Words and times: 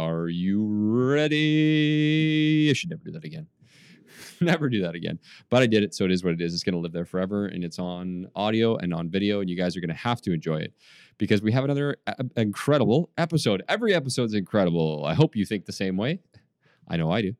Are 0.00 0.30
you 0.30 0.66
ready? 0.66 2.70
I 2.70 2.72
should 2.72 2.88
never 2.88 3.02
do 3.04 3.12
that 3.12 3.22
again. 3.22 3.46
never 4.40 4.70
do 4.70 4.80
that 4.80 4.94
again. 4.94 5.18
But 5.50 5.62
I 5.62 5.66
did 5.66 5.82
it, 5.82 5.94
so 5.94 6.06
it 6.06 6.10
is 6.10 6.24
what 6.24 6.32
it 6.32 6.40
is. 6.40 6.54
It's 6.54 6.62
going 6.62 6.72
to 6.72 6.80
live 6.80 6.92
there 6.92 7.04
forever, 7.04 7.48
and 7.48 7.62
it's 7.62 7.78
on 7.78 8.26
audio 8.34 8.76
and 8.76 8.94
on 8.94 9.10
video, 9.10 9.40
and 9.40 9.50
you 9.50 9.58
guys 9.58 9.76
are 9.76 9.80
going 9.80 9.90
to 9.90 9.94
have 9.94 10.22
to 10.22 10.32
enjoy 10.32 10.56
it 10.56 10.72
because 11.18 11.42
we 11.42 11.52
have 11.52 11.64
another 11.64 11.98
a- 12.06 12.24
incredible 12.38 13.10
episode. 13.18 13.62
Every 13.68 13.92
episode 13.92 14.24
is 14.24 14.34
incredible. 14.34 15.04
I 15.04 15.12
hope 15.12 15.36
you 15.36 15.44
think 15.44 15.66
the 15.66 15.72
same 15.72 15.98
way. 15.98 16.20
I 16.88 16.96
know 16.96 17.10
I 17.10 17.20
do. 17.20 17.34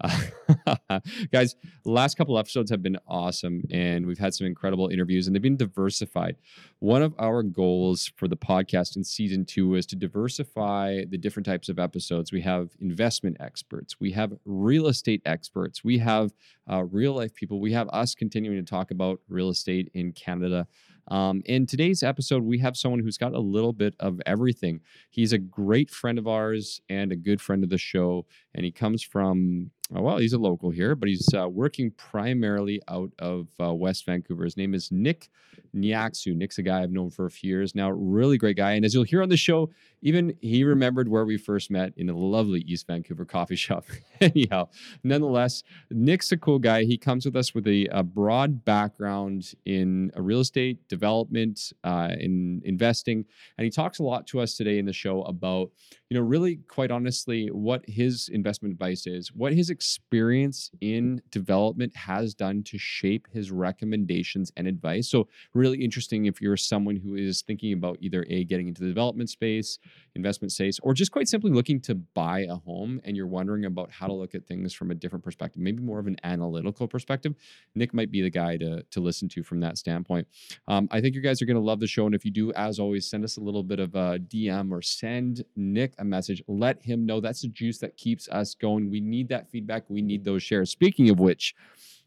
Guys, 1.32 1.56
last 1.84 2.16
couple 2.16 2.38
episodes 2.38 2.70
have 2.70 2.82
been 2.82 2.98
awesome, 3.06 3.62
and 3.70 4.06
we've 4.06 4.18
had 4.18 4.34
some 4.34 4.46
incredible 4.46 4.88
interviews, 4.88 5.26
and 5.26 5.34
they've 5.34 5.42
been 5.42 5.56
diversified. 5.56 6.36
One 6.78 7.02
of 7.02 7.14
our 7.18 7.42
goals 7.42 8.10
for 8.16 8.26
the 8.26 8.36
podcast 8.36 8.96
in 8.96 9.04
season 9.04 9.44
two 9.44 9.74
is 9.74 9.86
to 9.86 9.96
diversify 9.96 11.04
the 11.08 11.18
different 11.18 11.46
types 11.46 11.68
of 11.68 11.78
episodes. 11.78 12.32
We 12.32 12.40
have 12.42 12.70
investment 12.80 13.36
experts, 13.40 14.00
we 14.00 14.12
have 14.12 14.32
real 14.44 14.86
estate 14.86 15.22
experts, 15.26 15.84
we 15.84 15.98
have 15.98 16.32
uh, 16.70 16.84
real 16.84 17.14
life 17.14 17.34
people, 17.34 17.60
we 17.60 17.72
have 17.72 17.88
us 17.92 18.14
continuing 18.14 18.64
to 18.64 18.68
talk 18.68 18.90
about 18.90 19.20
real 19.28 19.50
estate 19.50 19.90
in 19.94 20.12
Canada. 20.12 20.66
Um, 21.08 21.42
in 21.46 21.66
today's 21.66 22.02
episode, 22.02 22.44
we 22.44 22.58
have 22.58 22.76
someone 22.76 23.00
who's 23.00 23.18
got 23.18 23.34
a 23.34 23.40
little 23.40 23.72
bit 23.72 23.96
of 23.98 24.20
everything. 24.26 24.80
He's 25.10 25.32
a 25.32 25.38
great 25.38 25.90
friend 25.90 26.18
of 26.18 26.28
ours 26.28 26.80
and 26.88 27.10
a 27.10 27.16
good 27.16 27.40
friend 27.40 27.64
of 27.64 27.70
the 27.70 27.78
show, 27.78 28.26
and 28.54 28.64
he 28.64 28.70
comes 28.70 29.02
from 29.02 29.72
uh, 29.94 30.00
well, 30.00 30.18
he's 30.18 30.32
a 30.32 30.38
local 30.38 30.70
here, 30.70 30.94
but 30.94 31.08
he's 31.08 31.28
uh, 31.34 31.48
working 31.48 31.90
primarily 31.92 32.80
out 32.88 33.10
of 33.18 33.48
uh, 33.60 33.74
West 33.74 34.06
Vancouver. 34.06 34.44
His 34.44 34.56
name 34.56 34.74
is 34.74 34.92
Nick 34.92 35.30
Nyaxu. 35.74 36.34
Nick's 36.34 36.58
a 36.58 36.62
guy 36.62 36.82
I've 36.82 36.92
known 36.92 37.10
for 37.10 37.26
a 37.26 37.30
few 37.30 37.50
years 37.50 37.74
now. 37.74 37.90
Really 37.90 38.38
great 38.38 38.56
guy. 38.56 38.72
And 38.72 38.84
as 38.84 38.94
you'll 38.94 39.04
hear 39.04 39.22
on 39.22 39.28
the 39.28 39.36
show, 39.36 39.70
even 40.02 40.34
he 40.40 40.64
remembered 40.64 41.08
where 41.08 41.24
we 41.24 41.36
first 41.36 41.70
met 41.70 41.92
in 41.96 42.08
a 42.08 42.16
lovely 42.16 42.60
East 42.60 42.86
Vancouver 42.86 43.24
coffee 43.24 43.56
shop. 43.56 43.84
Anyhow, 44.20 44.68
nonetheless, 45.04 45.62
Nick's 45.90 46.32
a 46.32 46.36
cool 46.36 46.58
guy. 46.58 46.84
He 46.84 46.96
comes 46.96 47.24
with 47.24 47.36
us 47.36 47.54
with 47.54 47.66
a, 47.66 47.86
a 47.90 48.02
broad 48.02 48.64
background 48.64 49.52
in 49.64 50.10
real 50.16 50.40
estate 50.40 50.88
development, 50.88 51.72
uh, 51.84 52.10
in 52.18 52.62
investing, 52.64 53.24
and 53.58 53.64
he 53.64 53.70
talks 53.70 53.98
a 53.98 54.02
lot 54.02 54.26
to 54.28 54.40
us 54.40 54.56
today 54.56 54.78
in 54.78 54.86
the 54.86 54.92
show 54.92 55.22
about, 55.22 55.70
you 56.08 56.16
know, 56.16 56.24
really 56.24 56.56
quite 56.68 56.90
honestly, 56.90 57.48
what 57.48 57.84
his 57.86 58.28
investment 58.32 58.72
advice 58.72 59.06
is, 59.06 59.32
what 59.32 59.52
his 59.52 59.70
experience 59.80 60.70
in 60.82 61.22
development 61.30 61.96
has 61.96 62.34
done 62.34 62.62
to 62.62 62.76
shape 62.76 63.26
his 63.32 63.50
recommendations 63.50 64.52
and 64.58 64.66
advice. 64.68 65.08
So, 65.08 65.26
really 65.54 65.82
interesting 65.82 66.26
if 66.26 66.38
you're 66.42 66.58
someone 66.58 66.96
who 66.96 67.14
is 67.14 67.40
thinking 67.40 67.72
about 67.72 67.96
either 68.02 68.26
A, 68.28 68.44
getting 68.44 68.68
into 68.68 68.82
the 68.82 68.88
development 68.88 69.30
space, 69.30 69.78
investment 70.14 70.52
space, 70.52 70.78
or 70.82 70.92
just 70.92 71.12
quite 71.12 71.28
simply 71.28 71.50
looking 71.50 71.80
to 71.80 71.94
buy 71.94 72.40
a 72.40 72.56
home 72.56 73.00
and 73.04 73.16
you're 73.16 73.26
wondering 73.26 73.64
about 73.64 73.90
how 73.90 74.06
to 74.06 74.12
look 74.12 74.34
at 74.34 74.46
things 74.46 74.74
from 74.74 74.90
a 74.90 74.94
different 74.94 75.24
perspective, 75.24 75.62
maybe 75.62 75.82
more 75.82 75.98
of 75.98 76.06
an 76.06 76.16
analytical 76.24 76.86
perspective. 76.86 77.34
Nick 77.74 77.94
might 77.94 78.10
be 78.10 78.20
the 78.20 78.28
guy 78.28 78.58
to, 78.58 78.82
to 78.82 79.00
listen 79.00 79.30
to 79.30 79.42
from 79.42 79.60
that 79.60 79.78
standpoint. 79.78 80.28
Um, 80.68 80.88
I 80.90 81.00
think 81.00 81.14
you 81.14 81.22
guys 81.22 81.40
are 81.40 81.46
going 81.46 81.56
to 81.56 81.62
love 81.62 81.80
the 81.80 81.86
show. 81.86 82.04
And 82.04 82.14
if 82.14 82.26
you 82.26 82.30
do, 82.30 82.52
as 82.52 82.78
always, 82.78 83.08
send 83.08 83.24
us 83.24 83.38
a 83.38 83.40
little 83.40 83.62
bit 83.62 83.80
of 83.80 83.94
a 83.94 84.18
DM 84.18 84.72
or 84.72 84.82
send 84.82 85.42
Nick 85.56 85.94
a 85.98 86.04
message. 86.04 86.42
Let 86.48 86.82
him 86.82 87.06
know 87.06 87.18
that's 87.18 87.40
the 87.40 87.48
juice 87.48 87.78
that 87.78 87.96
keeps 87.96 88.28
us 88.28 88.54
going. 88.54 88.90
We 88.90 89.00
need 89.00 89.30
that 89.30 89.48
feedback 89.48 89.69
feedback. 89.70 89.88
We 89.88 90.02
need 90.02 90.24
those 90.24 90.42
shares. 90.42 90.70
Speaking 90.70 91.10
of 91.10 91.18
which, 91.18 91.54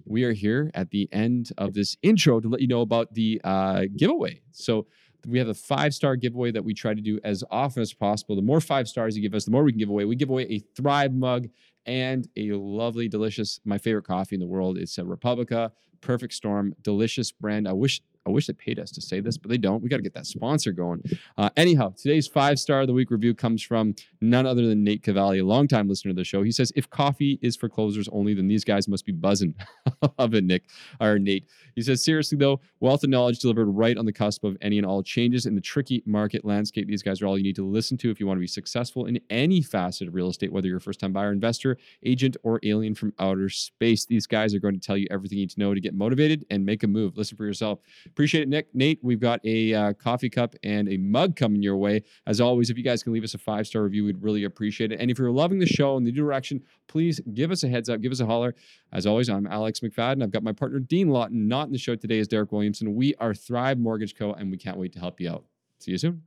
we 0.06 0.24
are 0.24 0.34
here 0.34 0.70
at 0.74 0.90
the 0.92 1.08
end 1.12 1.52
of 1.58 1.74
this 1.74 1.96
intro 2.02 2.40
to 2.40 2.50
let 2.50 2.62
you 2.62 2.68
know 2.68 2.82
about 2.82 3.14
the 3.14 3.40
uh, 3.44 3.84
giveaway. 3.96 4.42
So 4.52 4.88
we 5.26 5.40
have 5.40 5.48
a 5.48 5.54
five 5.54 5.94
star 5.94 6.18
giveaway 6.18 6.52
that 6.52 6.64
we 6.64 6.74
try 6.74 6.94
to 6.94 7.02
do 7.02 7.20
as 7.24 7.44
often 7.50 7.82
as 7.82 7.94
possible. 7.94 8.36
The 8.36 8.42
more 8.42 8.60
five 8.60 8.88
stars 8.88 9.16
you 9.16 9.22
give 9.22 9.34
us, 9.34 9.46
the 9.46 9.52
more 9.52 9.64
we 9.64 9.72
can 9.72 9.80
give 9.80 9.90
away. 9.90 10.04
We 10.06 10.18
give 10.18 10.30
away 10.30 10.44
a 10.50 10.60
Thrive 10.76 11.14
mug 11.14 11.48
and 11.86 12.28
a 12.36 12.52
lovely, 12.52 13.08
delicious, 13.08 13.60
my 13.64 13.78
favorite 13.78 14.06
coffee 14.06 14.36
in 14.36 14.42
the 14.42 14.48
world. 14.48 14.78
It's 14.78 14.98
a 14.98 15.06
Republica 15.06 15.72
Perfect 16.02 16.34
Storm, 16.34 16.74
delicious 16.82 17.32
brand. 17.32 17.68
I 17.68 17.74
wish 17.74 18.02
I 18.26 18.30
wish 18.30 18.48
they 18.48 18.54
paid 18.54 18.80
us 18.80 18.92
to 18.92 19.02
say 19.02 19.20
this, 19.20 19.38
but 19.38 19.50
they 19.50 19.58
don't. 19.58 19.84
We 19.84 19.90
got 19.90 19.98
to 19.98 20.04
get 20.04 20.14
that 20.14 20.26
sponsor 20.26 20.72
going. 20.72 21.04
Uh, 21.38 21.50
anyhow, 21.58 21.94
today's 21.98 22.28
five 22.28 22.58
star 22.58 22.82
of 22.82 22.88
the 22.88 22.94
week 22.94 23.12
review 23.12 23.34
comes 23.34 23.62
from 23.62 23.96
none 24.22 24.46
other 24.46 24.66
than 24.66 24.84
Nate 24.84 25.04
Cavalli, 25.04 25.40
a 25.40 25.46
longtime 25.46 25.90
listener 25.90 26.12
to 26.12 26.16
the 26.16 26.24
show. 26.24 26.42
He 26.42 26.52
says, 26.52 26.72
If 26.76 26.90
coffee 26.90 27.38
is 27.42 27.58
for 27.58 27.68
closers 27.68 28.08
only, 28.14 28.34
then 28.34 28.48
these 28.48 28.64
guys 28.64 28.88
must 28.88 29.06
be 29.06 29.12
buzzing. 29.12 29.54
Love 30.18 30.34
it, 30.36 30.46
Nick, 30.46 30.64
or 31.02 31.20
Nate. 31.20 31.48
He 31.76 31.82
says, 31.82 32.04
Seriously, 32.04 32.38
though, 32.38 32.62
wealth 32.80 33.04
and 33.04 33.12
knowledge 33.12 33.40
delivered 33.40 33.66
right 33.66 33.98
on 33.98 34.06
the 34.06 34.14
cusp 34.14 34.46
of 34.46 34.58
any 34.62 34.78
and 34.78 34.88
all 34.88 35.04
changes 35.04 35.46
in 35.46 35.56
the 35.56 35.62
tricky 35.62 36.02
market 36.06 36.46
landscape. 36.46 36.88
These 36.88 37.04
guys 37.04 37.22
are 37.22 37.28
all 37.28 37.38
you 37.38 37.44
need 37.44 37.58
to 37.58 37.66
listen 37.66 37.98
to 37.98 38.10
if 38.10 38.20
you 38.22 38.28
want 38.28 38.38
to 38.38 38.42
be 38.42 38.48
successful 38.48 39.06
in 39.06 39.20
any 39.30 39.62
facet 39.62 40.08
of 40.08 40.16
real 40.16 40.30
estate, 40.30 40.54
whether 40.54 40.68
you're 40.68 40.78
a 40.78 40.82
first 40.82 41.02
time 41.02 41.12
buyer, 41.12 41.32
investor, 41.32 41.78
agent, 42.06 42.38
or 42.44 42.60
alien 42.64 42.96
from 42.96 43.14
outer 43.20 43.50
space. 43.50 44.06
These 44.06 44.28
guys 44.28 44.56
are 44.56 44.60
going 44.60 44.76
to 44.76 44.80
tell 44.80 44.98
you 44.98 45.08
everything 45.12 45.40
you 45.40 45.44
need 45.44 45.52
to 45.52 45.60
know 45.60 45.74
to 45.74 45.82
get 45.82 45.94
motivated 45.94 46.46
and 46.50 46.66
make 46.66 46.84
a 46.84 46.88
move. 46.88 47.18
Listen 47.18 47.36
for 47.36 47.46
yourself. 47.46 47.80
Appreciate 48.14 48.44
it, 48.44 48.48
Nick. 48.48 48.68
Nate, 48.76 49.00
we've 49.02 49.20
got 49.20 49.40
a 49.44 49.74
uh, 49.74 49.94
coffee 49.94 50.30
cup 50.30 50.56
and 50.62 50.88
a 50.88 50.98
mug 50.98 51.36
coming 51.36 51.64
your 51.64 51.78
way. 51.78 52.04
As 52.28 52.40
always, 52.40 52.70
if 52.70 52.78
you 52.78 52.84
guys 52.84 53.02
can 53.02 53.12
leave 53.12 53.24
us 53.24 53.34
a 53.34 53.40
five 53.40 53.66
star 53.66 53.82
review, 53.82 54.06
we'd 54.06 54.22
really 54.22 54.44
appreciate 54.44 54.92
it. 54.92 55.00
And 55.00 55.10
if 55.10 55.18
you're 55.18 55.32
loving 55.32 55.58
the 55.58 55.66
show 55.66 55.98
and 55.98 56.06
the 56.06 56.12
direction, 56.12 56.62
please 56.88 57.20
give 57.34 57.50
us 57.50 57.64
a 57.64 57.68
heads 57.68 57.90
up, 57.90 58.02
give 58.02 58.12
us 58.12 58.20
a 58.20 58.28
holler. 58.28 58.54
As 58.92 59.08
always, 59.08 59.30
I'm 59.30 59.48
Alex 59.48 59.80
McFadden. 59.80 60.22
I've 60.22 60.30
got 60.30 60.44
my 60.44 60.54
partner 60.54 60.78
Dean 60.78 61.10
Lawton. 61.10 61.48
Not 61.48 61.66
in 61.66 61.74
the 61.74 61.80
show 61.80 61.96
today 61.96 62.20
is 62.20 62.28
Derek 62.28 62.52
Williamson. 62.52 62.94
We 62.94 63.16
are 63.16 63.34
Thrive 63.34 63.80
Mortgage 63.80 64.16
Co. 64.16 64.34
and 64.34 64.52
we 64.52 64.58
can't 64.58 64.78
wait 64.78 64.94
to 64.94 65.00
help 65.00 65.20
you 65.20 65.32
out. 65.32 65.46
See 65.80 65.90
you 65.90 65.98
soon. 65.98 66.22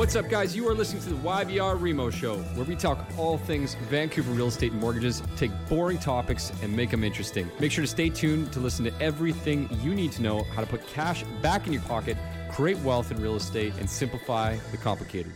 What's 0.00 0.16
up, 0.16 0.30
guys? 0.30 0.56
You 0.56 0.66
are 0.66 0.72
listening 0.72 1.02
to 1.02 1.10
the 1.10 1.16
YVR 1.16 1.78
Remo 1.78 2.08
Show, 2.08 2.38
where 2.54 2.64
we 2.64 2.74
talk 2.74 3.06
all 3.18 3.36
things 3.36 3.74
Vancouver 3.90 4.32
real 4.32 4.46
estate 4.46 4.72
and 4.72 4.80
mortgages, 4.80 5.22
take 5.36 5.50
boring 5.68 5.98
topics 5.98 6.50
and 6.62 6.74
make 6.74 6.90
them 6.90 7.04
interesting. 7.04 7.50
Make 7.60 7.70
sure 7.70 7.84
to 7.84 7.86
stay 7.86 8.08
tuned 8.08 8.50
to 8.54 8.60
listen 8.60 8.86
to 8.86 8.98
everything 8.98 9.68
you 9.82 9.94
need 9.94 10.10
to 10.12 10.22
know 10.22 10.44
how 10.54 10.62
to 10.62 10.66
put 10.66 10.86
cash 10.86 11.22
back 11.42 11.66
in 11.66 11.74
your 11.74 11.82
pocket, 11.82 12.16
create 12.50 12.78
wealth 12.78 13.10
in 13.10 13.20
real 13.20 13.36
estate, 13.36 13.74
and 13.78 13.90
simplify 13.90 14.56
the 14.70 14.78
complicated. 14.78 15.32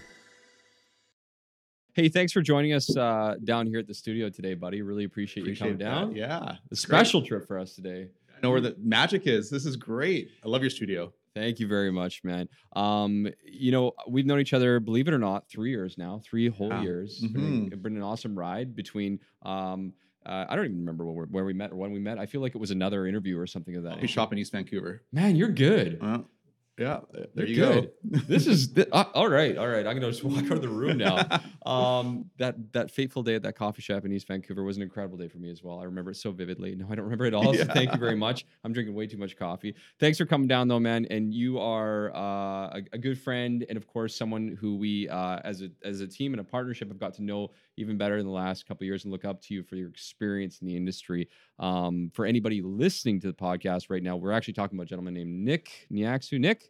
Hey, 1.93 2.09
thanks 2.09 2.33
for 2.33 2.41
joining 2.41 2.73
us 2.73 2.97
uh, 2.97 3.35
down 3.45 3.67
here 3.67 3.81
at 3.81 3.87
the 3.87 3.93
studio 3.93 4.31
today, 4.31 4.55
buddy. 4.55 4.81
Really 4.81 5.05
appreciate, 5.05 5.43
Appreciate 5.43 5.73
you 5.73 5.77
coming 5.77 6.09
down. 6.09 6.17
Yeah. 6.17 6.57
A 6.71 6.75
special 6.77 7.21
trip 7.21 7.47
for 7.47 7.59
us 7.59 7.75
today. 7.75 8.09
I 8.35 8.41
know 8.43 8.51
where 8.51 8.63
the 8.63 8.75
magic 8.83 9.27
is. 9.27 9.51
This 9.51 9.67
is 9.67 9.77
great. 9.77 10.31
I 10.43 10.49
love 10.49 10.63
your 10.63 10.71
studio. 10.71 11.13
Thank 11.34 11.59
you 11.59 11.67
very 11.67 11.91
much, 11.91 12.22
man. 12.22 12.49
Um, 12.77 13.27
you 13.45 13.72
know, 13.72 13.93
we've 14.09 14.25
known 14.27 14.41
each 14.41 14.53
other, 14.53 14.78
believe 14.78 15.09
it 15.09 15.15
or 15.15 15.19
not, 15.19 15.49
three 15.49 15.71
years 15.71 15.99
now, 15.99 16.21
three 16.25 16.49
whole 16.49 16.72
years. 16.83 17.21
It's 17.22 17.33
Been, 17.33 17.71
a- 17.72 17.77
been 17.77 17.97
an 17.97 18.03
awesome 18.03 18.39
ride 18.39 18.77
between. 18.77 19.19
Um, 19.43 19.94
uh, 20.25 20.47
I 20.49 20.55
don't 20.56 20.65
even 20.67 20.78
remember 20.78 21.05
where, 21.06 21.27
where 21.27 21.44
we 21.44 21.53
met 21.53 21.73
or 21.73 21.77
when 21.77 21.91
we 21.93 21.99
met. 21.99 22.19
I 22.19 22.27
feel 22.27 22.41
like 22.41 22.55
it 22.55 22.59
was 22.59 22.71
another 22.71 23.06
interview 23.06 23.39
or 23.39 23.47
something 23.47 23.75
of 23.77 23.83
that. 23.83 23.94
Coffee 23.94 24.06
shop 24.06 24.33
in 24.33 24.39
East 24.39 24.53
Vancouver. 24.53 25.03
Man, 25.12 25.34
you're 25.37 25.50
good. 25.50 26.00
Well, 26.00 26.31
yeah. 26.79 27.01
There 27.12 27.27
You're 27.35 27.47
you 27.47 27.55
good. 27.57 27.91
go. 28.12 28.19
this 28.29 28.47
is 28.47 28.73
th- 28.73 28.89
uh, 28.91 29.05
all 29.15 29.29
right. 29.29 29.57
All 29.57 29.69
right, 29.69 29.87
I'm 29.87 29.95
gonna 29.95 30.11
just 30.11 30.25
walk 30.25 30.45
out 30.45 30.53
of 30.53 30.62
the 30.62 30.69
room 30.69 30.99
now. 30.99 31.25
um, 31.71 32.31
that 32.39 32.57
that 32.73 32.91
fateful 32.91 33.23
day 33.23 33.37
at 33.37 33.43
that 33.43 33.57
coffee 33.57 33.83
shop 33.83 34.05
in 34.05 34.12
East 34.12 34.27
Vancouver 34.27 34.65
was 34.65 34.77
an 34.77 34.83
incredible 34.83 35.17
day 35.17 35.29
for 35.29 35.39
me 35.39 35.51
as 35.51 35.62
well. 35.62 35.79
I 35.79 35.85
remember 35.85 36.11
it 36.11 36.17
so 36.17 36.33
vividly. 36.33 36.75
No, 36.75 36.87
I 36.91 36.95
don't 36.97 37.05
remember 37.05 37.27
it 37.27 37.35
all. 37.35 37.55
So 37.55 37.65
thank 37.65 37.93
you 37.93 37.99
very 37.99 38.17
much. 38.27 38.45
I'm 38.65 38.73
drinking 38.73 38.95
way 38.95 39.07
too 39.07 39.19
much 39.19 39.37
coffee. 39.37 39.75
Thanks 40.01 40.19
for 40.19 40.27
coming 40.27 40.49
down 40.49 40.67
though, 40.67 40.81
man. 40.81 41.07
And 41.11 41.33
you 41.33 41.61
are 41.61 42.15
uh, 42.15 42.79
a, 42.79 42.83
a 42.93 42.99
good 42.99 43.19
friend, 43.19 43.65
and 43.69 43.77
of 43.77 43.87
course, 43.87 44.17
someone 44.17 44.56
who 44.61 44.77
we 44.77 45.09
uh, 45.09 45.39
as 45.45 45.62
a 45.62 45.71
as 45.85 46.01
a 46.01 46.09
team 46.09 46.33
and 46.33 46.41
a 46.41 46.45
partnership 46.45 46.89
have 46.89 46.99
got 46.99 47.15
to 47.15 47.23
know 47.23 47.51
even 47.77 47.97
better 47.97 48.19
in 48.19 48.27
the 48.27 48.33
last 48.33 48.67
couple 48.67 48.85
of 48.85 48.87
years, 48.87 49.05
and 49.05 49.12
look 49.12 49.25
up 49.25 49.41
to 49.43 49.55
you 49.55 49.62
for 49.62 49.77
your 49.77 49.89
experience 49.89 50.61
in 50.61 50.67
the 50.67 50.77
industry. 50.77 51.29
Um, 51.59 52.11
for 52.15 52.27
anybody 52.27 52.62
listening 52.62 53.21
to 53.21 53.29
the 53.29 53.33
podcast 53.33 53.91
right 53.91 54.03
now, 54.03 54.17
we're 54.17 54.33
actually 54.33 54.55
talking 54.55 54.77
about 54.77 54.85
a 54.85 54.87
gentleman 54.87 55.15
named 55.15 55.31
Nick 55.45 55.87
Niaksu. 55.93 56.38
Nick, 56.41 56.63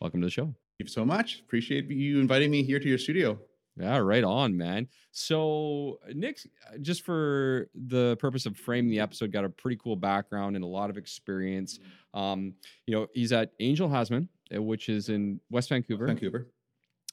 welcome 0.00 0.20
to 0.20 0.26
the 0.26 0.30
show. 0.30 0.44
Thank 0.44 0.56
you 0.78 0.86
so 0.88 1.04
much. 1.04 1.40
Appreciate 1.40 1.90
you 1.90 2.20
inviting 2.20 2.50
me 2.50 2.62
here 2.62 2.78
to 2.78 2.88
your 2.88 2.98
studio. 2.98 3.38
Yeah, 3.78 3.98
right 3.98 4.24
on, 4.24 4.56
man. 4.56 4.88
So, 5.12 6.00
Nick, 6.12 6.40
just 6.82 7.04
for 7.04 7.68
the 7.74 8.16
purpose 8.16 8.44
of 8.44 8.56
framing 8.56 8.90
the 8.90 8.98
episode, 8.98 9.30
got 9.30 9.44
a 9.44 9.48
pretty 9.48 9.78
cool 9.82 9.94
background 9.94 10.56
and 10.56 10.64
a 10.64 10.68
lot 10.68 10.90
of 10.90 10.96
experience. 10.96 11.78
Um, 12.12 12.54
you 12.86 12.94
know, 12.94 13.06
he's 13.14 13.32
at 13.32 13.52
Angell 13.60 13.88
Hasman, 13.88 14.28
uh, 14.54 14.62
which 14.62 14.88
is 14.88 15.08
in 15.08 15.40
West 15.50 15.68
Vancouver. 15.68 16.06
Vancouver. 16.06 16.48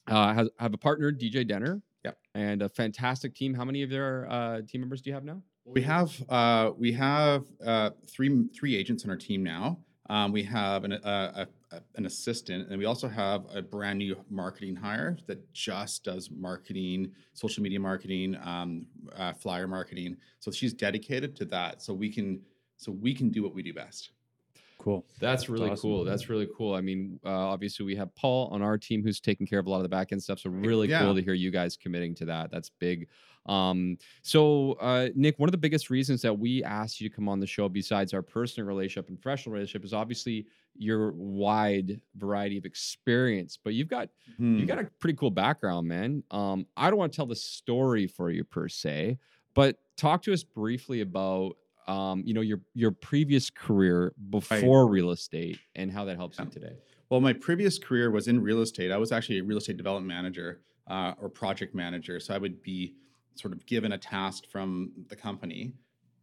Uh, 0.08 0.34
has 0.34 0.48
have 0.58 0.74
a 0.74 0.78
partner, 0.78 1.12
DJ 1.12 1.46
Denner. 1.46 1.82
Yep. 2.04 2.18
And 2.34 2.62
a 2.62 2.68
fantastic 2.68 3.34
team. 3.34 3.54
How 3.54 3.64
many 3.64 3.82
of 3.82 3.90
their 3.90 4.30
uh, 4.30 4.60
team 4.66 4.80
members 4.80 5.02
do 5.02 5.10
you 5.10 5.14
have 5.14 5.24
now? 5.24 5.42
We 5.64 5.82
have 5.82 6.22
uh, 6.28 6.70
we 6.76 6.92
have 6.92 7.44
uh, 7.64 7.90
three 8.08 8.46
three 8.54 8.76
agents 8.76 9.04
on 9.04 9.10
our 9.10 9.16
team 9.16 9.42
now. 9.42 9.78
Um, 10.08 10.32
we 10.32 10.42
have 10.44 10.84
an, 10.84 10.92
uh, 10.92 11.46
a, 11.72 11.76
a, 11.76 11.80
an 11.96 12.06
assistant, 12.06 12.68
and 12.68 12.78
we 12.78 12.84
also 12.84 13.08
have 13.08 13.44
a 13.52 13.60
brand 13.60 13.98
new 13.98 14.16
marketing 14.30 14.76
hire 14.76 15.16
that 15.26 15.52
just 15.52 16.04
does 16.04 16.30
marketing, 16.30 17.10
social 17.32 17.62
media 17.62 17.80
marketing, 17.80 18.36
um, 18.44 18.86
uh, 19.16 19.32
flyer 19.32 19.66
marketing. 19.66 20.16
So 20.38 20.50
she's 20.50 20.72
dedicated 20.72 21.34
to 21.36 21.44
that. 21.46 21.82
So 21.82 21.92
we 21.92 22.10
can 22.10 22.40
so 22.76 22.92
we 22.92 23.14
can 23.14 23.30
do 23.30 23.42
what 23.42 23.54
we 23.54 23.62
do 23.62 23.72
best. 23.72 24.10
Cool. 24.78 25.04
That's 25.18 25.48
really 25.48 25.70
awesome. 25.70 25.82
cool. 25.90 26.04
That's 26.04 26.28
really 26.28 26.48
cool. 26.56 26.74
I 26.74 26.80
mean, 26.80 27.18
uh, 27.24 27.30
obviously 27.30 27.84
we 27.86 27.96
have 27.96 28.14
Paul 28.14 28.48
on 28.52 28.62
our 28.62 28.76
team 28.78 29.02
who's 29.02 29.20
taking 29.20 29.46
care 29.46 29.58
of 29.58 29.66
a 29.66 29.70
lot 29.70 29.78
of 29.78 29.82
the 29.82 29.88
back 29.88 30.12
end 30.12 30.22
stuff. 30.22 30.38
So 30.38 30.50
really 30.50 30.88
Yeah. 30.88 31.00
cool 31.02 31.14
to 31.14 31.22
hear 31.22 31.34
you 31.34 31.50
guys 31.50 31.76
committing 31.76 32.14
to 32.16 32.26
that. 32.26 32.50
That's 32.50 32.70
big. 32.70 33.08
Um, 33.46 33.96
so 34.22 34.72
uh, 34.74 35.08
Nick, 35.14 35.38
one 35.38 35.48
of 35.48 35.52
the 35.52 35.58
biggest 35.58 35.88
reasons 35.88 36.20
that 36.22 36.36
we 36.38 36.62
asked 36.62 37.00
you 37.00 37.08
to 37.08 37.14
come 37.14 37.28
on 37.28 37.40
the 37.40 37.46
show, 37.46 37.68
besides 37.68 38.12
our 38.12 38.22
personal 38.22 38.66
relationship 38.66 39.08
and 39.08 39.20
professional 39.20 39.54
relationship, 39.54 39.84
is 39.84 39.94
obviously 39.94 40.46
your 40.76 41.12
wide 41.12 42.00
variety 42.16 42.58
of 42.58 42.64
experience. 42.64 43.58
But 43.62 43.74
you've 43.74 43.88
got 43.88 44.10
Hmm. 44.36 44.58
you 44.58 44.66
got 44.66 44.78
a 44.78 44.84
pretty 44.98 45.16
cool 45.16 45.30
background, 45.30 45.88
man. 45.88 46.22
Um, 46.30 46.66
I 46.76 46.90
don't 46.90 46.98
want 46.98 47.12
to 47.12 47.16
tell 47.16 47.26
the 47.26 47.36
story 47.36 48.06
for 48.06 48.30
you 48.30 48.44
per 48.44 48.68
se, 48.68 49.18
but 49.54 49.78
talk 49.96 50.22
to 50.22 50.32
us 50.32 50.42
briefly 50.44 51.00
about 51.00 51.56
um, 51.88 52.22
you 52.26 52.34
know, 52.34 52.40
your 52.40 52.60
your 52.74 52.90
previous 52.90 53.50
career 53.50 54.12
before 54.30 54.86
real 54.88 55.10
estate 55.10 55.58
and 55.74 55.90
how 55.90 56.04
that 56.04 56.16
helps 56.16 56.38
you 56.38 56.46
today. 56.46 56.76
Well, 57.08 57.20
my 57.20 57.32
previous 57.32 57.78
career 57.78 58.10
was 58.10 58.26
in 58.28 58.40
real 58.40 58.62
estate. 58.62 58.90
I 58.90 58.96
was 58.96 59.12
actually 59.12 59.38
a 59.38 59.44
real 59.44 59.58
estate 59.58 59.76
development 59.76 60.08
manager 60.08 60.60
uh, 60.88 61.12
or 61.20 61.28
project 61.28 61.74
manager. 61.74 62.18
So 62.18 62.34
I 62.34 62.38
would 62.38 62.62
be 62.62 62.94
sort 63.36 63.52
of 63.52 63.64
given 63.66 63.92
a 63.92 63.98
task 63.98 64.44
from 64.50 64.90
the 65.08 65.16
company 65.16 65.72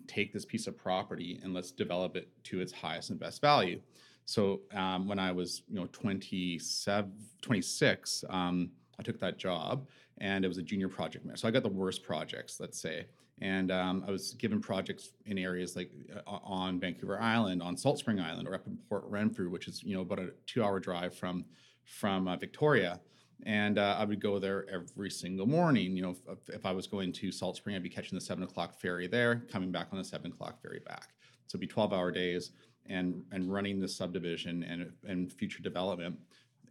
take 0.07 0.33
this 0.33 0.45
piece 0.45 0.67
of 0.67 0.77
property 0.77 1.39
and 1.43 1.53
let's 1.53 1.71
develop 1.71 2.15
it 2.15 2.27
to 2.43 2.61
its 2.61 2.71
highest 2.71 3.09
and 3.09 3.19
best 3.19 3.41
value. 3.41 3.79
So 4.25 4.61
um, 4.73 5.07
when 5.07 5.19
I 5.19 5.31
was, 5.31 5.63
you 5.67 5.75
know, 5.75 5.87
27, 5.91 7.11
26, 7.41 8.23
um, 8.29 8.71
I 8.99 9.03
took 9.03 9.19
that 9.19 9.37
job 9.37 9.87
and 10.19 10.45
it 10.45 10.47
was 10.47 10.57
a 10.57 10.61
junior 10.61 10.87
project 10.87 11.25
manager. 11.25 11.41
So 11.41 11.47
I 11.47 11.51
got 11.51 11.63
the 11.63 11.69
worst 11.69 12.03
projects, 12.03 12.59
let's 12.59 12.79
say. 12.79 13.05
And 13.43 13.71
um, 13.71 14.05
I 14.07 14.11
was 14.11 14.35
given 14.35 14.61
projects 14.61 15.09
in 15.25 15.37
areas 15.37 15.75
like 15.75 15.91
uh, 16.15 16.39
on 16.45 16.79
Vancouver 16.79 17.19
Island, 17.19 17.61
on 17.61 17.75
Salt 17.75 17.99
Spring 17.99 18.17
Island, 18.21 18.47
or 18.47 18.55
up 18.55 18.65
in 18.65 18.77
Port 18.87 19.03
Renfrew, 19.05 19.49
which 19.49 19.67
is 19.67 19.83
you 19.83 19.93
know 19.93 20.01
about 20.01 20.19
a 20.19 20.29
two-hour 20.47 20.79
drive 20.79 21.13
from 21.13 21.43
from 21.83 22.29
uh, 22.29 22.37
Victoria. 22.37 23.01
And 23.45 23.77
uh, 23.77 23.97
I 23.99 24.05
would 24.05 24.21
go 24.21 24.39
there 24.39 24.65
every 24.73 25.11
single 25.11 25.45
morning. 25.45 25.97
You 25.97 26.03
know, 26.03 26.15
if, 26.29 26.49
if 26.49 26.65
I 26.65 26.71
was 26.71 26.87
going 26.87 27.11
to 27.11 27.31
Salt 27.33 27.57
Spring, 27.57 27.75
I'd 27.75 27.83
be 27.83 27.89
catching 27.89 28.17
the 28.17 28.23
seven 28.23 28.43
o'clock 28.45 28.79
ferry 28.79 29.07
there, 29.07 29.43
coming 29.51 29.73
back 29.73 29.87
on 29.91 29.97
the 29.97 30.05
seven 30.05 30.31
o'clock 30.31 30.61
ferry 30.61 30.79
back. 30.85 31.09
So 31.47 31.57
it'd 31.57 31.59
be 31.59 31.67
twelve-hour 31.67 32.11
days, 32.11 32.51
and 32.85 33.25
and 33.33 33.51
running 33.51 33.81
the 33.81 33.89
subdivision 33.89 34.63
and 34.63 34.89
and 35.05 35.33
future 35.33 35.61
development 35.61 36.17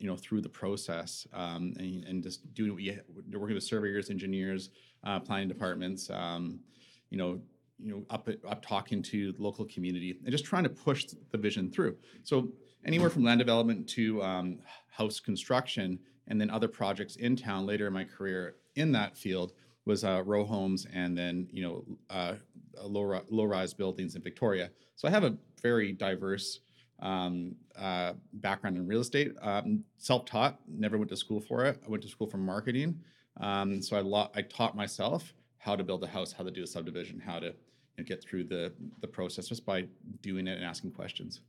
you 0.02 0.08
know 0.08 0.16
through 0.16 0.40
the 0.40 0.48
process 0.48 1.26
um, 1.32 1.72
and, 1.78 2.04
and 2.04 2.22
just 2.22 2.52
doing 2.54 2.72
what 2.72 2.82
you 2.82 2.98
are 3.34 3.38
working 3.38 3.54
with 3.54 3.62
surveyors 3.62 4.10
engineers 4.10 4.70
uh, 5.04 5.20
planning 5.20 5.48
departments 5.48 6.10
um, 6.10 6.58
you 7.10 7.16
know 7.16 7.40
you 7.78 7.92
know 7.92 8.04
up 8.10 8.28
up 8.48 8.64
talking 8.64 9.02
to 9.02 9.32
the 9.32 9.42
local 9.42 9.64
community 9.66 10.18
and 10.22 10.30
just 10.30 10.44
trying 10.44 10.62
to 10.62 10.68
push 10.68 11.06
the 11.30 11.38
vision 11.38 11.70
through. 11.70 11.96
So 12.22 12.48
anywhere 12.84 13.10
from 13.10 13.24
land 13.24 13.38
development 13.38 13.88
to 13.90 14.22
um, 14.22 14.58
house 14.90 15.20
construction 15.20 15.98
and 16.28 16.40
then 16.40 16.50
other 16.50 16.68
projects 16.68 17.16
in 17.16 17.36
town 17.36 17.66
later 17.66 17.86
in 17.88 17.92
my 17.92 18.04
career 18.04 18.56
in 18.76 18.92
that 18.92 19.16
field 19.16 19.52
was 19.84 20.04
uh, 20.04 20.22
row 20.24 20.44
homes 20.44 20.86
and 20.92 21.18
then 21.18 21.48
you 21.50 21.62
know 21.62 21.84
uh, 22.10 22.34
low 22.82 23.20
low 23.30 23.44
rise 23.44 23.74
buildings 23.74 24.14
in 24.14 24.22
Victoria. 24.22 24.70
So 24.94 25.08
I 25.08 25.10
have 25.10 25.24
a 25.24 25.36
very 25.60 25.92
diverse 25.92 26.60
um, 27.02 27.54
uh, 27.76 28.14
background 28.34 28.76
in 28.76 28.86
real 28.86 29.00
estate. 29.00 29.34
Um, 29.42 29.84
self-taught, 29.98 30.58
never 30.66 30.96
went 30.96 31.10
to 31.10 31.16
school 31.16 31.40
for 31.40 31.66
it. 31.66 31.82
I 31.84 31.90
went 31.90 32.02
to 32.04 32.08
school 32.08 32.26
for 32.26 32.38
marketing, 32.38 33.00
um, 33.40 33.82
so 33.82 33.96
I 33.96 34.00
lo- 34.00 34.30
I 34.34 34.42
taught 34.42 34.76
myself 34.76 35.34
how 35.58 35.76
to 35.76 35.84
build 35.84 36.02
a 36.02 36.06
house, 36.06 36.32
how 36.32 36.44
to 36.44 36.50
do 36.50 36.62
a 36.62 36.66
subdivision, 36.66 37.20
how 37.20 37.38
to 37.38 37.46
you 37.46 37.54
know, 37.98 38.04
get 38.04 38.22
through 38.22 38.44
the 38.44 38.72
the 39.00 39.08
process 39.08 39.48
just 39.48 39.66
by 39.66 39.86
doing 40.22 40.46
it 40.46 40.56
and 40.56 40.64
asking 40.64 40.92
questions. 40.92 41.40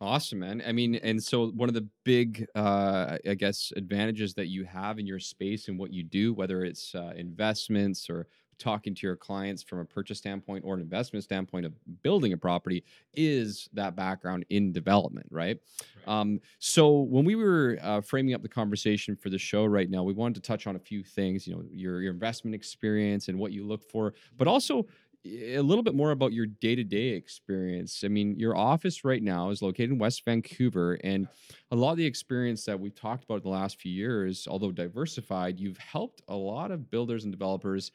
Awesome, 0.00 0.40
man. 0.40 0.60
I 0.66 0.72
mean, 0.72 0.96
and 0.96 1.22
so 1.22 1.50
one 1.50 1.68
of 1.68 1.76
the 1.76 1.86
big, 2.02 2.44
uh, 2.56 3.18
I 3.24 3.34
guess, 3.34 3.72
advantages 3.76 4.34
that 4.34 4.48
you 4.48 4.64
have 4.64 4.98
in 4.98 5.06
your 5.06 5.20
space 5.20 5.68
and 5.68 5.78
what 5.78 5.92
you 5.92 6.02
do, 6.02 6.34
whether 6.34 6.64
it's 6.64 6.92
uh, 6.96 7.12
investments 7.14 8.10
or 8.10 8.26
talking 8.62 8.94
to 8.94 9.06
your 9.06 9.16
clients 9.16 9.62
from 9.62 9.80
a 9.80 9.84
purchase 9.84 10.18
standpoint 10.18 10.64
or 10.64 10.74
an 10.74 10.80
investment 10.80 11.24
standpoint 11.24 11.66
of 11.66 11.72
building 12.02 12.32
a 12.32 12.36
property, 12.36 12.84
is 13.14 13.68
that 13.72 13.96
background 13.96 14.44
in 14.50 14.72
development, 14.72 15.26
right? 15.30 15.58
Um, 16.06 16.40
so 16.58 17.00
when 17.00 17.24
we 17.24 17.34
were 17.34 17.78
uh, 17.82 18.00
framing 18.00 18.34
up 18.34 18.42
the 18.42 18.48
conversation 18.48 19.16
for 19.16 19.30
the 19.30 19.38
show 19.38 19.64
right 19.64 19.90
now, 19.90 20.02
we 20.02 20.14
wanted 20.14 20.36
to 20.36 20.40
touch 20.40 20.66
on 20.66 20.76
a 20.76 20.78
few 20.78 21.02
things. 21.02 21.46
You 21.46 21.54
know, 21.54 21.62
your 21.70 22.00
your 22.00 22.12
investment 22.12 22.54
experience 22.54 23.28
and 23.28 23.38
what 23.38 23.52
you 23.52 23.66
look 23.66 23.82
for, 23.90 24.14
but 24.38 24.46
also 24.48 24.86
a 25.24 25.60
little 25.60 25.84
bit 25.84 25.94
more 25.94 26.10
about 26.10 26.32
your 26.32 26.46
day-to-day 26.46 27.10
experience. 27.10 28.02
I 28.04 28.08
mean, 28.08 28.36
your 28.40 28.56
office 28.56 29.04
right 29.04 29.22
now 29.22 29.50
is 29.50 29.62
located 29.62 29.90
in 29.90 29.98
West 29.98 30.24
Vancouver 30.24 30.98
and 31.04 31.28
a 31.70 31.76
lot 31.76 31.92
of 31.92 31.98
the 31.98 32.04
experience 32.04 32.64
that 32.64 32.80
we've 32.80 32.94
talked 32.94 33.22
about 33.22 33.36
in 33.36 33.44
the 33.44 33.48
last 33.48 33.80
few 33.80 33.92
years, 33.92 34.48
although 34.50 34.72
diversified, 34.72 35.60
you've 35.60 35.78
helped 35.78 36.22
a 36.26 36.34
lot 36.34 36.72
of 36.72 36.90
builders 36.90 37.22
and 37.22 37.32
developers 37.32 37.92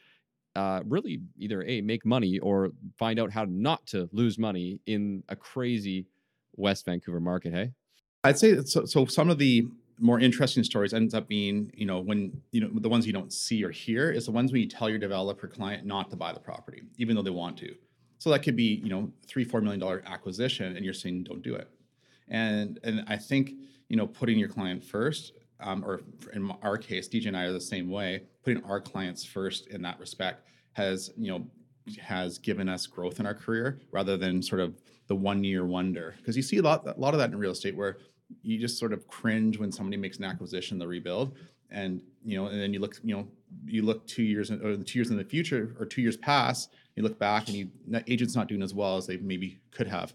uh, 0.58 0.82
really 0.86 1.22
either 1.38 1.64
a 1.64 1.82
make 1.82 2.04
money 2.04 2.40
or 2.40 2.72
find 2.98 3.20
out 3.20 3.32
how 3.32 3.46
not 3.48 3.86
to 3.86 4.10
lose 4.12 4.40
money 4.40 4.80
in 4.88 5.24
a 5.30 5.36
crazy 5.36 6.08
West 6.56 6.86
Vancouver 6.86 7.20
market. 7.20 7.54
Hey, 7.54 7.72
I'd 8.24 8.40
say 8.40 8.60
so. 8.64 8.86
So 8.86 9.06
some 9.06 9.30
of 9.30 9.38
the 9.38 9.68
more 10.00 10.20
interesting 10.20 10.64
stories 10.64 10.94
ends 10.94 11.14
up 11.14 11.28
being, 11.28 11.72
you 11.76 11.86
know, 11.86 12.00
when 12.00 12.42
you 12.52 12.62
know 12.62 12.70
the 12.74 12.90
ones 12.90 13.06
you 13.06 13.14
don't 13.14 13.32
see 13.32 13.64
or 13.64 13.70
hear 13.70 14.10
is 14.10 14.26
the 14.26 14.32
ones 14.32 14.52
when 14.52 14.62
you 14.62 14.68
tell 14.68 14.90
your 14.90 14.98
developer 14.98 15.48
client 15.48 15.86
not 15.86 16.10
to 16.10 16.16
buy 16.16 16.34
the 16.34 16.40
property, 16.40 16.82
even 16.98 17.16
though 17.16 17.22
they 17.22 17.30
want 17.30 17.56
to. 17.60 17.76
So 18.18 18.32
that 18.32 18.42
could 18.42 18.56
be, 18.56 18.82
you 18.84 18.90
know, 18.90 19.12
three, 19.28 19.44
four 19.44 19.62
million 19.62 19.80
dollar 19.80 20.02
acquisition, 20.08 20.76
and 20.76 20.84
you're 20.84 20.96
saying 20.96 21.26
don't 21.26 21.44
do 21.44 21.54
it. 21.54 21.70
And 22.28 22.80
and 22.84 23.06
I 23.08 23.18
think 23.18 23.52
you 23.90 23.96
know 23.96 24.08
putting 24.08 24.40
your 24.40 24.50
client 24.50 24.84
first, 24.84 25.34
um, 25.60 25.84
or 25.84 26.02
in 26.34 26.52
our 26.62 26.78
case, 26.78 27.08
DJ 27.08 27.28
and 27.28 27.38
I 27.38 27.46
are 27.46 27.52
the 27.52 27.62
same 27.62 27.90
way. 27.90 28.24
Putting 28.44 28.64
our 28.64 28.80
clients 28.80 29.24
first 29.26 29.68
in 29.68 29.82
that 29.82 30.00
respect 30.00 30.48
has 30.74 31.12
you 31.18 31.32
know 31.32 31.46
has 32.02 32.38
given 32.38 32.68
us 32.68 32.86
growth 32.86 33.20
in 33.20 33.26
our 33.26 33.34
career 33.34 33.80
rather 33.92 34.18
than 34.18 34.42
sort 34.42 34.62
of 34.62 34.76
the 35.08 35.16
one 35.16 35.44
year 35.44 35.66
wonder. 35.66 36.16
Because 36.18 36.36
you 36.36 36.44
see 36.44 36.58
a 36.58 36.62
lot 36.62 36.86
a 36.86 37.00
lot 37.00 37.14
of 37.14 37.20
that 37.20 37.32
in 37.32 37.38
real 37.38 37.52
estate 37.52 37.76
where 37.76 37.98
you 38.42 38.58
just 38.60 38.78
sort 38.78 38.94
of 38.94 39.08
cringe 39.08 39.58
when 39.58 39.72
somebody 39.72 39.98
makes 39.98 40.18
an 40.18 40.26
acquisition, 40.26 40.78
the 40.78 40.88
rebuild, 40.88 41.36
and 41.72 42.02
you 42.24 42.38
know, 42.38 42.48
and 42.48 42.60
then 42.60 42.74
you 42.74 42.80
look, 42.80 42.98
you 43.04 43.16
know, 43.16 43.28
you 43.66 43.82
look 43.82 44.06
two 44.08 44.24
years 44.24 44.50
in, 44.50 44.64
or 44.66 44.76
two 44.78 45.00
years 45.00 45.10
in 45.10 45.18
the 45.18 45.24
future 45.24 45.76
or 45.80 45.86
two 45.86 46.02
years 46.02 46.18
past, 46.18 46.74
you 46.96 47.04
look 47.04 47.18
back 47.20 47.48
and 47.48 47.56
you 47.56 47.70
agent's 48.08 48.36
not 48.36 48.48
doing 48.48 48.62
as 48.62 48.74
well 48.74 48.98
as 48.98 49.08
they 49.08 49.18
maybe 49.18 49.60
could 49.72 49.88
have, 49.88 50.14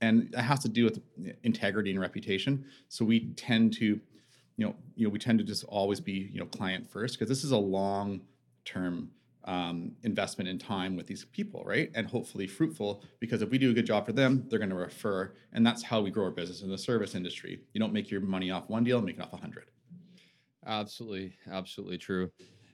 and 0.00 0.34
it 0.34 0.40
has 0.40 0.60
to 0.60 0.68
do 0.68 0.84
with 0.84 1.00
integrity 1.42 1.90
and 1.90 2.00
reputation. 2.00 2.64
So 2.88 3.04
we 3.04 3.32
tend 3.34 3.74
to, 3.74 4.00
you 4.56 4.66
know, 4.66 4.74
you 4.94 5.06
know, 5.06 5.10
we 5.10 5.18
tend 5.18 5.38
to 5.38 5.44
just 5.44 5.64
always 5.64 6.00
be, 6.00 6.30
you 6.32 6.38
know, 6.38 6.46
client 6.46 6.88
first 6.88 7.18
because 7.18 7.28
this 7.28 7.44
is 7.44 7.50
a 7.50 7.58
long 7.58 8.20
term 8.64 9.10
um, 9.44 9.92
investment 10.02 10.48
in 10.48 10.58
time 10.58 10.96
with 10.96 11.06
these 11.06 11.24
people, 11.26 11.62
right? 11.66 11.90
And 11.94 12.06
hopefully 12.06 12.46
fruitful 12.46 13.02
because 13.20 13.42
if 13.42 13.50
we 13.50 13.58
do 13.58 13.70
a 13.70 13.74
good 13.74 13.86
job 13.86 14.06
for 14.06 14.12
them, 14.12 14.46
they're 14.48 14.58
going 14.58 14.70
to 14.70 14.76
refer, 14.76 15.34
and 15.52 15.66
that's 15.66 15.82
how 15.82 16.00
we 16.00 16.10
grow 16.10 16.24
our 16.24 16.30
business 16.30 16.62
in 16.62 16.70
the 16.70 16.78
service 16.78 17.14
industry. 17.14 17.60
You 17.72 17.80
don't 17.80 17.92
make 17.92 18.10
your 18.10 18.20
money 18.20 18.50
off 18.50 18.68
one 18.70 18.84
deal, 18.84 19.02
make 19.02 19.16
it 19.16 19.22
off 19.22 19.32
a 19.32 19.36
hundred. 19.36 19.64
absolutely, 20.66 21.34
absolutely 21.50 21.98
true. 21.98 22.30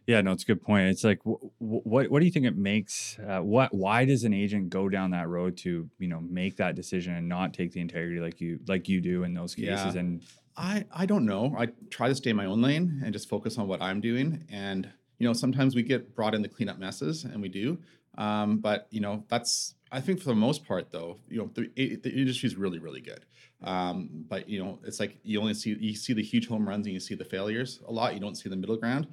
Yeah, 0.07 0.21
no, 0.23 0.33
it's 0.33 0.43
a 0.43 0.47
good 0.47 0.63
point. 0.63 0.89
It's 0.89 1.05
like, 1.05 1.21
wh- 1.25 1.45
wh- 1.59 1.87
what 1.87 2.11
what 2.11 2.21
do 2.21 2.27
you 2.27 2.33
think 2.33 2.47
it 2.47 2.57
makes? 2.57 3.19
Uh, 3.19 3.41
what 3.41 3.73
why 3.73 4.05
does 4.05 4.25
an 4.25 4.33
agent 4.33 4.71
go 4.71 4.89
down 4.89 5.11
that 5.13 5.29
road 5.29 5.57
to 5.59 5.89
you 5.99 6.09
know 6.09 6.21
make 6.21 6.57
that 6.57 6.75
decision 6.75 7.15
and 7.15 7.29
not 7.29 7.55
take 7.55 7.73
the 7.73 7.81
integrity 7.81 8.21
like 8.21 8.41
you 8.41 8.59
like 8.67 8.89
you 8.89 9.01
do 9.01 9.25
in 9.25 9.35
those 9.35 9.55
cases? 9.55 9.95
Yeah. 9.95 10.01
And 10.01 10.23
I 10.57 10.85
I 10.93 11.07
don't 11.07 11.25
know. 11.25 11.55
I 11.57 11.67
try 11.91 12.09
to 12.09 12.15
stay 12.15 12.31
in 12.31 12.37
my 12.37 12.47
own 12.47 12.61
lane 12.63 13.01
and 13.05 13.13
just 13.13 13.29
focus 13.29 13.59
on 13.59 13.67
what 13.69 13.81
I'm 13.81 14.01
doing. 14.01 14.45
And 14.51 14.91
you 15.19 15.27
know, 15.27 15.33
sometimes 15.33 15.75
we 15.75 15.83
get 15.83 16.15
brought 16.15 16.35
in 16.35 16.43
to 16.43 16.49
clean 16.49 16.69
up 16.69 16.79
messes, 16.79 17.25
and 17.25 17.41
we 17.41 17.49
do. 17.49 17.79
Um, 18.19 18.59
but 18.59 18.87
you 18.91 19.01
know, 19.01 19.25
that's 19.29 19.75
I 19.93 20.01
think 20.01 20.21
for 20.21 20.27
the 20.27 20.35
most 20.35 20.65
part, 20.67 20.91
though, 20.91 21.19
you 21.29 21.39
know, 21.39 21.51
the 21.55 21.69
the 21.77 22.11
industry 22.11 22.47
is 22.49 22.57
really 22.57 22.79
really 22.79 23.01
good. 23.01 23.25
Um, 23.63 24.25
but 24.29 24.49
you 24.49 24.63
know, 24.63 24.79
it's 24.85 25.01
like 25.01 25.19
you 25.23 25.41
only 25.41 25.55
see 25.55 25.77
you 25.79 25.95
see 25.95 26.13
the 26.13 26.23
huge 26.23 26.49
home 26.49 26.69
runs 26.69 26.87
and 26.87 26.95
you 26.95 27.01
see 27.01 27.15
the 27.15 27.25
failures 27.25 27.81
a 27.87 27.93
lot. 27.93 28.15
You 28.15 28.21
don't 28.21 28.37
see 28.37 28.49
the 28.49 28.57
middle 28.57 28.77
ground. 28.77 29.09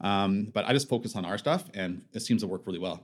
Um, 0.00 0.46
but 0.54 0.64
I 0.64 0.72
just 0.72 0.88
focus 0.88 1.14
on 1.14 1.24
our 1.26 1.36
stuff, 1.36 1.64
and 1.74 2.02
it 2.14 2.20
seems 2.20 2.42
to 2.42 2.48
work 2.48 2.66
really 2.66 2.78
well. 2.78 3.02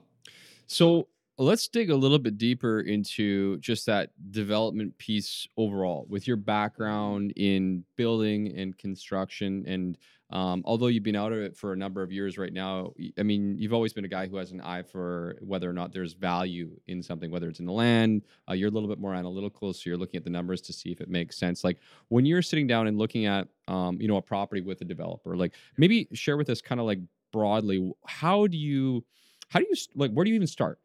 So 0.66 1.08
let's 1.38 1.68
dig 1.68 1.90
a 1.90 1.96
little 1.96 2.18
bit 2.18 2.38
deeper 2.38 2.80
into 2.80 3.58
just 3.58 3.86
that 3.86 4.10
development 4.30 4.96
piece 4.98 5.46
overall 5.56 6.06
with 6.08 6.26
your 6.26 6.36
background 6.36 7.32
in 7.36 7.84
building 7.96 8.56
and 8.56 8.76
construction 8.78 9.64
and 9.66 9.98
um, 10.30 10.62
although 10.64 10.88
you've 10.88 11.04
been 11.04 11.14
out 11.14 11.30
of 11.30 11.38
it 11.38 11.56
for 11.56 11.72
a 11.72 11.76
number 11.76 12.02
of 12.02 12.10
years 12.10 12.36
right 12.38 12.52
now 12.52 12.92
i 13.18 13.22
mean 13.22 13.56
you've 13.58 13.74
always 13.74 13.92
been 13.92 14.04
a 14.04 14.08
guy 14.08 14.26
who 14.26 14.36
has 14.36 14.50
an 14.50 14.60
eye 14.60 14.82
for 14.82 15.36
whether 15.40 15.68
or 15.68 15.72
not 15.72 15.92
there's 15.92 16.14
value 16.14 16.70
in 16.88 17.02
something 17.02 17.30
whether 17.30 17.48
it's 17.48 17.60
in 17.60 17.66
the 17.66 17.72
land 17.72 18.22
uh, 18.48 18.52
you're 18.52 18.68
a 18.68 18.72
little 18.72 18.88
bit 18.88 18.98
more 18.98 19.14
analytical 19.14 19.72
so 19.72 19.82
you're 19.84 19.98
looking 19.98 20.18
at 20.18 20.24
the 20.24 20.30
numbers 20.30 20.60
to 20.60 20.72
see 20.72 20.90
if 20.90 21.00
it 21.00 21.08
makes 21.08 21.36
sense. 21.36 21.64
Like 21.64 21.78
when 22.08 22.26
you're 22.26 22.42
sitting 22.42 22.66
down 22.66 22.86
and 22.86 22.98
looking 22.98 23.26
at 23.26 23.48
um, 23.68 24.00
you 24.00 24.08
know 24.08 24.16
a 24.16 24.22
property 24.22 24.60
with 24.60 24.80
a 24.80 24.84
developer 24.84 25.36
like 25.36 25.54
maybe 25.76 26.08
share 26.12 26.36
with 26.36 26.48
us 26.50 26.60
kind 26.60 26.80
of 26.80 26.86
like 26.86 27.00
broadly 27.32 27.92
how 28.06 28.46
do 28.46 28.56
you 28.56 29.04
how 29.48 29.58
do 29.58 29.66
you 29.68 29.76
like 29.94 30.12
where 30.12 30.24
do 30.24 30.30
you 30.30 30.36
even 30.36 30.46
start 30.46 30.78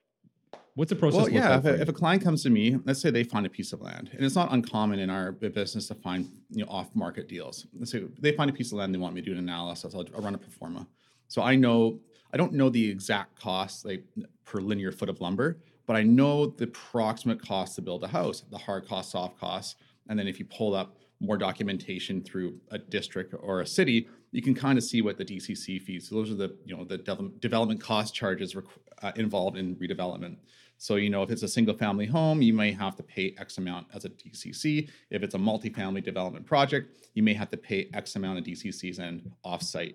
What's 0.76 0.90
the 0.90 0.96
process? 0.96 1.24
Well, 1.24 1.30
yeah. 1.30 1.56
like 1.56 1.60
If 1.60 1.66
a, 1.66 1.82
if 1.82 1.90
a 1.90 1.94
client 1.94 2.24
comes 2.24 2.44
to 2.44 2.50
me, 2.50 2.78
let's 2.86 3.02
say 3.02 3.12
they 3.12 3.24
find 3.24 3.46
a 3.46 3.50
piece 3.50 3.74
of 3.74 3.82
land, 3.82 4.10
and 4.14 4.26
it's 4.26 4.36
not 4.36 4.54
uncommon 4.54 5.00
in 5.00 5.10
our 5.10 5.32
business 5.34 5.88
to 5.90 5.96
find 5.96 6.32
you 6.50 6.64
know 6.66 6.72
off 6.72 6.96
market 6.96 7.28
deals. 7.28 7.68
Let's 7.78 7.92
say 7.92 8.04
they 8.20 8.32
find 8.32 8.50
a 8.50 8.54
piece 8.54 8.72
of 8.72 8.78
land, 8.78 8.94
they 8.94 9.00
want 9.00 9.14
me 9.14 9.22
to 9.22 9.26
do 9.26 9.34
an 9.34 9.40
analysis. 9.40 9.94
I'll, 9.94 10.06
I'll 10.16 10.22
run 10.22 10.36
a 10.36 10.38
pro 10.38 10.50
forma. 10.50 10.88
So 11.28 11.42
I 11.42 11.56
know 11.56 12.00
I 12.34 12.38
don't 12.38 12.54
know 12.54 12.70
the 12.70 12.90
exact 12.90 13.40
cost 13.40 13.86
like 13.86 14.04
per 14.46 14.60
linear 14.60 14.92
foot 14.92 15.10
of 15.10 15.20
lumber, 15.20 15.58
but 15.88 15.96
I 15.96 16.04
know 16.04 16.48
the 16.48 16.66
approximate 16.66 17.42
cost 17.42 17.76
to 17.76 17.82
build 17.82 18.04
a 18.04 18.08
house, 18.08 18.44
the 18.50 18.58
hard 18.58 18.88
cost, 18.88 19.12
soft 19.12 19.38
costs, 19.40 19.76
and 20.08 20.18
then 20.18 20.28
if 20.28 20.40
you 20.40 20.46
pull 20.46 20.74
up 20.74 20.96
more 21.20 21.38
documentation 21.38 22.24
through 22.24 22.60
a 22.72 22.78
district 22.78 23.36
or 23.40 23.62
a 23.62 23.68
city, 23.68 24.08
you 24.32 24.42
can 24.42 24.56
kind 24.56 24.78
of 24.78 24.84
see 24.84 25.02
what 25.02 25.18
the 25.18 25.26
DCC 25.26 25.82
fees. 25.82 26.10
So 26.10 26.16
those 26.16 26.32
are 26.32 26.36
the 26.36 26.56
you 26.66 26.76
know 26.76 26.84
the 26.84 26.98
devel- 26.98 27.40
development 27.40 27.82
cost 27.82 28.14
charges 28.14 28.54
requ- 28.54 28.70
uh, 29.02 29.12
involved 29.16 29.58
in 29.58 29.76
redevelopment. 29.76 30.38
So 30.82 30.96
you 30.96 31.12
know 31.12 31.22
if 31.22 31.30
it's 31.30 31.44
a 31.44 31.48
single 31.48 31.76
family 31.76 32.08
home, 32.08 32.42
you 32.42 32.54
may 32.54 32.72
have 32.72 32.96
to 32.96 33.04
pay 33.04 33.36
X 33.38 33.60
amount 33.60 33.86
as 33.94 34.04
a 34.04 34.10
DCC. 34.10 34.90
If 35.12 35.22
it's 35.22 35.36
a 35.36 35.38
multifamily 35.38 36.04
development 36.04 36.44
project, 36.44 36.98
you 37.14 37.22
may 37.22 37.36
have 37.36 37.52
to 37.52 37.58
pay 37.58 37.88
X 37.94 38.16
amount 38.16 38.40
of 38.40 38.46
DCCs 38.46 38.98
and 38.98 39.32
offsite 39.46 39.94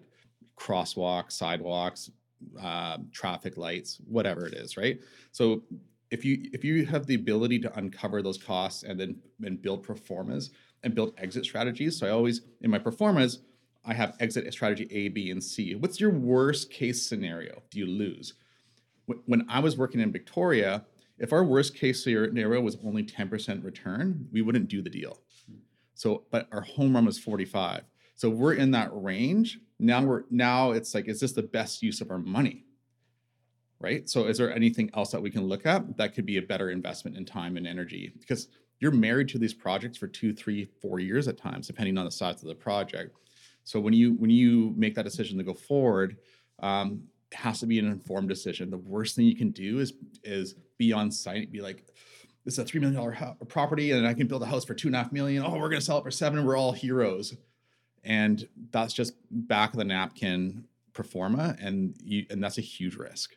crosswalks, 0.57 1.33
sidewalks, 1.33 2.13
uh, 2.63 2.99
traffic 3.11 3.57
lights, 3.57 3.99
whatever 4.07 4.47
it 4.47 4.55
is, 4.55 4.77
right? 4.77 5.01
So 5.33 5.65
if 6.13 6.25
you 6.25 6.49
if 6.53 6.63
you 6.63 6.87
have 6.87 7.05
the 7.07 7.17
ability 7.17 7.59
to 7.61 7.77
uncover 7.77 8.23
those 8.23 8.39
costs 8.39 8.85
and 8.85 8.99
then 8.99 9.17
and 9.43 9.61
build 9.61 9.83
performance 9.83 10.51
and 10.85 10.95
build 10.95 11.15
exit 11.19 11.45
strategies. 11.45 11.99
So 11.99 12.07
I 12.07 12.11
always 12.11 12.43
in 12.61 12.71
my 12.71 12.79
performance, 12.79 13.39
I 13.85 13.93
have 13.93 14.15
exit 14.21 14.53
strategy 14.53 14.87
A, 14.93 15.09
B, 15.09 15.33
and 15.33 15.43
C. 15.43 15.75
What's 15.75 15.99
your 15.99 16.11
worst 16.11 16.71
case 16.71 17.05
scenario? 17.05 17.61
Do 17.71 17.81
you 17.81 17.87
lose? 17.87 18.35
Wh- 19.09 19.29
When 19.29 19.47
I 19.49 19.61
was 19.61 19.77
working 19.77 20.01
in 20.01 20.13
Victoria, 20.13 20.85
if 21.19 21.33
our 21.33 21.45
worst 21.45 21.75
case 21.75 22.05
scenario 22.05 22.61
was 22.61 22.77
only 22.85 23.03
10% 23.03 23.65
return, 23.65 24.29
we 24.33 24.43
wouldn't 24.43 24.69
do 24.69 24.83
the 24.83 24.91
deal. 24.91 25.19
So, 25.95 26.25
but 26.31 26.49
our 26.53 26.61
home 26.61 26.95
run 26.95 27.07
was 27.07 27.19
45. 27.19 27.85
So 28.15 28.31
we're 28.31 28.55
in 28.55 28.71
that 28.73 28.91
range. 28.93 29.59
Now 29.79 30.03
we're 30.03 30.25
now 30.31 30.73
it's 30.73 30.95
like, 30.95 31.09
is 31.09 31.21
this 31.21 31.33
the 31.33 31.43
best 31.43 31.83
use 31.83 32.01
of 32.01 32.11
our 32.11 32.19
money? 32.19 32.65
Right. 33.79 34.09
So 34.09 34.27
is 34.27 34.39
there 34.39 34.55
anything 34.55 34.91
else 34.95 35.11
that 35.11 35.21
we 35.21 35.31
can 35.31 35.45
look 35.45 35.67
at 35.67 35.99
that 35.99 36.15
could 36.15 36.25
be 36.25 36.39
a 36.39 36.43
better 36.43 36.71
investment 36.71 37.17
in 37.17 37.27
time 37.27 37.59
and 37.59 37.67
energy? 37.67 38.13
Because 38.19 38.49
you're 38.81 38.91
married 38.91 39.29
to 39.29 39.39
these 39.39 39.53
projects 39.55 39.99
for 39.99 40.07
two, 40.07 40.33
three, 40.33 40.65
four 40.81 40.99
years 40.99 41.29
at 41.29 41.37
times, 41.39 41.67
depending 41.67 41.99
on 41.99 42.07
the 42.07 42.11
size 42.11 42.43
of 42.43 42.49
the 42.49 42.55
project. 42.55 43.17
So 43.65 43.81
when 43.81 43.93
you 43.93 44.15
when 44.15 44.31
you 44.31 44.73
make 44.77 44.95
that 44.95 45.05
decision 45.05 45.37
to 45.39 45.45
go 45.45 45.55
forward, 45.55 46.17
um, 46.61 47.03
has 47.33 47.61
to 47.61 47.67
be 47.67 47.79
an 47.79 47.87
informed 47.87 48.29
decision. 48.29 48.71
The 48.71 48.79
worst 48.79 49.17
thing 49.17 49.27
you 49.27 49.37
can 49.37 49.51
do 49.51 49.79
is 49.79 49.93
is 50.23 50.55
be 50.79 50.93
on 50.93 51.11
site, 51.11 51.51
be 51.51 51.61
like, 51.61 51.85
this 52.45 52.55
is 52.55 52.59
a 52.59 52.65
three 52.65 52.81
million 52.81 52.97
dollar 52.97 53.13
ho- 53.13 53.37
property, 53.49 53.93
and 53.93 54.07
I 54.07 54.15
can 54.15 54.27
build 54.27 54.43
a 54.43 54.47
house 54.47 54.65
for 54.65 54.75
two 54.75 54.89
and 54.89 54.95
a 54.95 54.99
half 54.99 55.13
million. 55.13 55.45
Oh, 55.45 55.59
we're 55.59 55.69
gonna 55.69 55.81
sell 55.81 55.99
it 55.99 56.05
for 56.05 56.11
seven. 56.11 56.45
We're 56.45 56.57
all 56.57 56.73
heroes, 56.73 57.35
and 58.05 58.49
that's 58.71 58.93
just 58.93 59.15
back 59.31 59.73
of 59.73 59.79
the 59.79 59.85
napkin 59.85 60.65
pro 60.93 61.05
forma, 61.05 61.57
and 61.61 61.97
you 62.03 62.27
and 62.31 62.43
that's 62.43 62.59
a 62.59 62.63
huge 62.63 62.97
risk. 62.97 63.37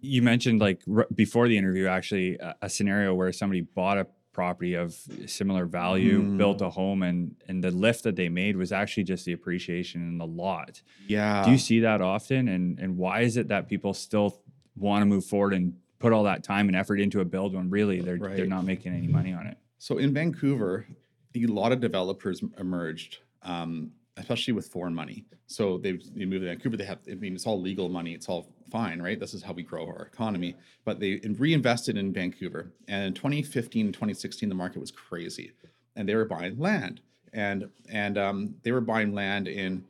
You 0.00 0.22
mentioned 0.22 0.60
like 0.60 0.82
r- 0.94 1.06
before 1.14 1.48
the 1.48 1.56
interview, 1.56 1.86
actually, 1.86 2.36
a, 2.38 2.54
a 2.62 2.68
scenario 2.68 3.14
where 3.14 3.32
somebody 3.32 3.62
bought 3.62 3.98
a 3.98 4.06
property 4.32 4.74
of 4.74 4.94
similar 5.26 5.66
value, 5.66 6.22
Mm. 6.22 6.36
built 6.38 6.60
a 6.62 6.70
home, 6.70 7.02
and 7.02 7.36
and 7.48 7.62
the 7.62 7.70
lift 7.70 8.02
that 8.04 8.16
they 8.16 8.28
made 8.28 8.56
was 8.56 8.72
actually 8.72 9.04
just 9.04 9.24
the 9.24 9.32
appreciation 9.32 10.02
in 10.08 10.18
the 10.18 10.26
lot. 10.26 10.82
Yeah. 11.06 11.44
Do 11.44 11.50
you 11.50 11.58
see 11.58 11.80
that 11.80 12.00
often? 12.00 12.48
And 12.48 12.78
and 12.78 12.96
why 12.96 13.20
is 13.20 13.36
it 13.36 13.48
that 13.48 13.68
people 13.68 13.94
still 13.94 14.40
want 14.76 15.02
to 15.02 15.06
move 15.06 15.24
forward 15.24 15.52
and 15.54 15.74
put 15.98 16.12
all 16.12 16.24
that 16.24 16.42
time 16.42 16.66
and 16.68 16.76
effort 16.76 16.98
into 17.00 17.20
a 17.20 17.24
build 17.24 17.54
when 17.54 17.70
really 17.70 18.00
they're 18.00 18.18
they're 18.18 18.46
not 18.46 18.64
making 18.64 18.92
any 18.94 19.06
money 19.06 19.32
on 19.32 19.46
it? 19.46 19.58
So 19.78 19.98
in 19.98 20.12
Vancouver, 20.14 20.86
a 21.34 21.46
lot 21.46 21.72
of 21.72 21.80
developers 21.80 22.42
emerged, 22.58 23.18
um, 23.42 23.92
especially 24.16 24.52
with 24.52 24.66
foreign 24.66 24.94
money. 24.94 25.24
So 25.46 25.78
they 25.78 25.92
they 25.92 26.24
moved 26.24 26.42
to 26.42 26.48
Vancouver. 26.48 26.76
They 26.76 26.84
have, 26.84 26.98
I 27.10 27.14
mean, 27.14 27.34
it's 27.34 27.46
all 27.46 27.60
legal 27.60 27.88
money. 27.88 28.12
It's 28.12 28.28
all 28.28 28.48
fine, 28.70 29.00
right? 29.00 29.18
This 29.18 29.34
is 29.34 29.42
how 29.42 29.52
we 29.52 29.62
grow 29.62 29.86
our 29.86 30.08
economy. 30.12 30.56
But 30.84 31.00
they 31.00 31.20
reinvested 31.38 31.96
in 31.96 32.12
Vancouver, 32.12 32.72
and 32.88 33.04
in 33.04 33.14
2015 33.14 33.92
2016, 33.92 34.48
the 34.48 34.54
market 34.54 34.80
was 34.80 34.90
crazy, 34.90 35.52
and 35.96 36.08
they 36.08 36.14
were 36.14 36.24
buying 36.24 36.58
land, 36.58 37.00
and 37.32 37.68
and 37.88 38.18
um, 38.18 38.54
they 38.62 38.72
were 38.72 38.80
buying 38.80 39.14
land 39.14 39.48
in 39.48 39.84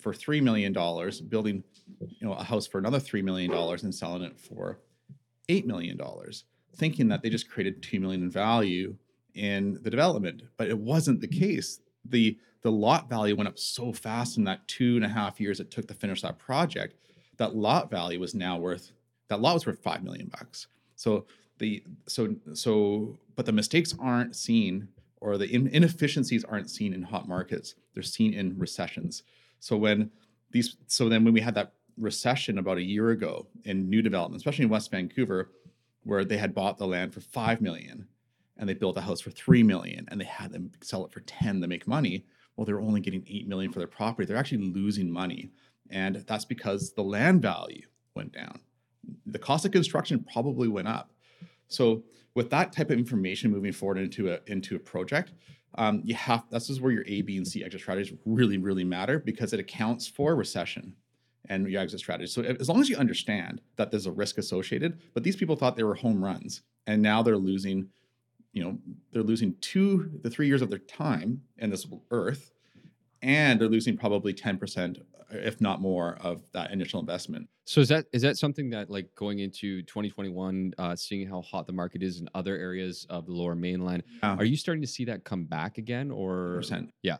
for 0.00 0.14
three 0.14 0.40
million 0.40 0.72
dollars, 0.72 1.20
building, 1.20 1.62
you 2.00 2.26
know, 2.26 2.34
a 2.34 2.42
house 2.42 2.66
for 2.66 2.78
another 2.78 3.00
three 3.00 3.22
million 3.22 3.50
dollars, 3.50 3.82
and 3.82 3.94
selling 3.94 4.22
it 4.22 4.38
for 4.38 4.78
eight 5.48 5.66
million 5.66 5.96
dollars, 5.96 6.44
thinking 6.76 7.08
that 7.08 7.22
they 7.22 7.30
just 7.30 7.50
created 7.50 7.82
two 7.82 8.00
million 8.00 8.22
in 8.22 8.30
value 8.30 8.96
in 9.34 9.78
the 9.82 9.90
development, 9.90 10.42
but 10.56 10.68
it 10.68 10.78
wasn't 10.78 11.20
the 11.20 11.28
case. 11.28 11.80
The 12.04 12.38
The 12.62 12.72
lot 12.72 13.08
value 13.08 13.36
went 13.36 13.48
up 13.48 13.58
so 13.58 13.92
fast 13.92 14.38
in 14.38 14.44
that 14.44 14.66
two 14.66 14.96
and 14.96 15.04
a 15.04 15.08
half 15.08 15.40
years 15.40 15.60
it 15.60 15.70
took 15.70 15.86
to 15.88 15.94
finish 15.94 16.22
that 16.22 16.38
project. 16.38 16.96
That 17.36 17.54
lot 17.54 17.90
value 17.90 18.20
was 18.20 18.34
now 18.34 18.58
worth 18.58 18.92
that 19.28 19.40
lot 19.40 19.54
was 19.54 19.66
worth 19.66 19.82
five 19.82 20.02
million 20.02 20.28
bucks. 20.28 20.68
So 20.96 21.26
the 21.58 21.82
so 22.06 22.34
so 22.54 23.18
but 23.36 23.46
the 23.46 23.52
mistakes 23.52 23.94
aren't 23.98 24.36
seen 24.36 24.88
or 25.20 25.38
the 25.38 25.52
inefficiencies 25.54 26.44
aren't 26.44 26.70
seen 26.70 26.92
in 26.92 27.02
hot 27.02 27.26
markets. 27.28 27.74
They're 27.92 28.02
seen 28.02 28.34
in 28.34 28.58
recessions. 28.58 29.22
So 29.60 29.76
when 29.76 30.10
these 30.50 30.76
so 30.86 31.08
then 31.08 31.24
when 31.24 31.34
we 31.34 31.40
had 31.40 31.54
that 31.54 31.72
recession 31.96 32.58
about 32.58 32.78
a 32.78 32.82
year 32.82 33.10
ago 33.10 33.46
in 33.64 33.88
new 33.88 34.02
development, 34.02 34.40
especially 34.40 34.64
in 34.64 34.70
West 34.70 34.90
Vancouver, 34.90 35.50
where 36.02 36.24
they 36.24 36.36
had 36.36 36.54
bought 36.54 36.76
the 36.76 36.86
land 36.86 37.14
for 37.14 37.20
five 37.20 37.60
million 37.60 38.06
and 38.58 38.68
they 38.68 38.74
built 38.74 38.96
a 38.96 39.00
house 39.00 39.20
for 39.20 39.30
three 39.30 39.62
million 39.62 40.06
and 40.10 40.20
they 40.20 40.24
had 40.24 40.52
them 40.52 40.70
sell 40.80 41.04
it 41.04 41.12
for 41.12 41.20
10 41.20 41.60
to 41.60 41.66
make 41.66 41.86
money. 41.86 42.24
Well, 42.56 42.64
they're 42.64 42.80
only 42.80 43.00
getting 43.00 43.24
eight 43.28 43.48
million 43.48 43.72
for 43.72 43.80
their 43.80 43.88
property. 43.88 44.26
They're 44.26 44.36
actually 44.36 44.70
losing 44.70 45.10
money. 45.10 45.50
And 45.90 46.16
that's 46.26 46.44
because 46.44 46.92
the 46.92 47.02
land 47.02 47.42
value 47.42 47.86
went 48.14 48.32
down. 48.32 48.60
The 49.26 49.38
cost 49.38 49.64
of 49.64 49.72
construction 49.72 50.24
probably 50.32 50.68
went 50.68 50.88
up. 50.88 51.12
So 51.68 52.04
with 52.34 52.50
that 52.50 52.72
type 52.72 52.90
of 52.90 52.98
information 52.98 53.50
moving 53.50 53.72
forward 53.72 53.98
into 53.98 54.32
a 54.32 54.40
into 54.46 54.76
a 54.76 54.78
project, 54.78 55.32
um, 55.76 56.00
you 56.04 56.14
have 56.14 56.44
this 56.50 56.70
is 56.70 56.80
where 56.80 56.92
your 56.92 57.04
A, 57.06 57.22
B, 57.22 57.36
and 57.36 57.46
C 57.46 57.64
exit 57.64 57.80
strategies 57.80 58.16
really, 58.24 58.58
really 58.58 58.84
matter 58.84 59.18
because 59.18 59.52
it 59.52 59.60
accounts 59.60 60.06
for 60.06 60.34
recession 60.36 60.94
and 61.48 61.68
your 61.68 61.82
exit 61.82 62.00
strategy. 62.00 62.30
So 62.30 62.42
as 62.42 62.68
long 62.68 62.80
as 62.80 62.88
you 62.88 62.96
understand 62.96 63.60
that 63.76 63.90
there's 63.90 64.06
a 64.06 64.12
risk 64.12 64.38
associated, 64.38 65.00
but 65.12 65.22
these 65.22 65.36
people 65.36 65.56
thought 65.56 65.76
they 65.76 65.82
were 65.82 65.94
home 65.94 66.24
runs, 66.24 66.62
and 66.86 67.02
now 67.02 67.22
they're 67.22 67.36
losing, 67.36 67.88
you 68.54 68.62
know, 68.64 68.78
they're 69.12 69.22
losing 69.22 69.54
two 69.60 70.10
the 70.22 70.30
three 70.30 70.46
years 70.46 70.62
of 70.62 70.70
their 70.70 70.78
time 70.78 71.42
in 71.58 71.68
this 71.70 71.86
earth, 72.10 72.52
and 73.22 73.60
they're 73.60 73.68
losing 73.68 73.96
probably 73.96 74.32
ten 74.32 74.56
percent, 74.56 74.98
if 75.30 75.60
not 75.60 75.80
more, 75.82 76.16
of 76.22 76.42
that 76.52 76.70
initial 76.70 77.00
investment. 77.00 77.48
So 77.66 77.80
is 77.80 77.88
that 77.88 78.06
is 78.12 78.22
that 78.22 78.36
something 78.38 78.70
that 78.70 78.90
like 78.90 79.14
going 79.16 79.40
into 79.40 79.82
2021, 79.82 80.72
uh, 80.78 80.94
seeing 80.96 81.28
how 81.28 81.42
hot 81.42 81.66
the 81.66 81.72
market 81.72 82.02
is 82.02 82.20
in 82.20 82.28
other 82.34 82.56
areas 82.56 83.06
of 83.10 83.26
the 83.26 83.32
Lower 83.32 83.54
Mainland, 83.54 84.02
Yeah. 84.22 84.36
are 84.36 84.44
you 84.44 84.56
starting 84.56 84.82
to 84.82 84.88
see 84.88 85.04
that 85.06 85.24
come 85.24 85.44
back 85.44 85.76
again, 85.78 86.10
or 86.10 86.54
percent. 86.56 86.90
Yeah. 87.02 87.16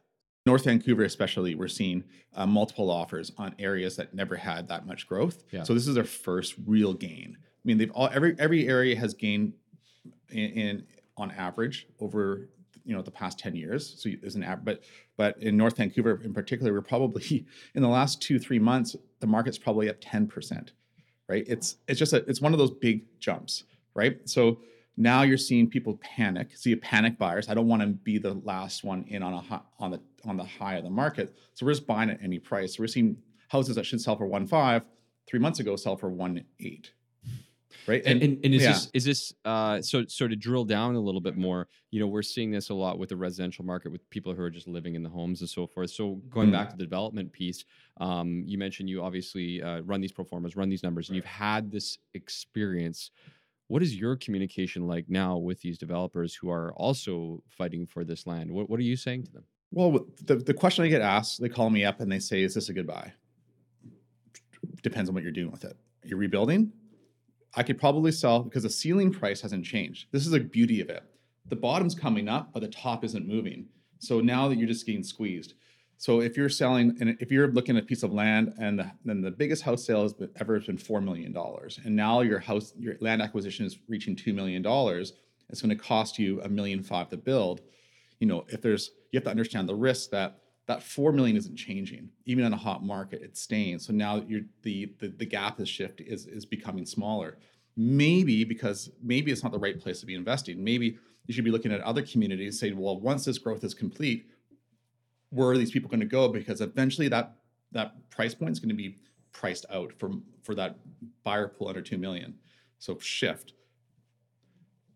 North 0.47 0.65
Vancouver, 0.65 1.05
especially, 1.05 1.55
we're 1.55 1.69
seeing 1.69 2.05
uh, 2.35 2.45
multiple 2.47 2.91
offers 2.91 3.33
on 3.39 3.55
areas 3.59 3.97
that 3.97 4.13
never 4.13 4.37
had 4.37 4.69
that 4.69 4.87
much 4.87 5.07
growth. 5.07 5.43
Yeah. 5.51 5.63
So 5.63 5.73
this 5.73 5.89
is 5.89 5.95
their 5.95 6.05
first 6.05 6.55
real 6.67 6.93
gain. 6.93 7.39
I 7.41 7.63
mean, 7.65 7.79
they've 7.79 7.91
all 7.93 8.11
every 8.13 8.37
every 8.39 8.69
area 8.69 8.95
has 8.97 9.15
gained 9.15 9.55
in, 10.29 10.51
in 10.51 10.87
on 11.17 11.31
average 11.33 11.87
over 12.01 12.49
you 12.85 12.95
know 12.95 13.03
the 13.03 13.11
past 13.11 13.39
10 13.39 13.55
years. 13.55 13.95
So 13.99 14.11
there's 14.21 14.35
an 14.35 14.43
average 14.43 14.65
but 14.65 14.83
but 15.17 15.43
in 15.43 15.57
north 15.57 15.77
vancouver 15.77 16.21
in 16.23 16.35
particular 16.35 16.73
we're 16.73 16.83
probably 16.83 17.47
in 17.75 17.83
the 17.83 17.89
last 17.89 18.21
two 18.21 18.39
three 18.39 18.59
months 18.59 18.97
the 19.21 19.27
market's 19.27 19.59
probably 19.59 19.89
up 19.89 20.01
10% 20.01 20.71
right? 21.29 21.45
It's 21.47 21.77
it's 21.89 21.99
just 21.99 22.13
a 22.13 22.19
it's 22.29 22.41
one 22.41 22.53
of 22.53 22.59
those 22.59 22.71
big 22.73 23.05
jumps 23.21 23.65
right? 23.95 24.19
So 24.29 24.59
now 24.97 25.23
you're 25.23 25.39
seeing 25.39 25.69
people 25.69 25.99
panic. 26.03 26.57
See 26.57 26.75
panic 26.77 27.19
buyers. 27.19 27.49
I 27.49 27.55
don't 27.55 27.67
want 27.67 27.83
to 27.83 27.89
be 27.89 28.19
the 28.19 28.35
last 28.35 28.85
one 28.85 29.05
in 29.09 29.23
on 29.23 29.35
a 29.35 29.41
hi- 29.41 29.63
on 29.79 29.91
the 29.91 30.01
on 30.25 30.37
the 30.37 30.45
high 30.45 30.77
of 30.77 30.85
the 30.85 30.91
market. 30.91 31.37
So 31.55 31.67
we're 31.67 31.73
just 31.73 31.87
buying 31.87 32.11
at 32.11 32.23
any 32.23 32.39
price. 32.39 32.77
So 32.77 32.83
we're 32.83 32.87
seeing 32.89 33.17
houses 33.49 33.75
that 33.77 33.87
should 33.87 34.01
sell 34.01 34.17
for 34.17 34.27
one 34.27 34.47
five 34.47 34.83
three 35.27 35.41
months 35.41 35.59
ago 35.59 35.75
sell 35.77 35.97
for 35.97 36.11
one 36.11 36.45
eight 36.61 36.93
right 37.87 38.03
And, 38.05 38.23
and, 38.23 38.45
and 38.45 38.55
is 38.55 38.63
yeah. 38.63 38.73
this 38.73 38.91
is 38.95 39.05
this 39.05 39.35
uh, 39.45 39.81
so 39.83 40.05
so 40.07 40.27
to 40.29 40.37
drill 40.37 40.65
down 40.65 40.95
a 40.95 41.01
little 41.01 41.21
bit 41.21 41.37
more? 41.37 41.69
You 41.91 42.01
know, 42.01 42.07
we're 42.07 42.23
seeing 42.23 42.51
this 42.51 42.71
a 42.71 42.75
lot 42.75 42.99
with 42.99 43.09
the 43.11 43.17
residential 43.17 43.65
market 43.65 43.93
with 43.93 44.09
people 44.11 44.35
who 44.35 44.43
are 44.43 44.51
just 44.51 44.67
living 44.69 44.95
in 44.95 45.03
the 45.03 45.09
homes 45.09 45.41
and 45.41 45.49
so 45.51 45.67
forth. 45.67 45.91
So 45.91 46.17
going 46.31 46.49
Mhm. 46.49 46.53
back 46.53 46.71
to 46.71 46.77
the 46.77 46.85
development 46.85 47.33
piece, 47.33 47.65
um, 47.99 48.43
you 48.47 48.59
mentioned 48.59 48.89
you 48.89 49.03
obviously 49.03 49.63
uh, 49.63 49.81
run 49.83 50.01
these 50.01 50.13
pro 50.13 50.25
formas, 50.25 50.57
run 50.57 50.69
these 50.69 50.83
numbers, 50.83 51.09
and 51.09 51.17
you've 51.17 51.25
had 51.25 51.71
this 51.71 51.99
experience. 52.15 53.11
What 53.69 53.83
is 53.83 53.97
your 53.97 54.17
communication 54.17 54.87
like 54.87 55.09
now 55.09 55.39
with 55.39 55.61
these 55.63 55.79
developers 55.79 56.35
who 56.35 56.51
are 56.51 56.73
also 56.75 57.43
fighting 57.49 57.87
for 57.87 58.05
this 58.05 58.27
land? 58.27 58.51
What, 58.51 58.69
what 58.69 58.79
are 58.79 58.83
you 58.83 58.97
saying 58.97 59.25
to 59.25 59.33
them? 59.33 59.45
Well, 59.73 60.07
the, 60.25 60.37
the 60.37 60.53
question 60.55 60.85
I 60.85 60.89
get 60.89 61.01
asked, 61.01 61.41
they 61.41 61.49
call 61.49 61.71
me 61.71 61.85
up 61.85 62.01
and 62.01 62.13
they 62.13 62.19
say, 62.19 62.43
Is 62.43 62.55
this 62.55 62.69
a 62.69 62.73
good 62.75 62.87
buy? 62.87 63.13
Depends 64.83 65.09
on 65.09 65.15
what 65.15 65.23
you're 65.23 65.33
doing 65.33 65.51
with 65.51 65.65
it. 65.65 65.77
You're 66.05 66.19
rebuilding? 66.19 66.73
I 67.57 67.63
could 67.63 67.79
probably 67.79 68.13
sell 68.13 68.43
because 68.43 68.65
the 68.65 68.71
ceiling 68.71 69.13
price 69.13 69.41
hasn't 69.41 69.65
changed. 69.65 70.07
This 70.13 70.25
is 70.25 70.31
the 70.31 70.41
beauty 70.41 70.81
of 70.81 70.91
it. 70.91 71.03
The 71.47 71.57
bottom's 71.57 71.95
coming 71.95 72.29
up, 72.29 72.53
but 72.53 72.61
the 72.61 72.69
top 72.69 73.05
isn't 73.05 73.29
moving. 73.29 73.67
So 73.99 74.21
now 74.21 74.49
that 74.49 74.59
you're 74.59 74.69
just 74.69 74.87
getting 74.87 75.05
squeezed. 75.05 75.55
So 75.97 76.21
if 76.21 76.37
you're 76.37 76.49
selling 76.49 76.97
and 77.01 77.17
if 77.21 77.31
you're 77.31 77.49
looking 77.49 77.77
at 77.77 77.85
a 77.85 77.87
piece 77.87 78.03
of 78.03 78.13
land 78.13 78.55
and 78.59 78.79
the, 78.79 78.91
then 79.05 79.21
the 79.21 79.31
biggest 79.31 79.63
house 79.63 79.85
sale 79.85 80.03
has 80.03 80.15
ever 80.41 80.55
has 80.55 80.67
been 80.67 80.77
four 80.77 81.01
million 81.01 81.33
dollars, 81.33 81.79
and 81.85 81.95
now 81.95 82.21
your 82.21 82.41
house 82.41 82.75
your 82.77 82.97
land 83.01 83.23
acquisition 83.23 83.65
is 83.65 83.79
reaching 83.89 84.17
two 84.17 84.35
million 84.35 84.61
dollars, 84.61 85.13
it's 85.49 85.63
going 85.63 85.77
to 85.77 85.83
cost 85.83 86.19
you 86.19 86.41
a 86.43 86.49
million 86.49 86.83
five 86.83 87.09
to 87.11 87.17
build. 87.17 87.61
You 88.19 88.27
know, 88.27 88.45
if 88.49 88.61
there's 88.61 88.91
you 89.13 89.19
have 89.19 89.25
to 89.25 89.31
understand 89.31 89.69
the 89.69 89.75
risk 89.75 90.11
that 90.11 90.41
that 90.67 90.83
four 90.83 91.13
million 91.13 91.37
isn't 91.37 91.57
changing. 91.57 92.09
Even 92.25 92.45
in 92.45 92.53
a 92.53 92.57
hot 92.57 92.83
market 92.83 93.23
it's 93.23 93.41
staying. 93.41 93.79
So 93.79 93.93
now 93.93 94.21
the 94.63 94.91
the, 94.99 95.09
the 95.09 95.27
gap 95.27 95.61
is 95.61 95.69
shift 95.69 96.01
is 96.01 96.27
is 96.27 96.47
becoming 96.47 96.87
smaller. 96.87 97.39
Maybe 97.77 98.45
because 98.45 98.91
maybe 99.03 99.33
it's 99.33 99.43
not 99.43 99.53
the 99.53 99.59
right 99.59 99.79
place 99.79 100.01
to 100.01 100.07
be 100.07 100.15
investing. 100.15 100.63
Maybe 100.63 100.99
you 101.27 101.35
should 101.35 101.45
be 101.45 101.51
looking 101.51 101.73
at 101.73 101.81
other 101.81 102.03
communities 102.03 102.59
saying 102.59 102.77
well 102.77 102.99
once 102.99 103.25
this 103.25 103.39
growth 103.39 103.65
is 103.65 103.75
complete 103.75 104.27
where 105.31 105.49
are 105.49 105.59
these 105.59 105.73
people 105.73 105.91
going 105.91 106.01
to 106.01 106.07
go? 106.07 106.29
Because 106.29 106.61
eventually 106.61 107.09
that 107.09 107.35
that 107.73 108.09
price 108.11 108.35
point 108.35 108.53
is 108.53 108.61
going 108.61 108.69
to 108.69 108.75
be 108.75 108.97
priced 109.33 109.67
out 109.71 109.93
for 109.99 110.11
for 110.43 110.55
that 110.55 110.79
buyer 111.25 111.49
pool 111.49 111.69
under 111.69 111.83
2 111.83 111.99
million. 111.99 112.35
So 112.79 112.99
shift. 112.99 113.53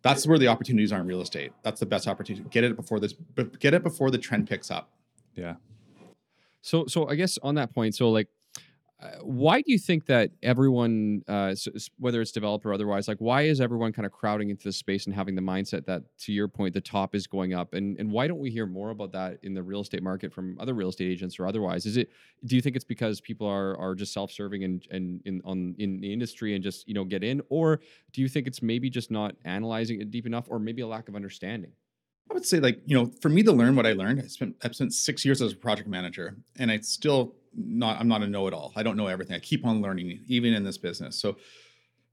That's 0.03 0.27
where 0.27 0.39
the 0.39 0.47
opportunities 0.47 0.93
are 0.93 1.01
in 1.01 1.07
real 1.07 1.21
estate. 1.21 1.53
That's 1.65 1.81
the 1.81 1.87
best 1.87 2.07
opportunity. 2.07 2.49
Get 2.51 2.63
it 2.63 2.77
before 2.77 3.01
this 3.01 3.15
get 3.59 3.75
it 3.75 3.83
before 3.83 4.11
the 4.11 4.19
trend 4.19 4.49
picks 4.49 4.71
up 4.71 4.91
Yeah. 5.39 5.55
So, 6.63 6.87
so 6.87 7.09
I 7.09 7.15
guess 7.15 7.39
on 7.43 7.55
that 7.55 7.73
point, 7.75 7.95
so 7.95 8.11
like, 8.11 8.29
uh, 9.01 9.11
why 9.23 9.59
do 9.61 9.71
you 9.71 9.79
think 9.79 10.07
that 10.07 10.33
everyone, 10.43 11.23
uh, 11.29 11.55
whether 12.01 12.21
it's 12.21 12.33
developer 12.33 12.71
or 12.71 12.73
otherwise, 12.73 13.07
like, 13.07 13.19
why 13.21 13.43
is 13.43 13.61
everyone 13.61 13.93
kind 13.93 14.05
of 14.05 14.11
crowding 14.11 14.51
into 14.51 14.65
this 14.65 14.77
space 14.77 15.07
and 15.07 15.15
having 15.15 15.37
the 15.37 15.41
mindset 15.41 15.87
that, 15.87 16.03
to 16.19 16.33
your 16.33 16.49
point, 16.49 16.75
the 16.75 16.81
top 16.81 17.15
is 17.15 17.29
going 17.29 17.55
up, 17.55 17.75
and 17.75 17.97
and 18.01 18.11
why 18.11 18.27
don't 18.27 18.41
we 18.41 18.51
hear 18.51 18.67
more 18.67 18.91
about 18.91 19.13
that 19.13 19.39
in 19.45 19.55
the 19.55 19.63
real 19.63 19.83
estate 19.83 20.03
market 20.03 20.33
from 20.33 20.59
other 20.59 20.75
real 20.75 20.89
estate 20.89 21.13
agents 21.13 21.39
or 21.39 21.47
otherwise? 21.47 21.87
Is 21.87 21.97
it? 21.97 22.11
Do 22.45 22.57
you 22.57 22.61
think 22.61 22.75
it's 22.75 22.85
because 22.85 23.21
people 23.21 23.47
are 23.47 23.79
are 23.79 23.95
just 23.95 24.13
self 24.13 24.33
serving 24.33 24.65
and 24.65 24.85
and 24.91 25.23
in 25.25 25.41
on 25.45 25.77
in 25.79 26.01
the 26.01 26.13
industry 26.13 26.57
and 26.57 26.65
just 26.65 26.89
you 26.89 26.95
know 26.95 27.05
get 27.05 27.23
in, 27.23 27.41
or 27.51 27.79
do 28.13 28.21
you 28.21 28.29
think 28.29 28.49
it's 28.49 28.63
maybe 28.63 28.91
just 28.91 29.13
not 29.13 29.37
analyzing 29.45 30.01
it 30.01 30.11
deep 30.11 30.27
enough, 30.27 30.47
or 30.49 30.59
maybe 30.59 30.83
a 30.83 30.89
lack 30.89 31.09
of 31.09 31.15
understanding? 31.15 31.71
I 32.31 32.35
would 32.35 32.45
say, 32.45 32.61
like, 32.61 32.81
you 32.85 32.97
know, 32.97 33.11
for 33.21 33.29
me 33.29 33.43
to 33.43 33.53
learn 33.53 33.75
what 33.75 33.87
I 33.87 33.93
learned, 33.93 34.21
I 34.21 34.27
spent 34.27 34.57
I've 34.63 34.75
spent 34.75 34.93
six 34.93 35.25
years 35.25 35.41
as 35.41 35.53
a 35.53 35.57
project 35.57 35.89
manager, 35.89 36.37
and 36.59 36.71
I 36.71 36.79
still 36.79 37.35
not 37.55 37.99
I'm 37.99 38.09
not 38.09 38.23
a 38.23 38.27
know-it-all. 38.27 38.73
I 38.77 38.83
don't 38.83 38.97
know 38.97 39.07
everything. 39.07 39.35
I 39.35 39.39
keep 39.41 39.65
on 39.65 39.81
learning, 39.81 40.21
even 40.27 40.53
in 40.53 40.65
this 40.65 40.79
business. 40.79 41.21
So, 41.21 41.37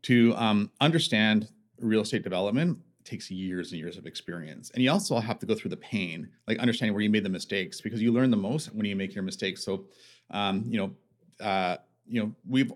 to 0.03 0.34
um, 0.36 0.72
understand 0.79 1.50
real 1.79 2.01
estate 2.01 2.24
development 2.24 2.79
takes 3.03 3.29
years 3.29 3.72
and 3.72 3.79
years 3.79 3.98
of 3.98 4.05
experience, 4.05 4.72
and 4.72 4.84
you 4.84 4.91
also 4.91 5.19
have 5.19 5.39
to 5.39 5.45
go 5.45 5.53
through 5.53 5.69
the 5.69 5.77
pain, 5.77 6.29
like 6.48 6.60
understanding 6.60 6.93
where 6.93 7.03
you 7.03 7.10
made 7.10 7.25
the 7.25 7.29
mistakes, 7.29 7.81
because 7.81 8.01
you 8.01 8.12
learn 8.12 8.31
the 8.31 8.38
most 8.38 8.74
when 8.74 8.86
you 8.86 8.95
make 8.95 9.13
your 9.13 9.24
mistakes. 9.24 9.63
So, 9.63 9.86
um, 10.31 10.63
you 10.67 10.77
know, 10.77 11.45
uh, 11.45 11.77
you 12.07 12.22
know, 12.22 12.34
we've 12.48 12.72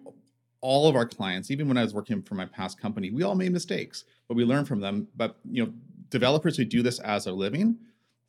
all 0.61 0.87
of 0.87 0.95
our 0.95 1.05
clients, 1.07 1.51
even 1.51 1.67
when 1.67 1.77
I 1.77 1.83
was 1.83 1.93
working 1.93 2.21
for 2.21 2.35
my 2.35 2.45
past 2.45 2.79
company, 2.79 3.11
we 3.11 3.23
all 3.23 3.35
made 3.35 3.51
mistakes, 3.51 4.03
but 4.27 4.35
we 4.35 4.43
learn 4.43 4.65
from 4.65 4.81
them. 4.81 5.07
But 5.15 5.37
you 5.49 5.65
know, 5.65 5.73
developers 6.09 6.57
who 6.57 6.65
do 6.65 6.81
this 6.81 6.99
as 6.99 7.25
a 7.27 7.31
living, 7.31 7.77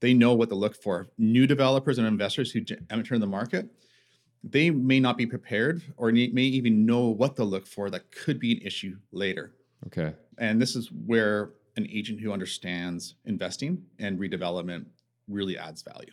they 0.00 0.14
know 0.14 0.34
what 0.34 0.48
to 0.48 0.54
look 0.54 0.74
for. 0.74 1.10
New 1.18 1.46
developers 1.46 1.98
and 1.98 2.06
investors 2.06 2.50
who 2.50 2.60
enter 2.90 3.18
the 3.18 3.26
market, 3.26 3.68
they 4.42 4.70
may 4.70 5.00
not 5.00 5.18
be 5.18 5.26
prepared 5.26 5.82
or 5.96 6.10
may 6.10 6.42
even 6.42 6.86
know 6.86 7.08
what 7.08 7.36
to 7.36 7.44
look 7.44 7.66
for 7.66 7.90
that 7.90 8.10
could 8.10 8.40
be 8.40 8.52
an 8.52 8.58
issue 8.62 8.96
later. 9.12 9.52
Okay. 9.86 10.14
And 10.38 10.60
this 10.60 10.76
is 10.76 10.90
where 10.90 11.50
an 11.76 11.86
agent 11.90 12.20
who 12.20 12.32
understands 12.32 13.14
investing 13.24 13.84
and 13.98 14.18
redevelopment 14.18 14.86
really 15.28 15.56
adds 15.58 15.82
value. 15.82 16.12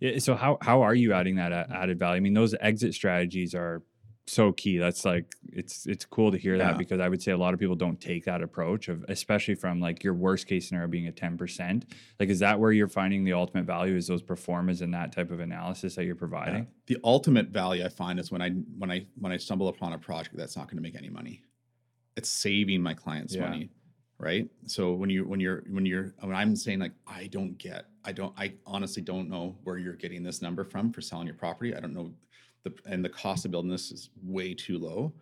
Yeah, 0.00 0.18
so 0.18 0.34
how 0.34 0.58
how 0.60 0.82
are 0.82 0.94
you 0.94 1.12
adding 1.12 1.36
that 1.36 1.52
added 1.52 1.98
value? 1.98 2.16
I 2.16 2.20
mean, 2.20 2.34
those 2.34 2.54
exit 2.60 2.94
strategies 2.94 3.54
are 3.54 3.82
so 4.26 4.52
key. 4.52 4.78
That's 4.78 5.04
like 5.04 5.34
it's 5.52 5.86
it's 5.86 6.04
cool 6.04 6.30
to 6.30 6.38
hear 6.38 6.56
Yeah. 6.56 6.70
that 6.70 6.78
because 6.78 7.00
I 7.00 7.08
would 7.08 7.20
say 7.22 7.32
a 7.32 7.36
lot 7.36 7.54
of 7.54 7.60
people 7.60 7.74
don't 7.74 8.00
take 8.00 8.24
that 8.24 8.40
approach 8.42 8.88
of 8.88 9.04
especially 9.08 9.54
from 9.56 9.80
like 9.80 10.04
your 10.04 10.14
worst 10.14 10.46
case 10.46 10.68
scenario 10.68 10.88
being 10.88 11.08
a 11.08 11.12
10%. 11.12 11.84
Like 12.20 12.28
is 12.28 12.38
that 12.38 12.58
where 12.60 12.72
you're 12.72 12.88
finding 12.88 13.24
the 13.24 13.32
ultimate 13.32 13.64
value 13.64 13.96
is 13.96 14.06
those 14.06 14.22
pro 14.22 14.36
formas 14.36 14.80
and 14.80 14.94
that 14.94 15.12
type 15.12 15.30
of 15.30 15.40
analysis 15.40 15.96
that 15.96 16.04
you're 16.04 16.14
providing? 16.14 16.68
The 16.86 16.98
ultimate 17.04 17.48
value 17.48 17.84
I 17.84 17.88
find 17.88 18.18
is 18.20 18.30
when 18.30 18.42
I 18.42 18.50
when 18.78 18.90
I 18.90 19.06
when 19.18 19.32
I 19.32 19.36
stumble 19.38 19.68
upon 19.68 19.92
a 19.92 19.98
project 19.98 20.36
that's 20.36 20.56
not 20.56 20.66
going 20.68 20.76
to 20.76 20.82
make 20.82 20.96
any 20.96 21.10
money. 21.10 21.42
It's 22.16 22.28
saving 22.28 22.82
my 22.82 22.94
clients 22.94 23.34
Yeah. 23.34 23.48
money, 23.48 23.70
right? 24.18 24.48
So 24.66 24.92
when 24.92 25.10
you 25.10 25.26
when 25.26 25.40
you're 25.40 25.64
when 25.68 25.84
you're 25.84 26.14
when 26.20 26.36
I'm 26.36 26.54
saying 26.54 26.78
like 26.78 26.92
I 27.06 27.26
don't 27.26 27.58
get 27.58 27.86
I 28.04 28.12
don't 28.12 28.32
I 28.38 28.54
honestly 28.66 29.02
don't 29.02 29.28
know 29.28 29.56
where 29.64 29.78
you're 29.78 29.96
getting 29.96 30.22
this 30.22 30.42
number 30.42 30.62
from 30.62 30.92
for 30.92 31.00
selling 31.00 31.26
your 31.26 31.36
property. 31.36 31.74
I 31.74 31.80
don't 31.80 31.92
know 31.94 32.12
the 32.64 32.72
and 32.86 33.04
the 33.04 33.08
cost 33.08 33.44
of 33.44 33.50
building 33.50 33.70
this 33.70 33.90
is 33.90 34.10
way 34.22 34.54
too 34.54 34.78
low. 34.78 35.12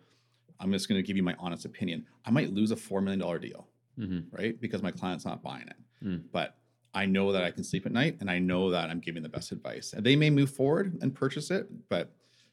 I'm 0.59 0.71
just 0.71 0.87
going 0.87 1.01
to 1.01 1.05
give 1.05 1.17
you 1.17 1.23
my 1.23 1.35
honest 1.39 1.65
opinion. 1.65 2.05
I 2.25 2.31
might 2.31 2.53
lose 2.53 2.71
a 2.71 2.75
four 2.75 3.01
million 3.01 3.19
dollar 3.19 3.39
deal, 3.39 3.67
Mm-hmm. 3.99 4.35
right? 4.35 4.59
Because 4.61 4.81
my 4.81 4.91
client's 4.91 5.25
not 5.25 5.41
buying 5.43 5.67
it. 5.67 5.75
Mm. 6.05 6.23
But 6.31 6.55
I 6.93 7.05
know 7.05 7.31
that 7.31 7.43
I 7.43 7.51
can 7.51 7.63
sleep 7.63 7.85
at 7.85 7.91
night, 7.91 8.17
and 8.19 8.29
I 8.29 8.39
know 8.39 8.69
that 8.71 8.89
I'm 8.89 8.99
giving 8.99 9.23
the 9.23 9.29
best 9.29 9.51
advice. 9.51 9.93
And 9.93 10.05
they 10.05 10.15
may 10.15 10.29
move 10.29 10.49
forward 10.51 10.97
and 11.01 11.13
purchase 11.13 11.51
it, 11.51 11.67
but 11.89 12.11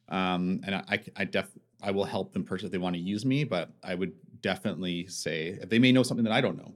um, 0.09 0.61
and 0.65 0.75
I, 0.75 0.83
I, 0.89 0.99
I 1.17 1.25
def 1.25 1.49
I 1.83 1.91
will 1.91 2.05
help 2.05 2.33
them 2.33 2.45
purchase 2.45 2.67
if 2.67 2.73
they 2.73 2.79
want 2.79 2.95
to 2.97 3.01
use 3.01 3.25
me. 3.25 3.45
But 3.45 3.71
I 3.85 3.95
would 3.95 4.13
definitely 4.41 5.07
say 5.07 5.59
if 5.61 5.69
they 5.69 5.79
may 5.79 5.93
know 5.93 6.03
something 6.03 6.25
that 6.25 6.33
I 6.33 6.41
don't 6.41 6.57
know, 6.57 6.73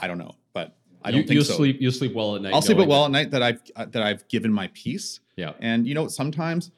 I 0.00 0.06
don't 0.08 0.18
know, 0.18 0.32
but 0.52 0.76
I 1.02 1.10
don't 1.10 1.20
you, 1.22 1.26
think 1.26 1.34
you'll 1.36 1.44
so. 1.44 1.54
sleep. 1.54 1.76
You'll 1.80 1.92
sleep 1.92 2.14
well 2.14 2.36
at 2.36 2.42
night. 2.42 2.52
I'll 2.54 2.62
sleep 2.62 2.78
it 2.78 2.88
well 2.88 3.02
that- 3.02 3.06
at 3.06 3.12
night 3.12 3.30
that 3.30 3.42
I've 3.42 3.62
uh, 3.76 3.86
that 3.86 4.02
I've 4.02 4.26
given 4.28 4.52
my 4.52 4.68
piece. 4.74 5.20
Yeah. 5.36 5.52
And 5.60 5.86
you 5.86 5.94
know, 5.94 6.08
sometimes 6.08 6.70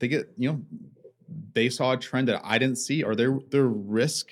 they 0.00 0.08
get 0.08 0.32
you 0.36 0.50
know 0.50 0.60
they 1.52 1.68
saw 1.68 1.92
a 1.92 1.96
trend 1.96 2.28
that 2.28 2.40
I 2.44 2.58
didn't 2.58 2.76
see, 2.76 3.02
or 3.02 3.14
their 3.14 3.38
their 3.50 3.66
risk, 3.66 4.30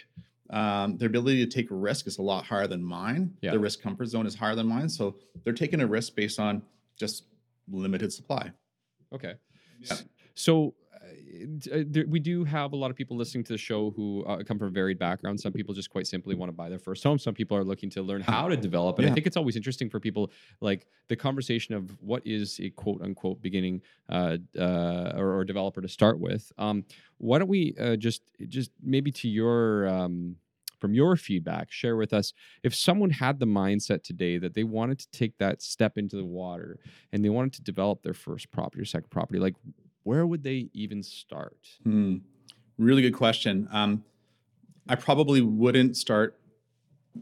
um, 0.50 0.96
their 0.98 1.09
ability 1.09 1.44
to 1.46 1.50
take 1.50 1.68
risk 1.70 2.07
is 2.07 2.18
a 2.18 2.22
lot 2.22 2.44
higher 2.44 2.66
than 2.66 2.83
mine. 2.83 3.35
Yeah. 3.40 3.52
Their 3.52 3.61
risk 3.61 3.81
comfort 3.81 4.07
zone 4.07 4.26
is 4.26 4.35
higher 4.35 4.54
than 4.54 4.66
mine, 4.66 4.88
so 4.88 5.16
they're 5.44 5.52
taking 5.52 5.81
a 5.81 5.87
risk 5.87 6.16
based 6.16 6.40
on 6.40 6.62
just 6.96 7.24
limited 7.70 8.12
supply. 8.12 8.50
Okay. 9.14 9.35
Yeah. 9.81 9.96
So 10.35 10.74
uh, 11.73 12.03
we 12.09 12.21
do 12.21 12.45
have 12.45 12.73
a 12.73 12.77
lot 12.77 12.91
of 12.91 12.97
people 12.97 13.17
listening 13.17 13.45
to 13.45 13.53
the 13.53 13.59
show 13.59 13.91
who 13.91 14.25
uh, 14.25 14.43
come 14.43 14.59
from 14.59 14.73
varied 14.73 14.99
backgrounds. 14.99 15.43
Some 15.43 15.53
people 15.53 15.75
just 15.75 15.91
quite 15.91 16.07
simply 16.07 16.35
want 16.35 16.49
to 16.49 16.57
buy 16.57 16.69
their 16.69 16.79
first 16.79 17.03
home. 17.05 17.19
Some 17.19 17.35
people 17.35 17.57
are 17.57 17.64
looking 17.64 17.91
to 17.91 18.03
learn 18.03 18.21
how 18.21 18.49
to 18.49 18.57
develop. 18.69 18.99
And 18.99 19.09
I 19.09 19.12
think 19.12 19.27
it's 19.27 19.37
always 19.37 19.57
interesting 19.57 19.91
for 19.91 20.01
people 20.01 20.31
like 20.61 20.87
the 21.09 21.17
conversation 21.17 21.75
of 21.75 21.91
what 22.03 22.27
is 22.27 22.61
a 22.62 22.71
quote 22.71 23.03
unquote 23.03 23.43
beginning 23.43 23.83
uh, 24.09 24.38
uh, 24.59 25.12
or, 25.17 25.38
or 25.38 25.45
developer 25.45 25.81
to 25.81 25.88
start 25.88 26.19
with. 26.19 26.53
Um, 26.59 26.85
why 27.19 27.38
don't 27.38 27.49
we 27.49 27.75
uh, 27.81 27.97
just 27.97 28.23
just 28.49 28.71
maybe 28.83 29.11
to 29.12 29.29
your 29.29 29.88
um, 29.88 30.37
from 30.79 30.95
your 30.95 31.17
feedback, 31.17 31.73
share 31.73 31.97
with 31.97 32.12
us 32.12 32.33
if 32.62 32.75
someone 32.75 33.11
had 33.11 33.41
the 33.41 33.47
mindset 33.47 34.03
today 34.03 34.38
that 34.38 34.55
they 34.55 34.62
wanted 34.64 34.99
to 35.01 35.11
take 35.11 35.37
that 35.38 35.61
step 35.61 35.99
into 35.99 36.17
the 36.17 36.25
water 36.25 36.79
and 37.12 37.25
they 37.25 37.29
wanted 37.29 37.53
to 37.55 37.62
develop 37.62 38.03
their 38.03 38.14
first 38.14 38.51
property 38.53 38.81
or 38.81 38.85
second 38.85 39.11
property, 39.11 39.41
like 39.41 39.55
where 40.09 40.27
would 40.27 40.42
they 40.42 40.71
even 40.73 41.03
start? 41.03 41.68
Hmm. 41.83 42.16
Really 42.79 43.03
good 43.03 43.12
question. 43.12 43.68
Um, 43.71 44.05
I 44.88 44.94
probably 44.94 45.42
wouldn't 45.42 45.99
start 45.99 46.40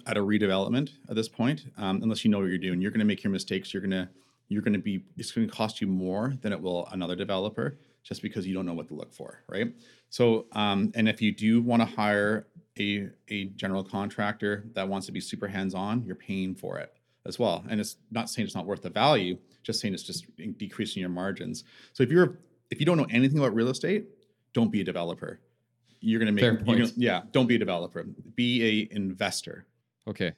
at 0.06 0.16
a 0.16 0.20
redevelopment 0.20 0.90
at 1.08 1.16
this 1.16 1.28
point, 1.28 1.64
um, 1.78 2.00
unless 2.04 2.24
you 2.24 2.30
know 2.30 2.38
what 2.38 2.46
you're 2.46 2.58
doing. 2.58 2.80
You're 2.80 2.92
going 2.92 3.00
to 3.00 3.06
make 3.06 3.24
your 3.24 3.32
mistakes. 3.32 3.74
You're 3.74 3.80
going 3.80 3.90
to 3.90 4.08
you're 4.48 4.62
going 4.62 4.74
to 4.74 4.78
be. 4.78 5.02
It's 5.16 5.32
going 5.32 5.48
to 5.48 5.52
cost 5.52 5.80
you 5.80 5.88
more 5.88 6.34
than 6.42 6.52
it 6.52 6.60
will 6.60 6.86
another 6.92 7.16
developer, 7.16 7.76
just 8.04 8.22
because 8.22 8.46
you 8.46 8.54
don't 8.54 8.66
know 8.66 8.74
what 8.74 8.86
to 8.86 8.94
look 8.94 9.12
for, 9.12 9.42
right? 9.48 9.74
So, 10.10 10.46
um, 10.52 10.92
and 10.94 11.08
if 11.08 11.20
you 11.20 11.32
do 11.32 11.60
want 11.60 11.82
to 11.82 11.86
hire 11.86 12.46
a 12.78 13.08
a 13.28 13.46
general 13.56 13.82
contractor 13.82 14.62
that 14.74 14.88
wants 14.88 15.06
to 15.06 15.12
be 15.12 15.20
super 15.20 15.48
hands 15.48 15.74
on, 15.74 16.04
you're 16.04 16.14
paying 16.14 16.54
for 16.54 16.78
it 16.78 16.92
as 17.26 17.36
well. 17.36 17.64
And 17.68 17.80
it's 17.80 17.96
not 18.12 18.30
saying 18.30 18.46
it's 18.46 18.54
not 18.54 18.64
worth 18.64 18.82
the 18.82 18.90
value, 18.90 19.38
just 19.64 19.80
saying 19.80 19.92
it's 19.92 20.04
just 20.04 20.24
decreasing 20.56 21.00
your 21.00 21.10
margins. 21.10 21.64
So 21.92 22.04
if 22.04 22.12
you're 22.12 22.38
if 22.70 22.80
you 22.80 22.86
don't 22.86 22.96
know 22.98 23.06
anything 23.10 23.38
about 23.38 23.54
real 23.54 23.68
estate, 23.68 24.06
don't 24.52 24.70
be 24.70 24.80
a 24.80 24.84
developer. 24.84 25.40
You're 26.00 26.18
going 26.20 26.26
to 26.26 26.32
make 26.32 26.64
gonna- 26.66 26.78
point. 26.78 26.92
yeah, 26.96 27.22
don't 27.32 27.46
be 27.46 27.56
a 27.56 27.58
developer. 27.58 28.04
Be 28.34 28.62
a 28.90 28.94
investor. 28.94 29.66
Okay. 30.08 30.32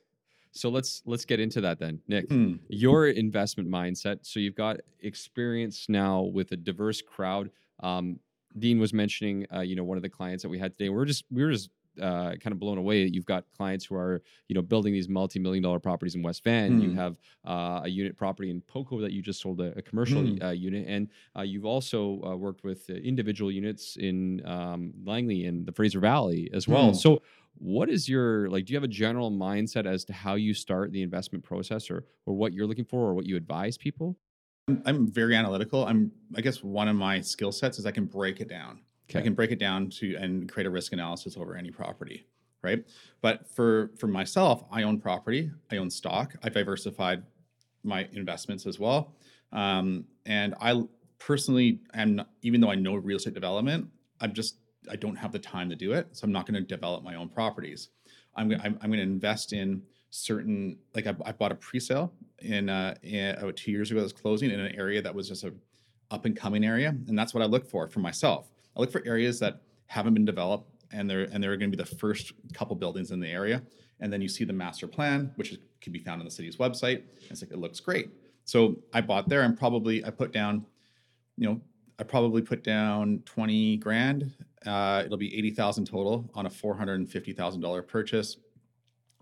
So 0.53 0.69
let's 0.71 1.03
let's 1.05 1.25
get 1.25 1.41
into 1.41 1.61
that 1.61 1.79
then. 1.79 2.01
Nick, 2.09 2.29
Hmm. 2.31 2.55
your 2.69 3.09
investment 3.09 3.69
mindset. 3.69 4.21
So 4.23 4.41
you've 4.41 4.55
got 4.55 4.81
experience 5.01 5.89
now 5.89 6.23
with 6.23 6.53
a 6.53 6.57
diverse 6.57 7.03
crowd. 7.03 7.51
Um, 7.81 8.19
Dean 8.59 8.79
was 8.79 8.93
mentioning, 8.95 9.47
uh, 9.55 9.61
you 9.61 9.77
know, 9.77 9.85
one 9.85 9.99
of 9.99 10.03
the 10.03 10.09
clients 10.09 10.43
that 10.43 10.49
we 10.49 10.59
had 10.59 10.73
today. 10.77 10.89
We're 10.89 11.05
just 11.05 11.25
we 11.31 11.43
were 11.45 11.53
just 11.53 11.71
uh, 12.01 12.37
kind 12.41 12.53
of 12.53 12.59
blown 12.59 12.79
away 12.79 13.05
that 13.05 13.15
you've 13.15 13.27
got 13.27 13.45
clients 13.57 13.85
who 13.85 13.95
are, 13.95 14.23
you 14.49 14.55
know, 14.55 14.63
building 14.63 14.93
these 14.93 15.09
multi-million 15.09 15.63
dollar 15.63 15.79
properties 15.81 16.15
in 16.15 16.23
West 16.23 16.45
Van. 16.45 16.79
You 16.79 16.91
Hmm. 16.91 16.95
have 16.95 17.19
uh, 17.45 17.81
a 17.85 17.89
unit 17.89 18.17
property 18.17 18.51
in 18.51 18.61
Poco 18.63 19.01
that 19.01 19.13
you 19.13 19.23
just 19.23 19.41
sold 19.41 19.61
a, 19.61 19.77
a 19.79 19.83
commercial 19.83 20.21
Hmm. 20.21 20.43
uh, 20.43 20.51
unit, 20.51 20.87
and 20.89 21.09
uh, 21.37 21.43
you've 21.43 21.65
also 21.65 22.23
uh, 22.23 22.37
worked 22.37 22.65
with 22.65 22.89
uh, 22.91 22.95
individual 22.95 23.51
units 23.51 23.97
in 23.97 24.45
um, 24.47 24.93
Langley 25.05 25.45
and 25.47 25.67
the 25.67 25.73
Fraser 25.73 26.01
Valley 26.01 26.51
as 26.53 26.69
well. 26.69 26.93
Hmm. 26.93 26.95
So 26.95 27.23
what 27.55 27.89
is 27.91 28.09
your 28.09 28.49
like 28.51 28.67
do 28.67 28.73
you 28.73 28.77
have 28.77 28.85
a 28.85 28.89
general 28.89 29.31
mindset 29.33 29.85
as 29.87 30.05
to 30.05 30.13
how 30.13 30.35
you 30.37 30.55
start 30.55 30.93
the 30.93 31.03
investment 31.03 31.43
process 31.45 31.91
or 31.91 32.05
or 32.27 32.35
what 32.35 32.53
you're 32.53 32.67
looking 32.69 32.85
for 32.85 33.09
or 33.09 33.15
what 33.15 33.27
you 33.27 33.37
advise 33.37 33.77
people 33.77 34.17
I'm, 34.69 34.83
I'm 34.85 35.11
very 35.13 35.35
analytical. 35.35 35.87
I'm, 35.87 36.13
I 36.37 36.41
guess, 36.41 36.63
one 36.63 36.89
of 36.89 36.97
my 36.97 37.21
skill 37.21 37.53
sets 37.53 37.79
is 37.79 37.87
I 37.87 37.91
can 37.91 38.05
break 38.07 38.41
it 38.41 38.49
down. 38.49 38.83
I 39.15 39.23
can 39.23 39.35
break 39.35 39.51
it 39.51 39.59
down 39.59 39.89
to 39.91 40.17
and 40.17 40.51
create 40.51 40.67
a 40.67 40.71
risk 40.71 40.93
analysis 40.93 41.37
over 41.37 41.57
any 41.57 41.71
property, 41.71 42.27
right? 42.63 42.85
But 43.21 43.49
for 43.49 43.91
for 43.99 44.07
myself, 44.07 44.65
I 44.71 44.83
own 44.83 45.01
property, 45.01 45.51
I 45.71 45.79
own 45.79 45.91
stock, 45.91 46.35
I've 46.43 46.53
diversified 46.53 47.23
my 47.83 48.09
investments 48.13 48.67
as 48.67 48.79
well, 48.79 49.15
um, 49.53 50.05
and 50.27 50.55
I 50.61 50.83
personally 51.19 51.81
am 51.95 52.17
not, 52.17 52.31
even 52.43 52.61
though 52.61 52.71
I 52.71 52.75
know 52.75 52.97
real 52.97 53.17
estate 53.17 53.35
development, 53.35 53.89
I'm 54.21 54.33
just 54.33 54.57
I 54.91 54.97
don't 54.97 55.17
have 55.17 55.33
the 55.33 55.39
time 55.39 55.69
to 55.71 55.77
do 55.77 55.93
it, 55.93 56.09
so 56.13 56.25
I'm 56.25 56.33
not 56.33 56.47
going 56.47 56.55
to 56.55 56.67
develop 56.67 57.03
my 57.03 57.15
own 57.15 57.29
properties. 57.29 57.89
I'm 58.37 58.53
I'm, 58.53 58.79
I'm 58.83 58.91
going 58.91 58.99
to 58.99 59.03
invest 59.03 59.53
in 59.53 59.83
certain 60.11 60.79
like 60.95 61.07
I, 61.07 61.15
I 61.25 61.33
bought 61.33 61.53
a 61.53 61.55
pre-sale 61.55 62.13
in, 62.41 62.71
uh, 62.71 62.95
in 63.03 63.35
about 63.37 63.57
two 63.57 63.71
years 63.71 63.91
ago 63.91 64.01
that's 64.01 64.13
closing 64.13 64.51
in 64.51 64.59
an 64.59 64.75
area 64.75 65.03
that 65.03 65.15
was 65.15 65.29
just 65.29 65.45
a 65.45 65.53
up 66.11 66.25
and 66.25 66.37
coming 66.37 66.65
area, 66.65 66.89
and 67.07 67.19
that's 67.19 67.35
what 67.35 67.43
I 67.43 67.47
look 67.47 67.67
for 67.67 67.89
for 67.89 68.01
myself. 68.01 68.51
I 68.79 68.83
look 68.83 68.93
for 68.93 69.03
areas 69.05 69.41
that 69.41 69.63
haven't 69.87 70.15
been 70.15 70.25
developed 70.25 70.71
and 70.93 71.11
they're 71.11 71.25
and 71.33 71.43
they're 71.43 71.57
going 71.57 71.71
to 71.71 71.77
be 71.77 71.83
the 71.83 71.97
first 71.97 72.33
couple 72.55 72.77
buildings 72.77 73.11
in 73.11 73.21
the 73.21 73.29
area. 73.29 73.63
And 74.01 74.13
then 74.13 74.23
you 74.23 74.29
see 74.29 74.45
the 74.45 74.53
master 74.53 74.87
plan, 74.87 75.33
which 75.35 75.51
is, 75.53 75.59
can 75.81 75.93
be 75.93 75.99
found 75.99 76.21
on 76.21 76.25
the 76.25 76.31
city's 76.31 76.57
website. 76.57 77.03
It's 77.29 77.43
like 77.43 77.51
it 77.51 77.59
looks 77.59 77.81
great. 77.81 78.11
So 78.45 78.77
I 78.93 79.01
bought 79.01 79.29
there 79.29 79.43
and 79.43 79.59
probably 79.59 80.05
I 80.05 80.11
put 80.11 80.33
down, 80.33 80.65
you 81.37 81.49
know, 81.49 81.61
I 81.99 82.05
probably 82.05 82.43
put 82.43 82.63
down 82.63 83.23
20 83.25 83.79
grand. 83.79 84.33
Uh, 84.65 85.03
it'll 85.05 85.19
be 85.19 85.37
80,000 85.37 85.85
total 85.85 86.31
on 86.35 86.47
a 86.47 86.51
$450,000 86.51 87.87
purchase. 87.89 88.37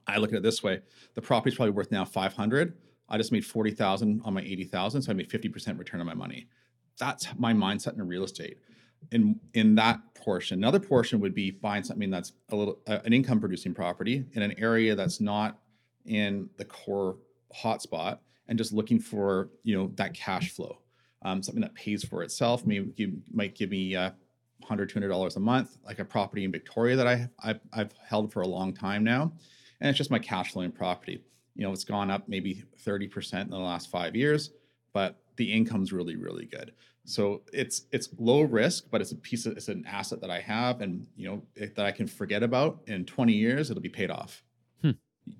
I 0.06 0.18
look 0.18 0.30
at 0.30 0.36
it 0.36 0.42
this 0.42 0.62
way: 0.62 0.80
the 1.14 1.22
property's 1.22 1.56
probably 1.56 1.72
worth 1.72 1.90
now 1.90 2.04
500. 2.04 2.74
I 3.08 3.16
just 3.16 3.32
made 3.32 3.44
40,000 3.44 4.20
on 4.24 4.34
my 4.34 4.42
80,000, 4.42 5.02
so 5.02 5.10
I 5.10 5.14
made 5.14 5.30
50% 5.30 5.78
return 5.78 6.00
on 6.00 6.06
my 6.06 6.14
money. 6.14 6.48
That's 6.98 7.28
my 7.38 7.52
mindset 7.52 7.94
in 7.94 8.06
real 8.06 8.24
estate. 8.24 8.58
In 9.12 9.38
in 9.54 9.74
that 9.76 10.00
portion, 10.14 10.58
another 10.58 10.80
portion 10.80 11.20
would 11.20 11.34
be 11.34 11.52
find 11.52 11.86
something 11.86 12.10
that's 12.10 12.32
a 12.50 12.56
little 12.56 12.78
uh, 12.86 12.98
an 13.04 13.12
income 13.12 13.40
producing 13.40 13.74
property 13.74 14.24
in 14.32 14.42
an 14.42 14.54
area 14.58 14.94
that's 14.94 15.20
not 15.20 15.58
in 16.04 16.48
the 16.56 16.64
core 16.64 17.16
hotspot, 17.54 18.18
and 18.48 18.58
just 18.58 18.72
looking 18.72 18.98
for 18.98 19.50
you 19.62 19.76
know 19.76 19.90
that 19.94 20.14
cash 20.14 20.50
flow, 20.50 20.78
um, 21.22 21.42
something 21.42 21.62
that 21.62 21.74
pays 21.74 22.04
for 22.04 22.22
itself. 22.22 22.66
Maybe 22.66 22.92
you 22.96 23.22
might 23.32 23.54
give 23.54 23.70
me 23.70 23.94
uh, 23.94 24.10
100 24.60 24.88
200 24.88 25.08
dollars 25.08 25.36
a 25.36 25.40
month, 25.40 25.78
like 25.84 25.98
a 25.98 26.04
property 26.04 26.44
in 26.44 26.52
Victoria 26.52 26.96
that 26.96 27.06
I 27.06 27.28
I've, 27.42 27.60
I've 27.72 27.92
held 28.04 28.32
for 28.32 28.42
a 28.42 28.48
long 28.48 28.72
time 28.72 29.04
now, 29.04 29.32
and 29.80 29.88
it's 29.88 29.98
just 29.98 30.10
my 30.10 30.18
cash 30.18 30.52
flowing 30.52 30.72
property. 30.72 31.22
You 31.54 31.62
know, 31.62 31.72
it's 31.72 31.84
gone 31.84 32.10
up 32.10 32.28
maybe 32.28 32.64
30% 32.84 33.42
in 33.42 33.50
the 33.50 33.56
last 33.56 33.90
five 33.90 34.14
years, 34.14 34.50
but 34.92 35.18
the 35.36 35.50
income's 35.50 35.90
really, 35.90 36.16
really 36.16 36.44
good. 36.44 36.72
So 37.06 37.42
it's 37.52 37.86
it's 37.92 38.08
low 38.18 38.42
risk, 38.42 38.90
but 38.90 39.00
it's 39.00 39.12
a 39.12 39.16
piece 39.16 39.46
of 39.46 39.56
it's 39.56 39.68
an 39.68 39.84
asset 39.86 40.20
that 40.20 40.30
I 40.30 40.40
have, 40.40 40.80
and 40.80 41.06
you 41.16 41.28
know 41.28 41.42
it, 41.54 41.76
that 41.76 41.86
I 41.86 41.92
can 41.92 42.06
forget 42.08 42.42
about 42.42 42.80
in 42.88 43.04
20 43.06 43.32
years. 43.32 43.70
It'll 43.70 43.80
be 43.82 43.88
paid 43.88 44.10
off. 44.10 44.42
Hmm. 44.82 44.90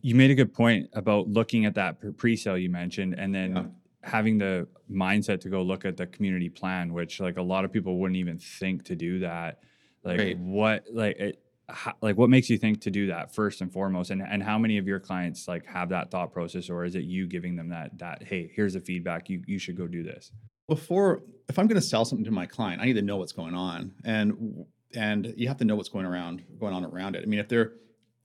You 0.01 0.15
made 0.15 0.31
a 0.31 0.35
good 0.37 0.55
point 0.55 0.89
about 0.93 1.29
looking 1.29 1.65
at 1.67 1.75
that 1.75 2.01
pre- 2.01 2.13
pre-sale 2.13 2.57
you 2.57 2.71
mentioned, 2.71 3.15
and 3.19 3.35
then 3.35 3.57
Yeah. 3.57 3.65
having 4.03 4.39
the 4.39 4.69
mindset 4.89 5.41
to 5.41 5.49
go 5.49 5.63
look 5.63 5.85
at 5.85 5.97
the 5.97 6.07
community 6.07 6.49
plan, 6.49 6.93
which 6.93 7.19
like 7.19 7.37
a 7.37 7.43
lot 7.43 7.65
of 7.65 7.73
people 7.73 7.99
wouldn't 7.99 8.17
even 8.17 8.39
think 8.39 8.85
to 8.85 8.95
do 8.95 9.19
that. 9.21 9.59
Like 10.05 10.21
Right. 10.21 10.39
what, 10.39 10.85
like, 10.93 11.17
it, 11.19 11.43
how, 11.69 11.95
like 12.01 12.17
what 12.17 12.31
makes 12.31 12.49
you 12.49 12.59
think 12.59 12.81
to 12.83 12.93
do 12.93 13.09
that 13.09 13.35
first 13.35 13.61
and 13.61 13.73
foremost, 13.73 14.11
and 14.13 14.23
and 14.23 14.41
how 14.41 14.57
many 14.57 14.79
of 14.79 14.87
your 14.87 15.01
clients 15.01 15.49
like 15.49 15.67
have 15.67 15.89
that 15.89 16.13
thought 16.13 16.33
process, 16.33 16.71
or 16.71 16.85
is 16.85 16.95
it 16.95 17.03
you 17.03 17.27
giving 17.27 17.57
them 17.57 17.71
that 17.71 17.99
that 17.99 18.23
hey, 18.23 18.49
here's 18.55 18.75
the 18.75 18.81
feedback, 18.81 19.29
you 19.29 19.43
you 19.49 19.59
should 19.59 19.77
go 19.77 19.89
do 19.89 20.05
this. 20.05 20.31
Before, 20.69 21.23
if 21.49 21.59
I'm 21.59 21.67
going 21.67 21.81
to 21.81 21.87
sell 21.87 22.05
something 22.05 22.25
to 22.25 22.31
my 22.31 22.47
client, 22.47 22.83
I 22.83 22.87
need 22.87 22.95
to 22.95 23.03
know 23.03 23.17
what's 23.17 23.33
going 23.33 23.55
on, 23.55 23.93
and 24.05 24.67
and 24.95 25.33
you 25.37 25.49
have 25.49 25.59
to 25.59 25.65
know 25.65 25.77
what's 25.77 25.89
going 25.89 26.07
around 26.07 26.43
going 26.59 26.75
on 26.75 26.85
around 26.85 27.17
it. 27.17 27.23
I 27.23 27.27
mean, 27.27 27.39
if 27.39 27.49
they're 27.49 27.73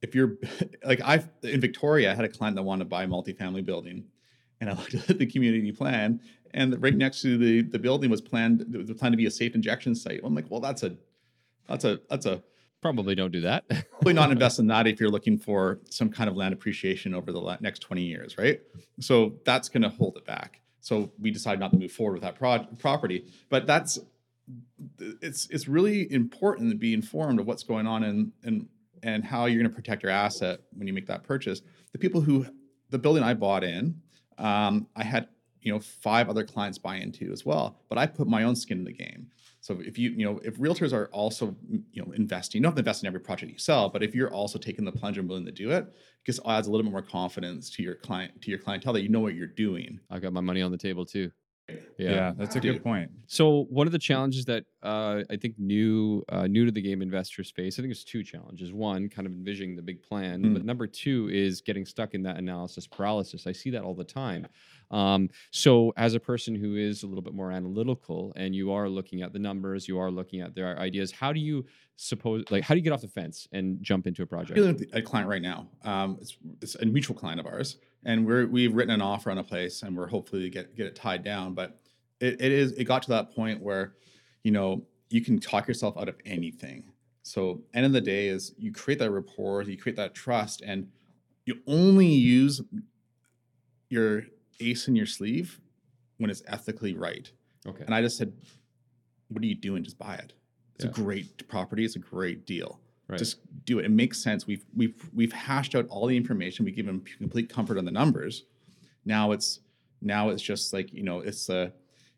if 0.02 0.16
you're 0.16 0.38
like 0.86 1.02
I've 1.04 1.30
in 1.44 1.62
Victoria, 1.62 2.12
I 2.12 2.16
had 2.16 2.26
a 2.26 2.30
client 2.30 2.56
that 2.56 2.64
wanted 2.64 2.86
to 2.86 2.90
buy 2.90 3.04
a 3.04 3.08
multifamily 3.08 3.66
building, 3.66 4.06
and 4.60 4.70
I 4.70 4.74
looked 4.78 5.10
at 5.10 5.18
the 5.18 5.26
community 5.26 5.72
plan, 5.72 6.20
and 6.54 6.82
right 6.82 6.96
next 6.96 7.22
to 7.22 7.38
the 7.38 7.62
the 7.62 7.80
building 7.80 8.10
was 8.10 8.22
planned 8.22 8.66
was 8.76 8.92
planned 8.98 9.14
to 9.14 9.18
be 9.18 9.26
a 9.26 9.32
safe 9.32 9.56
injection 9.56 9.96
site. 9.96 10.22
I'm 10.24 10.36
like, 10.36 10.50
well, 10.50 10.62
that's 10.62 10.84
a 10.84 10.96
that's 11.68 11.86
a 11.86 12.00
that's 12.10 12.26
a 12.26 12.44
probably 12.82 13.14
don't 13.14 13.32
do 13.32 13.42
that 13.42 13.64
probably 13.92 14.14
not 14.14 14.32
invest 14.32 14.58
in 14.58 14.66
that 14.68 14.88
if 14.88 15.00
you're 15.00 15.10
looking 15.10 15.38
for 15.38 15.80
some 15.90 16.10
kind 16.10 16.28
of 16.28 16.36
land 16.36 16.52
appreciation 16.52 17.14
over 17.14 17.32
the 17.32 17.58
next 17.62 17.80
20 17.80 18.02
years, 18.02 18.40
right? 18.40 18.60
So 19.00 19.36
that's 19.46 19.70
going 19.70 19.84
to 19.84 19.90
hold 19.90 20.18
it 20.18 20.26
back. 20.26 20.62
So 20.82 21.12
we 21.20 21.32
decided 21.32 21.60
not 21.60 21.72
to 21.72 21.78
move 21.78 21.92
forward 21.92 22.14
with 22.14 22.24
that 22.24 22.36
pro- 22.36 22.66
property, 22.80 23.26
but 23.50 23.66
that's 23.66 24.00
it's 25.22 25.48
it's 25.50 25.68
really 25.68 26.12
important 26.12 26.72
to 26.72 26.78
be 26.78 26.94
informed 26.94 27.40
of 27.40 27.46
what's 27.46 27.64
going 27.64 27.88
on 27.88 28.04
and 28.04 28.32
and 28.44 28.68
and 29.04 29.24
how 29.24 29.46
you're 29.46 29.62
going 29.62 29.72
to 29.72 29.76
protect 29.76 30.04
your 30.04 30.12
asset 30.12 30.60
when 30.76 30.88
you 30.88 30.94
make 30.94 31.08
that 31.08 31.24
purchase. 31.24 31.62
The 31.92 31.98
people 31.98 32.22
who 32.22 32.46
the 32.90 33.00
building 33.00 33.24
I 33.24 33.34
bought 33.34 33.64
in, 33.64 34.02
um, 34.38 34.88
I 34.96 35.04
had 35.04 35.28
you 35.62 35.72
know 35.72 35.80
five 35.80 36.30
other 36.30 36.44
clients 36.44 36.78
buy 36.78 36.98
into 36.98 37.32
as 37.32 37.46
well, 37.46 37.80
but 37.88 37.98
I 37.98 38.08
put 38.08 38.28
my 38.28 38.44
own 38.44 38.56
skin 38.56 38.80
in 38.80 38.84
the 38.84 38.94
game. 38.94 39.28
So 39.62 39.80
if 39.80 39.98
you 39.98 40.10
you 40.12 40.26
know 40.26 40.40
if 40.44 40.58
realtors 40.58 40.92
are 40.92 41.08
also 41.14 41.56
you 41.92 42.04
know 42.04 42.12
investing, 42.14 42.60
you 42.60 42.64
don't 42.64 42.72
have 42.72 42.76
to 42.76 42.82
invest 42.82 43.04
in 43.04 43.08
every 43.08 43.20
project 43.22 43.52
you 43.52 43.58
sell, 43.60 43.90
but 43.90 44.04
if 44.04 44.14
you're 44.16 44.34
also 44.34 44.58
taking 44.60 44.84
the 44.86 44.92
plunge 44.92 45.18
and 45.18 45.30
willing 45.30 45.46
to 45.46 45.52
do 45.52 45.72
it, 45.72 45.84
it 45.86 46.26
just 46.26 46.40
adds 46.48 46.68
a 46.68 46.72
little 46.72 46.84
bit 46.84 46.92
more 46.92 47.02
confidence 47.04 47.70
to 47.72 47.84
your 47.84 47.96
client 47.96 48.42
to 48.42 48.50
your 48.50 48.60
clientele 48.60 48.94
that 48.94 49.04
you 49.04 49.10
know 49.10 49.20
what 49.20 49.36
you're 49.36 49.48
doing. 49.48 50.00
i 50.10 50.20
got 50.20 50.34
my 50.34 50.42
money 50.42 50.62
on 50.62 50.72
the 50.72 50.78
table 50.78 51.06
too 51.06 51.32
Yeah, 51.98 52.34
that's 52.38 52.56
a 52.56 52.60
good 52.60 52.84
point. 52.84 53.10
So 53.28 53.66
one 53.70 53.86
of 53.88 53.94
the 53.94 54.00
challenges 54.00 54.44
that 54.46 54.66
uh, 54.84 55.22
I 55.30 55.36
think 55.38 55.56
new 55.58 56.24
uh, 56.30 56.48
new 56.48 56.66
to 56.66 56.72
the 56.72 56.82
game 56.82 57.02
investor 57.02 57.44
space, 57.44 57.76
I 57.76 57.78
think 57.82 57.90
there's 57.90 58.04
two 58.04 58.24
challenges. 58.24 58.74
One, 58.74 59.08
kind 59.10 59.26
of 59.28 59.32
envisioning 59.34 59.76
the 59.76 59.82
big 59.84 60.02
plan, 60.02 60.42
Mm. 60.44 60.54
but 60.54 60.66
number 60.66 60.88
two 60.88 61.30
is 61.32 61.62
getting 61.62 61.86
stuck 61.86 62.14
in 62.14 62.24
that 62.24 62.38
analysis 62.38 62.88
paralysis. 62.88 63.46
I 63.48 63.52
see 63.54 63.70
that 63.70 63.84
all 63.84 63.94
the 63.94 64.04
time. 64.04 64.48
Um, 64.92 65.30
so 65.52 65.94
as 65.98 66.14
a 66.14 66.20
person 66.20 66.54
who 66.54 66.76
is 66.76 67.04
a 67.04 67.08
little 67.08 67.22
bit 67.22 67.34
more 67.34 67.52
analytical, 67.52 68.34
and 68.36 68.54
you 68.54 68.72
are 68.72 68.88
looking 68.88 69.22
at 69.22 69.34
the 69.34 69.40
numbers, 69.40 69.88
you 69.88 69.98
are 69.98 70.12
looking 70.12 70.42
at 70.42 70.54
their 70.54 70.78
ideas. 70.78 71.12
How 71.12 71.34
do 71.34 71.40
you 71.40 71.66
suppose, 71.96 72.44
like, 72.52 72.64
how 72.64 72.74
do 72.74 72.80
you 72.80 72.84
get 72.84 72.94
off 72.94 73.02
the 73.02 73.08
fence 73.08 73.48
and 73.52 73.82
jump 73.82 74.06
into 74.06 74.22
a 74.22 74.26
project? 74.26 74.56
dealing 74.56 74.76
with 74.76 74.94
a 74.94 75.02
client 75.02 75.30
right 75.30 75.42
now. 75.42 75.68
Um, 75.84 76.18
it's, 76.22 76.38
it's 76.62 76.76
a 76.76 76.86
mutual 76.86 77.16
client 77.16 77.40
of 77.40 77.46
ours, 77.46 77.78
and 78.06 78.26
we're 78.26 78.48
we've 78.48 78.74
written 78.74 78.94
an 78.94 79.02
offer 79.02 79.32
on 79.32 79.38
a 79.38 79.44
place, 79.44 79.84
and 79.84 79.96
we're 79.96 80.08
hopefully 80.08 80.44
to 80.44 80.50
get 80.50 80.76
get 80.76 80.88
it 80.88 80.96
tied 80.96 81.24
down. 81.24 81.54
But 81.54 81.80
it, 82.20 82.42
it 82.42 82.52
is 82.52 82.74
it 82.74 82.84
got 82.84 83.02
to 83.04 83.10
that 83.10 83.34
point 83.34 83.62
where, 83.62 83.96
you 84.44 84.52
know, 84.52 84.86
you 85.10 85.22
can 85.22 85.40
talk 85.40 85.68
yourself 85.68 85.98
out 85.98 86.10
of 86.10 86.16
anything. 86.26 86.84
So 87.24 87.62
end 87.74 87.86
of 87.86 87.92
the 87.92 88.02
day 88.02 88.28
is 88.28 88.54
you 88.58 88.72
create 88.72 89.00
that 89.00 89.12
rapport, 89.12 89.62
you 89.62 89.78
create 89.78 89.96
that 89.98 90.14
trust, 90.16 90.62
and 90.62 90.88
you 91.46 91.56
only 91.68 92.08
use 92.08 92.62
your 93.90 94.24
ace 94.62 94.88
in 94.88 94.96
your 94.96 95.06
sleeve 95.06 95.60
when 96.18 96.30
it's 96.30 96.44
ethically 96.48 96.94
right. 96.94 97.32
Okay. 97.68 97.84
And 97.86 97.94
I 97.94 98.02
just 98.02 98.18
said, 98.18 98.34
"What 99.30 99.44
are 99.44 99.48
you 99.48 99.56
doing? 99.56 99.84
Just 99.84 99.98
buy 99.98 100.16
it. 100.16 100.34
It's 100.76 100.86
Yeah. 100.86 100.92
a 100.92 100.94
great 100.94 101.48
property. 101.48 101.84
It's 101.86 101.96
a 101.96 102.00
great 102.00 102.46
deal." 102.46 102.80
Right. 103.08 103.18
just 103.20 103.40
do 103.66 103.80
it. 103.80 103.86
It 103.86 103.92
makes 103.92 104.20
sense. 104.24 104.48
We've 104.48 104.64
we've 104.74 105.10
we've 105.14 105.34
hashed 105.34 105.76
out 105.76 105.86
all 105.90 106.08
the 106.08 106.16
information. 106.16 106.64
We 106.64 106.72
give 106.72 106.86
them 106.86 107.04
complete 107.18 107.50
comfort 107.50 107.78
on 107.78 107.84
the 107.84 107.92
numbers. 107.92 108.46
Now 109.04 109.34
it's 109.34 109.60
now 110.02 110.30
it's 110.30 110.42
just 110.42 110.72
like 110.72 110.94
you 110.94 111.04
know 111.04 111.20
it's 111.20 111.46
the 111.48 111.74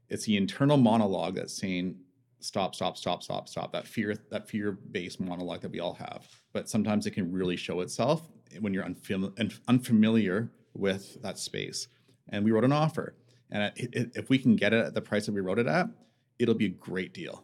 it's 0.09 0.25
the 0.25 0.37
internal 0.37 0.77
monologue 0.77 1.35
that's 1.35 1.53
saying 1.57 1.97
stop 2.41 2.75
stop 2.75 2.95
stop 2.97 3.23
stop 3.23 3.49
stop 3.49 3.71
that 3.71 3.87
fear 3.87 4.15
that 4.29 4.47
fear 4.47 4.73
based 4.91 5.19
monologue 5.19 5.61
that 5.61 5.71
we 5.71 5.79
all 5.79 5.95
have. 5.95 6.27
But 6.51 6.69
sometimes 6.69 7.07
it 7.07 7.11
can 7.11 7.31
really 7.31 7.55
show 7.55 7.79
itself 7.81 8.29
when 8.59 8.71
you're 8.71 8.83
unfam- 8.83 9.33
unfamiliar 9.67 10.51
with 10.75 11.19
that 11.23 11.39
space. 11.39 11.87
And 12.29 12.43
we 12.43 12.51
wrote 12.51 12.63
an 12.63 12.71
offer, 12.71 13.15
and 13.51 13.71
if 13.75 14.29
we 14.29 14.37
can 14.37 14.55
get 14.55 14.73
it 14.73 14.85
at 14.85 14.93
the 14.93 15.01
price 15.01 15.25
that 15.25 15.33
we 15.33 15.41
wrote 15.41 15.59
it 15.59 15.67
at, 15.67 15.87
it'll 16.39 16.55
be 16.55 16.65
a 16.67 16.69
great 16.69 17.13
deal. 17.13 17.43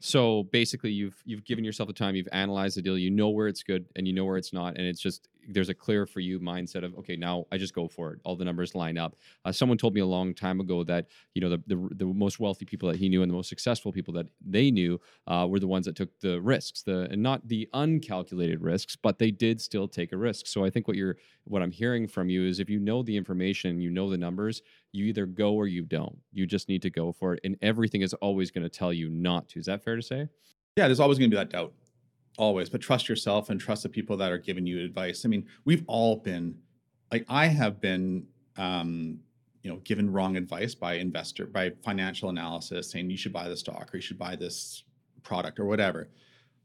So 0.00 0.44
basically, 0.52 0.90
you've 0.90 1.20
you've 1.24 1.44
given 1.44 1.64
yourself 1.64 1.86
the 1.86 1.92
time, 1.92 2.14
you've 2.14 2.28
analyzed 2.32 2.76
the 2.76 2.82
deal, 2.82 2.98
you 2.98 3.10
know 3.10 3.30
where 3.30 3.48
it's 3.48 3.62
good 3.62 3.86
and 3.96 4.06
you 4.06 4.12
know 4.12 4.24
where 4.24 4.36
it's 4.36 4.52
not, 4.52 4.76
and 4.76 4.86
it's 4.86 5.00
just 5.00 5.28
there's 5.48 5.68
a 5.68 5.74
clear 5.74 6.06
for 6.06 6.20
you 6.20 6.40
mindset 6.40 6.84
of 6.84 6.94
okay, 6.98 7.16
now 7.16 7.46
I 7.50 7.58
just 7.58 7.74
go 7.74 7.88
for 7.88 8.12
it. 8.12 8.20
All 8.24 8.36
the 8.36 8.44
numbers 8.44 8.74
line 8.74 8.98
up. 8.98 9.16
Uh, 9.44 9.52
someone 9.52 9.78
told 9.78 9.94
me 9.94 10.00
a 10.00 10.06
long 10.06 10.34
time 10.34 10.60
ago 10.60 10.84
that 10.84 11.06
you 11.34 11.40
know 11.40 11.48
the, 11.48 11.62
the 11.66 11.88
the 11.96 12.06
most 12.06 12.40
wealthy 12.40 12.64
people 12.64 12.88
that 12.88 12.98
he 12.98 13.08
knew 13.08 13.22
and 13.22 13.30
the 13.30 13.34
most 13.34 13.48
successful 13.48 13.92
people 13.92 14.14
that 14.14 14.26
they 14.44 14.70
knew 14.70 15.00
uh, 15.26 15.46
were 15.48 15.58
the 15.58 15.66
ones 15.66 15.86
that 15.86 15.96
took 15.96 16.08
the 16.20 16.40
risks, 16.40 16.82
the 16.82 17.08
and 17.10 17.22
not 17.22 17.46
the 17.48 17.68
uncalculated 17.74 18.60
risks, 18.60 18.96
but 18.96 19.18
they 19.18 19.30
did 19.30 19.60
still 19.60 19.88
take 19.88 20.12
a 20.12 20.16
risk. 20.16 20.46
So 20.46 20.64
I 20.64 20.70
think 20.70 20.88
what 20.88 20.96
you're 20.96 21.16
what 21.44 21.62
I'm 21.62 21.72
hearing 21.72 22.06
from 22.06 22.28
you 22.28 22.46
is 22.46 22.60
if 22.60 22.70
you 22.70 22.78
know 22.78 23.02
the 23.02 23.16
information, 23.16 23.80
you 23.80 23.90
know 23.90 24.10
the 24.10 24.18
numbers, 24.18 24.62
you 24.92 25.06
either 25.06 25.26
go 25.26 25.54
or 25.54 25.66
you 25.66 25.82
don't. 25.82 26.18
You 26.32 26.46
just 26.46 26.68
need 26.68 26.82
to 26.82 26.90
go 26.90 27.12
for 27.12 27.34
it, 27.34 27.40
and 27.44 27.56
everything 27.62 28.02
is 28.02 28.14
always 28.14 28.50
going 28.50 28.62
to 28.64 28.70
tell 28.70 28.92
you 28.92 29.08
not 29.08 29.48
to. 29.50 29.58
Is 29.58 29.66
that 29.66 29.82
fair 29.82 29.96
to 29.96 30.02
say? 30.02 30.28
Yeah, 30.76 30.86
there's 30.88 31.00
always 31.00 31.18
going 31.18 31.30
to 31.30 31.34
be 31.34 31.38
that 31.38 31.50
doubt. 31.50 31.74
Always 32.38 32.70
but 32.70 32.80
trust 32.80 33.08
yourself 33.08 33.50
and 33.50 33.60
trust 33.60 33.82
the 33.82 33.88
people 33.88 34.16
that 34.16 34.32
are 34.32 34.38
giving 34.38 34.66
you 34.66 34.84
advice. 34.84 35.24
I 35.24 35.28
mean 35.28 35.46
we've 35.64 35.84
all 35.86 36.16
been 36.16 36.56
like 37.10 37.24
i 37.28 37.46
have 37.46 37.80
been 37.80 38.26
um 38.56 39.18
you 39.62 39.70
know 39.70 39.76
given 39.84 40.10
wrong 40.10 40.36
advice 40.36 40.74
by 40.74 40.94
investor 40.94 41.46
by 41.46 41.70
financial 41.84 42.28
analysis 42.30 42.90
saying 42.90 43.10
you 43.10 43.16
should 43.16 43.32
buy 43.32 43.48
the 43.48 43.56
stock 43.56 43.92
or 43.92 43.96
you 43.98 44.02
should 44.02 44.18
buy 44.18 44.34
this 44.36 44.84
product 45.22 45.60
or 45.60 45.66
whatever. 45.66 46.08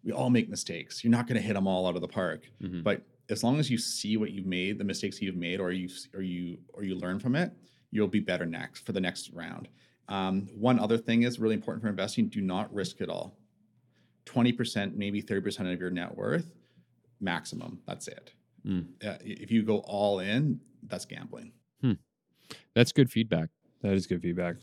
We 0.03 0.11
all 0.13 0.29
make 0.29 0.47
mistakes. 0.49 1.03
You're 1.03 1.11
not 1.11 1.27
going 1.27 1.39
to 1.39 1.45
hit 1.45 1.53
them 1.53 1.67
all 1.67 1.85
out 1.85 1.95
of 1.95 2.01
the 2.01 2.07
park. 2.07 2.49
Mhm. 2.61 2.83
but 2.83 3.01
as 3.29 3.43
long 3.43 3.59
as 3.59 3.69
you 3.69 3.77
see 3.77 4.15
what 4.15 4.31
you've 4.31 4.45
made 4.45 4.77
the 4.77 4.85
mistakes 4.85 5.21
you've 5.21 5.35
made 5.35 5.59
or 5.59 5.71
you 5.71 5.89
or 6.13 6.21
you 6.21 6.57
or 6.73 6.83
you 6.83 6.95
learn 6.95 7.19
from 7.19 7.35
it 7.35 7.51
you'll 7.91 8.07
be 8.07 8.19
better 8.21 8.45
next 8.45 8.85
for 8.85 8.93
the 8.93 9.01
next 9.01 9.31
round. 9.31 9.67
Um, 10.09 10.47
one 10.55 10.79
other 10.79 10.97
thing 10.97 11.23
is 11.23 11.37
really 11.39 11.55
important 11.55 11.81
for 11.83 11.89
investing 11.89 12.29
do 12.29 12.41
not 12.41 12.73
risk 12.73 13.01
it 13.01 13.09
all 13.09 13.37
20% 14.27 14.95
maybe 14.95 15.21
30% 15.21 15.73
of 15.73 15.79
your 15.79 15.89
net 15.89 16.15
worth 16.15 16.53
maximum 17.19 17.79
that's 17.87 18.07
it 18.07 18.33
Mm. 18.65 18.85
uh, 19.05 19.17
if 19.21 19.49
you 19.51 19.63
go 19.63 19.77
all 19.79 20.19
in 20.19 20.59
that's 20.83 21.05
gambling 21.05 21.51
That's 22.73 22.91
good 22.91 23.11
feedback. 23.11 23.49
That 23.81 23.93
is 23.93 24.07
good 24.07 24.21
feedback. 24.21 24.55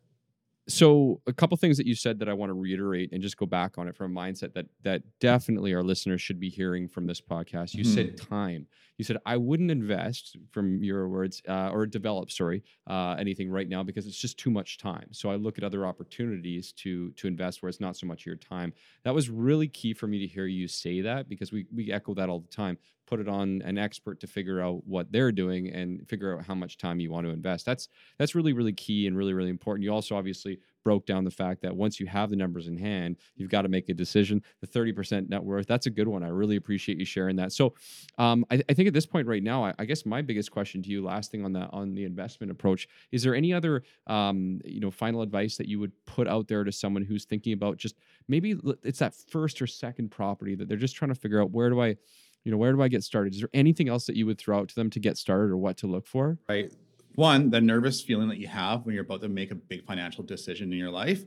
So 0.66 1.20
a 1.27 1.33
couple 1.33 1.57
things 1.59 1.77
that 1.77 1.87
you 1.87 1.94
said 1.94 2.18
that 2.20 2.29
I 2.29 2.33
want 2.33 2.48
to 2.48 2.55
reiterate 2.55 3.12
and 3.12 3.22
just 3.22 3.37
go 3.37 3.44
back 3.44 3.77
on 3.77 3.87
it 3.87 3.94
from 3.94 4.16
a 4.16 4.20
mindset 4.20 4.55
that 4.55 4.66
that 4.83 5.03
definitely 5.20 5.74
our 5.74 5.83
listeners 5.83 6.22
should 6.22 6.40
be 6.40 6.48
hearing 6.48 6.88
from 6.88 7.07
this 7.07 7.20
podcast. 7.20 7.74
You 7.74 7.85
said 7.85 8.16
time. 8.16 8.66
You 8.96 9.05
said 9.05 9.18
I 9.27 9.37
wouldn't 9.37 9.70
invest, 9.70 10.37
from 10.53 10.83
your 10.83 11.09
words, 11.09 11.42
uh, 11.48 11.68
or 11.70 11.85
develop, 11.85 12.31
sorry, 12.31 12.62
uh, 12.87 13.16
anything 13.18 13.50
right 13.50 13.68
now 13.68 13.83
because 13.83 14.07
it's 14.07 14.16
just 14.16 14.38
too 14.38 14.50
much 14.50 14.79
time. 14.79 15.09
So 15.11 15.31
I 15.31 15.35
look 15.35 15.59
at 15.59 15.64
other 15.64 15.85
opportunities 15.85 16.72
to 16.74 17.11
to 17.11 17.27
invest 17.27 17.61
where 17.61 17.68
it's 17.68 17.81
not 17.81 17.96
so 17.96 18.07
much 18.07 18.24
your 18.24 18.37
time. 18.37 18.72
That 19.03 19.14
was 19.14 19.29
really 19.29 19.68
key 19.68 19.92
for 19.92 20.07
me 20.07 20.18
to 20.20 20.27
hear 20.27 20.46
you 20.46 20.66
say 20.66 21.03
that 21.03 21.29
because 21.29 21.53
we 21.53 21.66
we 21.74 21.92
echo 21.92 22.14
that 22.14 22.31
all 22.31 22.40
the 22.40 22.48
time. 22.48 22.79
Put 23.07 23.21
it 23.21 23.29
on 23.29 23.62
an 23.64 23.79
expert 23.79 24.21
to 24.21 24.27
figure 24.27 24.61
out 24.61 24.87
what 24.87 25.11
they're 25.12 25.33
doing 25.33 25.71
and 25.71 26.07
figure 26.09 26.37
out 26.37 26.45
how 26.45 26.55
much 26.55 26.79
time 26.79 27.01
you 27.01 27.11
want 27.11 27.27
to 27.27 27.33
invest. 27.33 27.67
That's 27.67 27.88
that's 28.19 28.35
really 28.35 28.53
really 28.53 28.73
key 28.73 29.07
and 29.07 29.17
really 29.17 29.35
really 29.35 29.51
important. 29.51 29.85
You 29.85 29.93
also 29.93 30.17
obviously 30.17 30.59
broke 30.85 31.07
down 31.07 31.25
the 31.25 31.31
fact 31.31 31.62
that 31.62 31.75
once 31.75 31.99
you 31.99 32.07
have 32.07 32.31
the 32.31 32.37
numbers 32.37 32.69
in 32.69 32.77
hand, 32.77 33.17
you've 33.37 33.51
got 33.51 33.62
to 33.62 33.69
make 33.69 33.88
a 33.88 33.95
decision. 33.95 34.43
The 34.61 34.67
30% 34.67 35.29
net 35.31 35.43
worth, 35.43 35.67
that's 35.67 35.87
a 35.87 35.90
good 35.90 36.07
one. 36.07 36.23
I 36.23 36.29
really 36.29 36.57
appreciate 36.57 36.99
you 36.99 37.07
sharing 37.07 37.37
that. 37.37 37.53
So 37.53 37.75
um, 38.19 38.45
I, 38.51 38.62
I 38.69 38.75
think 38.75 38.87
at 38.87 38.95
this 38.95 39.07
point 39.07 39.27
right 39.27 39.43
now, 39.43 39.64
I, 39.64 39.73
I 39.79 39.85
guess 39.87 40.07
my 40.07 40.23
biggest 40.23 40.51
question 40.51 40.83
to 40.83 40.90
you, 40.90 41.03
last 41.03 41.33
thing 41.33 41.45
on 41.45 41.55
that 41.55 41.71
on 41.73 41.95
the 41.95 42.05
investment 42.05 42.53
approach, 42.53 42.87
is 43.11 43.23
there 43.23 43.35
any 43.35 43.53
other 43.53 43.83
um, 44.07 44.61
you 44.64 44.81
know 44.81 44.90
final 44.90 45.23
advice 45.23 45.57
that 45.57 45.67
you 45.67 45.81
would 45.81 45.93
put 46.05 46.29
out 46.29 46.47
there 46.47 46.62
to 46.62 46.71
someone 46.71 47.03
who's 47.03 47.25
thinking 47.25 47.55
about 47.55 47.79
just 47.79 47.97
maybe 48.29 48.57
it's 48.83 48.99
that 48.99 49.14
first 49.14 49.62
or 49.62 49.67
second 49.67 50.11
property 50.11 50.55
that 50.55 50.69
they're 50.69 50.77
just 50.77 50.95
trying 50.95 51.12
to 51.12 51.14
figure 51.14 51.40
out 51.40 51.51
where 51.51 51.71
do 51.71 51.81
I 51.83 51.97
you 52.44 52.52
know 52.52 52.59
where 52.59 52.72
do 52.72 52.83
I 52.83 52.88
get 52.88 53.02
started? 53.02 53.35
Is 53.35 53.40
there 53.40 53.48
anything 53.54 53.88
else 53.88 54.07
that 54.07 54.16
you 54.16 54.26
would 54.26 54.38
throw 54.38 54.59
out 54.59 54.68
to 54.68 54.74
them 54.74 54.90
to 54.90 55.00
get 55.00 55.16
started 55.16 55.50
or 55.50 55.57
what 55.57 55.76
to 55.78 55.87
look 55.87 56.07
for? 56.07 56.38
right? 56.48 56.72
One, 57.16 57.48
the 57.50 57.61
nervous 57.61 58.02
feeling 58.02 58.28
that 58.28 58.38
you 58.38 58.48
have 58.48 58.85
when 58.85 58.94
you're 58.94 59.04
about 59.04 59.20
to 59.22 59.28
make 59.28 59.52
a 59.52 59.54
big 59.54 59.85
financial 59.87 60.24
decision 60.24 60.72
in 60.72 60.78
your 60.78 60.90
life, 60.90 61.22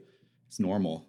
it's 0.48 0.60
normal. 0.60 1.08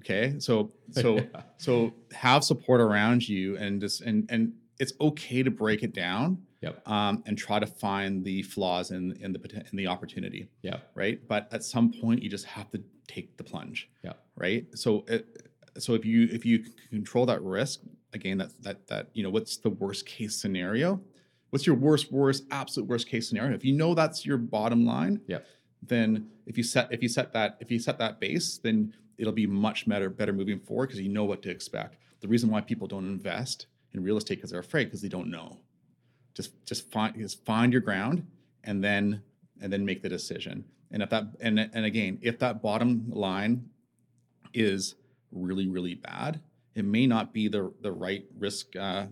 Okay, 0.00 0.34
so 0.38 0.72
so 0.90 1.20
so 1.58 1.92
have 2.12 2.42
support 2.44 2.80
around 2.80 3.26
you, 3.28 3.56
and 3.58 3.80
just 3.80 4.00
and 4.02 4.26
and 4.30 4.52
it's 4.78 4.92
okay 5.00 5.42
to 5.42 5.50
break 5.50 5.82
it 5.82 5.94
down, 5.94 6.42
Yep. 6.62 6.88
um, 6.88 7.22
and 7.26 7.36
try 7.38 7.58
to 7.58 7.66
find 7.66 8.24
the 8.24 8.42
flaws 8.42 8.90
in 8.90 9.12
in 9.20 9.32
the 9.32 9.64
in 9.70 9.76
the 9.76 9.86
opportunity, 9.86 10.48
Yeah. 10.62 10.78
right? 10.94 11.20
But 11.28 11.48
at 11.52 11.62
some 11.64 11.92
point, 11.92 12.22
you 12.22 12.28
just 12.30 12.44
have 12.46 12.70
to 12.72 12.82
take 13.06 13.36
the 13.36 13.44
plunge, 13.44 13.88
Yeah. 14.04 14.14
right? 14.36 14.66
So 14.74 15.04
it, 15.08 15.48
so 15.78 15.94
if 15.94 16.04
you 16.04 16.28
if 16.32 16.44
you 16.46 16.64
control 16.90 17.26
that 17.26 17.42
risk 17.42 17.80
again, 18.16 18.38
that 18.38 18.50
that 18.62 18.86
that 18.88 19.08
you 19.14 19.22
know 19.22 19.30
what's 19.30 19.56
the 19.56 19.70
worst 19.70 20.06
case 20.06 20.36
scenario? 20.36 21.00
What's 21.50 21.66
your 21.66 21.76
worst 21.76 22.10
worst 22.10 22.44
absolute 22.50 22.88
worst 22.88 23.08
case 23.08 23.28
scenario? 23.28 23.54
If 23.54 23.64
you 23.64 23.72
know 23.72 23.94
that's 23.94 24.26
your 24.26 24.38
bottom 24.38 24.84
line, 24.84 25.20
Yep. 25.28 25.46
then 25.82 26.28
if 26.46 26.58
you 26.58 26.64
set 26.64 26.92
if 26.92 27.02
you 27.02 27.08
set 27.08 27.32
that 27.32 27.56
if 27.60 27.70
you 27.70 27.78
set 27.78 27.98
that 27.98 28.18
base, 28.18 28.58
then 28.58 28.92
it'll 29.18 29.32
be 29.32 29.46
much 29.46 29.88
better 29.88 30.10
better 30.10 30.32
moving 30.32 30.58
forward 30.58 30.88
because 30.88 31.00
you 31.00 31.08
know 31.08 31.24
what 31.24 31.42
to 31.42 31.50
expect. 31.50 31.98
The 32.20 32.28
reason 32.28 32.50
why 32.50 32.60
people 32.62 32.88
don't 32.88 33.06
invest 33.06 33.66
in 33.92 34.02
real 34.02 34.16
estate 34.16 34.36
because 34.36 34.50
they're 34.50 34.60
afraid 34.60 34.86
because 34.86 35.02
they 35.02 35.08
don't 35.08 35.30
know. 35.30 35.58
Just 36.34 36.50
just 36.66 36.90
find 36.90 37.14
just 37.16 37.44
find 37.44 37.72
your 37.72 37.82
ground 37.82 38.26
and 38.64 38.82
then 38.82 39.22
and 39.60 39.72
then 39.72 39.84
make 39.84 40.02
the 40.02 40.08
decision. 40.08 40.64
And 40.90 41.02
if 41.02 41.10
that 41.10 41.24
and 41.40 41.58
and 41.60 41.84
again, 41.84 42.18
if 42.22 42.38
that 42.40 42.60
bottom 42.62 43.08
line 43.10 43.68
is 44.52 44.96
really 45.32 45.66
really 45.68 45.94
bad, 45.94 46.40
it 46.76 46.84
may 46.84 47.06
not 47.06 47.32
be 47.32 47.48
the 47.48 47.72
the 47.80 47.90
right 47.90 48.24
risk 48.38 48.76
uh, 48.76 49.06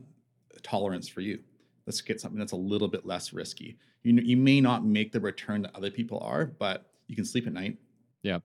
tolerance 0.63 1.09
for 1.09 1.23
you. 1.23 1.41
Let's 1.87 2.01
get 2.01 2.21
something 2.21 2.39
that's 2.39 2.53
a 2.53 2.57
little 2.57 2.89
bit 2.89 3.05
less 3.05 3.33
risky. 3.33 3.77
You 4.03 4.15
you 4.23 4.37
may 4.37 4.61
not 4.61 4.85
make 4.85 5.13
the 5.13 5.21
return 5.21 5.63
that 5.63 5.75
other 5.75 5.91
people 5.91 6.19
are, 6.21 6.47
but 6.47 6.91
you 7.09 7.17
can 7.17 7.25
sleep 7.25 7.47
at 7.47 7.53
night. 7.53 7.79
Yeah. 8.23 8.39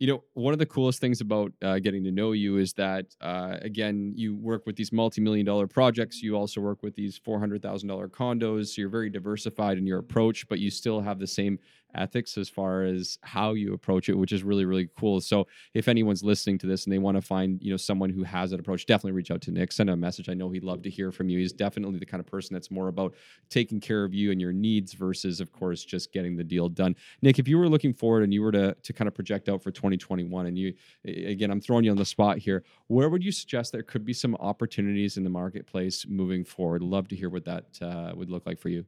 You 0.00 0.06
know, 0.06 0.22
one 0.34 0.52
of 0.52 0.60
the 0.60 0.66
coolest 0.66 1.00
things 1.00 1.20
about 1.20 1.52
uh, 1.60 1.80
getting 1.80 2.04
to 2.04 2.12
know 2.12 2.30
you 2.30 2.58
is 2.58 2.72
that, 2.74 3.06
uh, 3.20 3.56
again, 3.62 4.12
you 4.14 4.36
work 4.36 4.64
with 4.64 4.76
these 4.76 4.92
multi-million 4.92 5.44
dollar 5.44 5.66
projects. 5.66 6.22
You 6.22 6.36
also 6.36 6.60
work 6.60 6.84
with 6.84 6.94
these 6.94 7.18
four 7.18 7.40
hundred 7.40 7.62
thousand 7.62 7.88
dollar 7.88 8.08
condos. 8.08 8.68
So 8.68 8.80
you're 8.80 8.90
very 8.90 9.10
diversified 9.10 9.76
in 9.76 9.86
your 9.86 9.98
approach, 9.98 10.48
but 10.48 10.60
you 10.60 10.70
still 10.70 11.00
have 11.00 11.18
the 11.18 11.26
same 11.26 11.58
ethics 11.94 12.36
as 12.36 12.48
far 12.48 12.82
as 12.82 13.18
how 13.22 13.54
you 13.54 13.74
approach 13.74 14.08
it, 14.08 14.14
which 14.14 14.32
is 14.32 14.42
really 14.42 14.64
really 14.64 14.88
cool. 14.98 15.20
So 15.20 15.46
if 15.74 15.88
anyone's 15.88 16.22
listening 16.22 16.58
to 16.58 16.66
this 16.66 16.84
and 16.84 16.92
they 16.92 16.98
want 16.98 17.16
to 17.16 17.22
find 17.22 17.62
you 17.62 17.70
know 17.70 17.76
someone 17.76 18.10
who 18.10 18.22
has 18.24 18.50
that 18.50 18.60
approach, 18.60 18.86
definitely 18.86 19.12
reach 19.12 19.30
out 19.30 19.40
to 19.42 19.50
Nick. 19.50 19.72
Send 19.72 19.90
a 19.90 19.96
message. 19.96 20.28
I 20.28 20.34
know 20.34 20.50
he'd 20.50 20.64
love 20.64 20.82
to 20.82 20.90
hear 20.90 21.10
from 21.12 21.28
you. 21.28 21.38
He's 21.38 21.52
definitely 21.52 21.98
the 21.98 22.06
kind 22.06 22.20
of 22.20 22.26
person 22.26 22.54
that's 22.54 22.70
more 22.70 22.88
about 22.88 23.14
taking 23.50 23.80
care 23.80 24.04
of 24.04 24.14
you 24.14 24.30
and 24.30 24.40
your 24.40 24.52
needs 24.52 24.92
versus, 24.92 25.40
of 25.40 25.52
course, 25.52 25.84
just 25.84 26.12
getting 26.12 26.36
the 26.36 26.44
deal 26.44 26.68
done. 26.68 26.94
Nick, 27.22 27.38
if 27.38 27.48
you 27.48 27.58
were 27.58 27.68
looking 27.68 27.92
forward 27.92 28.22
and 28.22 28.32
you 28.32 28.42
were 28.42 28.52
to 28.52 28.74
to 28.74 28.92
kind 28.92 29.08
of 29.08 29.14
project 29.14 29.48
out 29.48 29.62
for 29.62 29.70
2021, 29.70 30.46
and 30.46 30.58
you 30.58 30.74
again, 31.04 31.50
I'm 31.50 31.60
throwing 31.60 31.84
you 31.84 31.90
on 31.90 31.96
the 31.96 32.04
spot 32.04 32.38
here, 32.38 32.64
where 32.88 33.08
would 33.08 33.24
you 33.24 33.32
suggest 33.32 33.72
there 33.72 33.82
could 33.82 34.04
be 34.04 34.12
some 34.12 34.34
opportunities 34.36 35.16
in 35.16 35.24
the 35.24 35.30
marketplace 35.30 36.06
moving 36.08 36.44
forward? 36.44 36.82
Love 36.82 37.08
to 37.08 37.16
hear 37.16 37.30
what 37.30 37.44
that 37.44 37.64
uh, 37.80 38.12
would 38.14 38.30
look 38.30 38.46
like 38.46 38.58
for 38.58 38.68
you. 38.68 38.84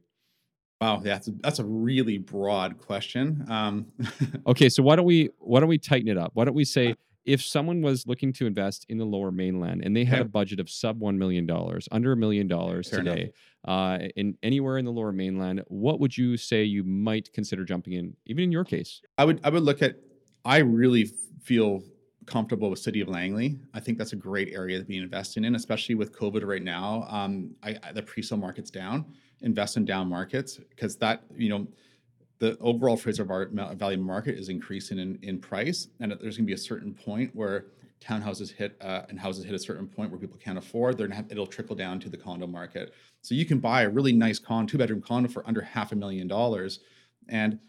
Wow, 0.81 0.95
yeah, 1.05 1.13
that's 1.13 1.27
a, 1.27 1.31
that's 1.41 1.59
a 1.59 1.63
really 1.65 2.17
broad 2.17 2.79
question. 2.79 3.45
Um, 3.47 3.85
Okay, 4.47 4.67
so 4.67 4.81
why 4.81 4.95
don't 4.95 5.05
we 5.05 5.29
why 5.37 5.59
don't 5.59 5.69
we 5.69 5.77
tighten 5.77 6.07
it 6.07 6.17
up? 6.17 6.31
Why 6.33 6.43
don't 6.45 6.55
we 6.55 6.65
say 6.65 6.95
if 7.23 7.39
someone 7.43 7.83
was 7.83 8.07
looking 8.07 8.33
to 8.33 8.47
invest 8.47 8.87
in 8.89 8.97
the 8.97 9.05
lower 9.05 9.31
mainland 9.31 9.83
and 9.85 9.95
they 9.95 10.03
had 10.03 10.15
Okay. 10.19 10.25
a 10.25 10.29
budget 10.29 10.59
of 10.59 10.67
sub 10.71 10.99
one 10.99 11.19
million 11.19 11.45
dollars, 11.45 11.87
under 11.91 12.11
a 12.13 12.17
million 12.17 12.47
dollars 12.47 12.89
today, 12.89 13.31
uh, 13.65 13.99
in 14.15 14.35
anywhere 14.41 14.79
in 14.79 14.85
the 14.85 14.91
lower 14.91 15.11
mainland, 15.11 15.61
what 15.67 15.99
would 15.99 16.17
you 16.17 16.35
say 16.35 16.63
you 16.63 16.83
might 16.83 17.31
consider 17.31 17.63
jumping 17.63 17.93
in? 17.93 18.15
Even 18.25 18.45
in 18.45 18.51
your 18.51 18.63
case, 18.65 19.01
I 19.19 19.25
would 19.25 19.39
I 19.43 19.49
would 19.49 19.63
look 19.63 19.83
at. 19.83 19.97
I 20.43 20.57
really 20.57 21.11
feel 21.43 21.83
comfortable 22.25 22.71
with 22.71 22.79
City 22.79 23.01
of 23.01 23.07
Langley. 23.07 23.59
I 23.75 23.79
think 23.79 23.99
that's 23.99 24.13
a 24.13 24.15
great 24.15 24.51
area 24.53 24.79
to 24.79 24.85
be 24.85 24.97
investing 24.97 25.43
in, 25.45 25.53
especially 25.53 25.93
with 25.93 26.11
COVID 26.11 26.43
right 26.43 26.63
now. 26.63 27.05
Um, 27.09 27.55
I, 27.61 27.77
I 27.83 27.91
the 27.91 28.01
pre-sale 28.01 28.39
market's 28.39 28.71
down. 28.71 29.05
Invest 29.43 29.77
in 29.77 29.85
down 29.85 30.07
markets 30.07 30.59
because 30.69 30.95
that 30.97 31.23
you 31.35 31.49
know 31.49 31.67
the 32.39 32.57
overall 32.59 32.97
Fraser 32.97 33.23
Valley 33.23 33.97
market 33.97 34.37
is 34.37 34.49
increasing 34.49 34.97
in, 34.97 35.19
in 35.21 35.39
price, 35.39 35.89
and 35.99 36.11
there's 36.11 36.37
going 36.37 36.45
to 36.45 36.49
be 36.49 36.53
a 36.53 36.57
certain 36.57 36.91
point 36.91 37.29
where 37.35 37.65
townhouses 38.01 38.51
hit 38.51 38.75
uh, 38.81 39.03
and 39.09 39.19
houses 39.19 39.45
hit 39.45 39.53
a 39.53 39.59
certain 39.59 39.87
point 39.87 40.09
where 40.09 40.19
people 40.19 40.37
can't 40.43 40.57
afford. 40.57 40.97
They're 40.97 41.07
gonna 41.07 41.17
have, 41.17 41.31
it'll 41.31 41.45
trickle 41.45 41.75
down 41.75 41.99
to 41.99 42.09
the 42.09 42.17
condo 42.17 42.47
market. 42.47 42.93
So 43.21 43.35
you 43.35 43.45
can 43.45 43.59
buy 43.59 43.83
a 43.83 43.89
really 43.89 44.11
nice 44.11 44.39
con 44.39 44.65
two 44.65 44.79
bedroom 44.79 45.01
condo 45.01 45.29
for 45.29 45.47
under 45.47 45.61
half 45.61 45.91
a 45.91 45.95
million 45.95 46.27
dollars, 46.27 46.79
and 47.29 47.59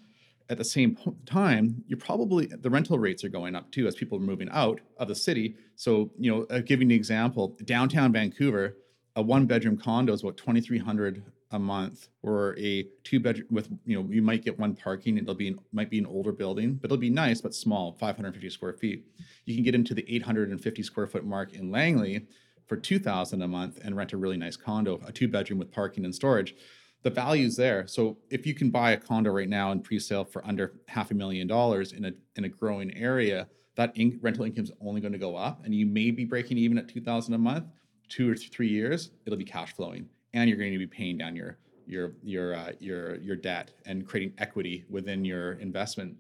at 0.49 0.59
the 0.59 0.65
same 0.65 0.97
time, 1.27 1.85
you're 1.87 1.99
probably 1.99 2.47
the 2.47 2.71
rental 2.71 2.99
rates 2.99 3.23
are 3.25 3.29
going 3.29 3.55
up 3.55 3.71
too 3.71 3.87
as 3.87 3.95
people 3.95 4.19
are 4.19 4.23
moving 4.23 4.49
out 4.51 4.81
of 4.97 5.09
the 5.09 5.15
city. 5.15 5.55
So 5.77 6.11
you 6.19 6.31
know, 6.31 6.47
uh, 6.51 6.61
giving 6.61 6.91
an 6.91 6.97
example, 6.97 7.57
downtown 7.65 8.13
Vancouver, 8.13 8.79
a 9.17 9.23
one 9.23 9.45
bedroom 9.45 9.77
condo 9.77 10.15
is 10.15 10.23
about 10.23 10.39
twenty 10.39 10.63
three 10.63 10.79
hundred 10.79 11.23
a 11.53 11.59
month, 11.59 12.09
or 12.23 12.57
a 12.59 12.87
two 13.05 13.21
bedroom 13.21 13.49
with 13.51 13.69
you 13.85 14.01
know 14.01 14.09
you 14.11 14.23
might 14.23 14.45
get 14.45 14.59
one 14.59 14.75
parking. 14.75 15.19
It'll 15.19 15.35
be 15.35 15.57
might 15.73 15.91
be 15.91 15.99
an 15.99 16.07
older 16.07 16.33
building, 16.33 16.75
but 16.75 16.87
it'll 16.87 16.97
be 16.97 17.11
nice 17.11 17.41
but 17.41 17.55
small, 17.55 17.93
five 17.93 18.17
hundred 18.17 18.35
fifty 18.35 18.51
square 18.51 18.75
feet. 18.75 19.07
You 19.45 19.55
can 19.55 19.65
get 19.65 19.75
into 19.75 19.95
the 19.95 20.05
eight 20.09 20.23
hundred 20.23 20.51
and 20.51 20.61
fifty 20.61 20.83
square 20.83 21.07
foot 21.07 21.25
mark 21.25 21.55
in 21.55 21.71
Langley 21.71 22.27
for 22.67 22.77
two 22.77 22.99
thousand 22.99 23.43
a 23.43 23.49
month 23.49 23.81
and 23.85 23.97
rent 23.97 24.13
a 24.13 24.17
really 24.17 24.37
nice 24.37 24.57
condo, 24.57 25.01
a 25.07 25.13
two 25.13 25.29
bedroom 25.29 25.59
with 25.59 25.71
parking 25.71 26.05
and 26.05 26.15
storage 26.15 26.55
the 27.03 27.11
value's 27.11 27.57
there. 27.57 27.87
So 27.87 28.17
if 28.31 28.47
you 28.47 28.55
can 28.55 28.71
buy 28.71 28.93
a 28.93 28.97
condo 28.97 29.31
right 29.31 29.49
now 29.49 29.73
in 29.73 29.81
pre-sale 29.81 30.25
for 30.25 30.47
under 30.47 30.75
half 30.87 31.11
a 31.11 31.15
million 31.15 31.47
dollars 31.47 31.93
in 31.93 32.05
a 32.05 32.13
in 32.37 32.45
a 32.45 32.49
growing 32.49 32.97
area, 32.97 33.49
that 33.75 33.97
in, 33.97 34.19
rental 34.23 34.45
income 34.45 34.65
is 34.65 34.73
only 34.81 35.01
going 35.01 35.13
to 35.13 35.19
go 35.19 35.37
up, 35.37 35.65
and 35.65 35.75
you 35.75 35.87
may 35.87 36.11
be 36.11 36.25
breaking 36.25 36.59
even 36.59 36.79
at 36.79 36.89
two 36.89 37.01
thousand 37.01 37.35
a 37.35 37.39
month. 37.39 37.65
Two 38.09 38.31
or 38.31 38.37
three 38.37 38.69
years, 38.69 39.11
it'll 39.25 39.39
be 39.39 39.45
cash 39.45 39.75
flowing, 39.75 40.07
and 40.35 40.49
you're 40.49 40.59
going 40.59 40.73
to 40.73 40.79
be 40.79 40.87
paying 40.87 41.19
down 41.19 41.37
your 41.37 41.59
your 41.87 42.13
your 42.23 42.55
uh, 42.55 42.73
your 42.79 43.17
your 43.17 43.37
debt 43.37 43.73
and 43.87 44.07
creating 44.07 44.35
equity 44.39 44.85
within 44.89 45.25
your 45.25 45.53
investment. 45.55 46.17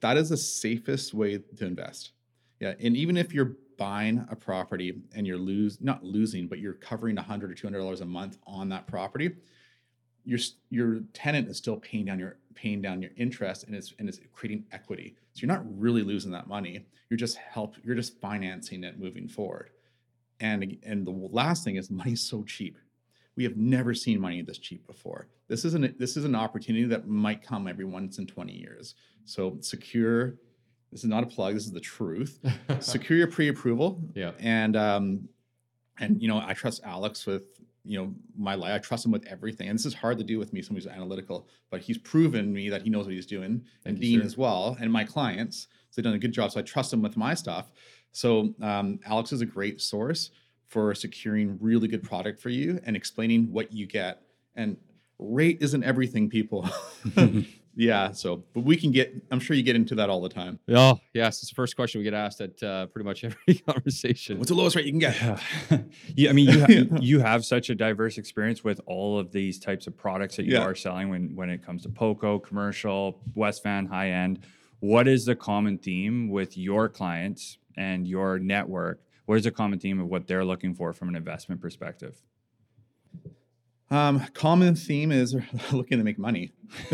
That 0.00 0.16
is 0.16 0.28
the 0.28 0.36
safest 0.36 1.14
way 1.14 1.38
to 1.56 1.66
invest. 1.66 2.12
Yeah, 2.60 2.74
and 2.80 2.96
even 2.96 3.16
if 3.16 3.32
you're 3.34 3.56
buying 3.78 4.24
a 4.30 4.36
property 4.36 4.94
and 5.14 5.26
you're 5.26 5.38
lose 5.38 5.80
not 5.80 6.04
losing, 6.04 6.46
but 6.46 6.58
you're 6.58 6.74
covering 6.74 7.16
100 7.16 7.50
or 7.50 7.54
200 7.54 7.78
dollars 7.78 8.00
a 8.00 8.06
month 8.06 8.38
on 8.46 8.68
that 8.68 8.86
property, 8.86 9.32
your 10.24 10.38
your 10.70 11.00
tenant 11.12 11.48
is 11.48 11.56
still 11.56 11.76
paying 11.76 12.04
down 12.04 12.18
your 12.18 12.36
paying 12.54 12.80
down 12.80 13.02
your 13.02 13.10
interest 13.16 13.64
and 13.64 13.74
it's 13.74 13.94
and 13.98 14.08
it's 14.08 14.20
creating 14.32 14.64
equity. 14.72 15.16
So 15.32 15.40
you're 15.40 15.54
not 15.54 15.64
really 15.80 16.02
losing 16.02 16.30
that 16.32 16.46
money. 16.46 16.86
You're 17.10 17.18
just 17.18 17.36
help. 17.36 17.76
You're 17.82 17.96
just 17.96 18.20
financing 18.20 18.84
it 18.84 18.98
moving 18.98 19.28
forward. 19.28 19.70
And 20.40 20.78
and 20.84 21.06
the 21.06 21.10
last 21.10 21.64
thing 21.64 21.76
is 21.76 21.90
money's 21.90 22.20
so 22.20 22.44
cheap. 22.44 22.78
We 23.36 23.44
have 23.44 23.56
never 23.56 23.94
seen 23.94 24.20
money 24.20 24.42
this 24.42 24.58
cheap 24.58 24.86
before. 24.86 25.28
This 25.48 25.64
is 25.64 25.74
an 25.74 25.94
this 25.98 26.16
is 26.16 26.24
an 26.24 26.34
opportunity 26.34 26.84
that 26.86 27.08
might 27.08 27.42
come 27.42 27.66
every 27.66 27.84
once 27.84 28.18
in 28.18 28.26
20 28.26 28.52
years. 28.52 28.94
So 29.24 29.58
secure. 29.60 30.34
This 30.90 31.04
is 31.04 31.08
not 31.08 31.22
a 31.22 31.26
plug. 31.26 31.54
This 31.54 31.64
is 31.64 31.72
the 31.72 31.80
truth. 31.80 32.38
secure 32.80 33.18
your 33.18 33.28
pre-approval. 33.28 34.02
Yeah. 34.14 34.32
And 34.38 34.76
um, 34.76 35.28
and 35.98 36.20
you 36.20 36.28
know 36.28 36.42
I 36.44 36.52
trust 36.52 36.82
Alex 36.84 37.26
with 37.26 37.44
you 37.84 37.98
know 37.98 38.14
my 38.36 38.54
life. 38.54 38.72
I 38.74 38.78
trust 38.78 39.06
him 39.06 39.12
with 39.12 39.26
everything. 39.26 39.68
And 39.68 39.78
this 39.78 39.86
is 39.86 39.94
hard 39.94 40.18
to 40.18 40.24
do 40.24 40.38
with 40.38 40.52
me, 40.52 40.62
someone 40.62 40.82
who's 40.82 40.90
analytical, 40.90 41.48
but 41.70 41.80
he's 41.80 41.98
proven 41.98 42.52
me 42.52 42.68
that 42.68 42.82
he 42.82 42.90
knows 42.90 43.06
what 43.06 43.14
he's 43.14 43.26
doing, 43.26 43.44
and 43.44 43.62
Thank 43.84 43.98
you, 43.98 44.02
Dean 44.02 44.20
sir. 44.20 44.26
as 44.26 44.36
well, 44.36 44.76
and 44.80 44.92
my 44.92 45.04
clients. 45.04 45.68
So 45.90 46.00
they've 46.00 46.04
done 46.04 46.14
a 46.14 46.18
good 46.18 46.32
job. 46.32 46.52
So 46.52 46.60
I 46.60 46.62
trust 46.62 46.92
him 46.92 47.02
with 47.02 47.16
my 47.16 47.34
stuff. 47.34 47.72
So 48.12 48.54
um, 48.60 49.00
Alex 49.06 49.32
is 49.32 49.40
a 49.40 49.46
great 49.46 49.80
source 49.80 50.30
for 50.72 50.94
securing 50.94 51.58
really 51.60 51.86
good 51.86 52.02
product 52.02 52.40
for 52.40 52.48
you 52.48 52.80
and 52.86 52.96
explaining 52.96 53.52
what 53.52 53.74
you 53.74 53.86
get. 53.86 54.22
And 54.56 54.78
rate 55.18 55.58
isn't 55.60 55.84
everything, 55.84 56.30
people. 56.30 56.66
yeah. 57.76 58.10
So, 58.12 58.42
but 58.54 58.60
we 58.64 58.76
can 58.78 58.90
get. 58.90 59.12
I'm 59.30 59.38
sure 59.38 59.54
you 59.54 59.62
get 59.62 59.76
into 59.76 59.94
that 59.96 60.08
all 60.08 60.22
the 60.22 60.30
time. 60.30 60.58
Oh, 60.70 60.98
yes. 61.12 61.42
It's 61.42 61.50
the 61.50 61.54
first 61.54 61.76
question 61.76 61.98
we 61.98 62.04
get 62.04 62.14
asked 62.14 62.40
at 62.40 62.62
uh, 62.62 62.86
pretty 62.86 63.04
much 63.04 63.22
every 63.48 63.54
conversation. 63.66 64.38
What's 64.38 64.48
the 64.48 64.54
lowest 64.54 64.74
rate 64.74 64.86
you 64.86 64.92
can 64.92 64.98
get? 64.98 65.20
Yeah. 65.20 65.38
yeah, 66.16 66.30
I 66.30 66.32
mean, 66.32 66.48
you, 66.48 66.60
ha- 66.60 66.96
you 67.00 67.20
have 67.20 67.44
such 67.44 67.68
a 67.68 67.74
diverse 67.74 68.16
experience 68.16 68.64
with 68.64 68.80
all 68.86 69.18
of 69.18 69.30
these 69.30 69.58
types 69.58 69.86
of 69.86 69.94
products 69.94 70.36
that 70.36 70.46
you 70.46 70.54
Yeah. 70.54 70.62
are 70.62 70.74
selling 70.74 71.10
when, 71.10 71.36
when 71.36 71.50
it 71.50 71.62
comes 71.64 71.82
to 71.82 71.90
POCO, 71.90 72.38
commercial, 72.38 73.20
West 73.34 73.62
Van, 73.62 73.84
high 73.84 74.10
end. 74.10 74.38
What 74.80 75.06
is 75.06 75.26
the 75.26 75.36
common 75.36 75.76
theme 75.76 76.30
with 76.30 76.56
your 76.56 76.88
clients 76.88 77.58
and 77.76 78.06
your 78.08 78.38
network? 78.38 79.00
What 79.26 79.38
is 79.38 79.44
the 79.44 79.50
common 79.50 79.78
theme 79.78 80.00
of 80.00 80.08
what 80.08 80.26
they're 80.26 80.44
looking 80.44 80.74
for 80.74 80.92
from 80.92 81.08
an 81.08 81.16
investment 81.16 81.60
perspective? 81.60 82.20
Um, 83.92 84.20
common 84.32 84.74
theme 84.74 85.12
is 85.12 85.36
looking 85.72 85.98
to 85.98 86.04
make 86.04 86.18
money. 86.18 86.52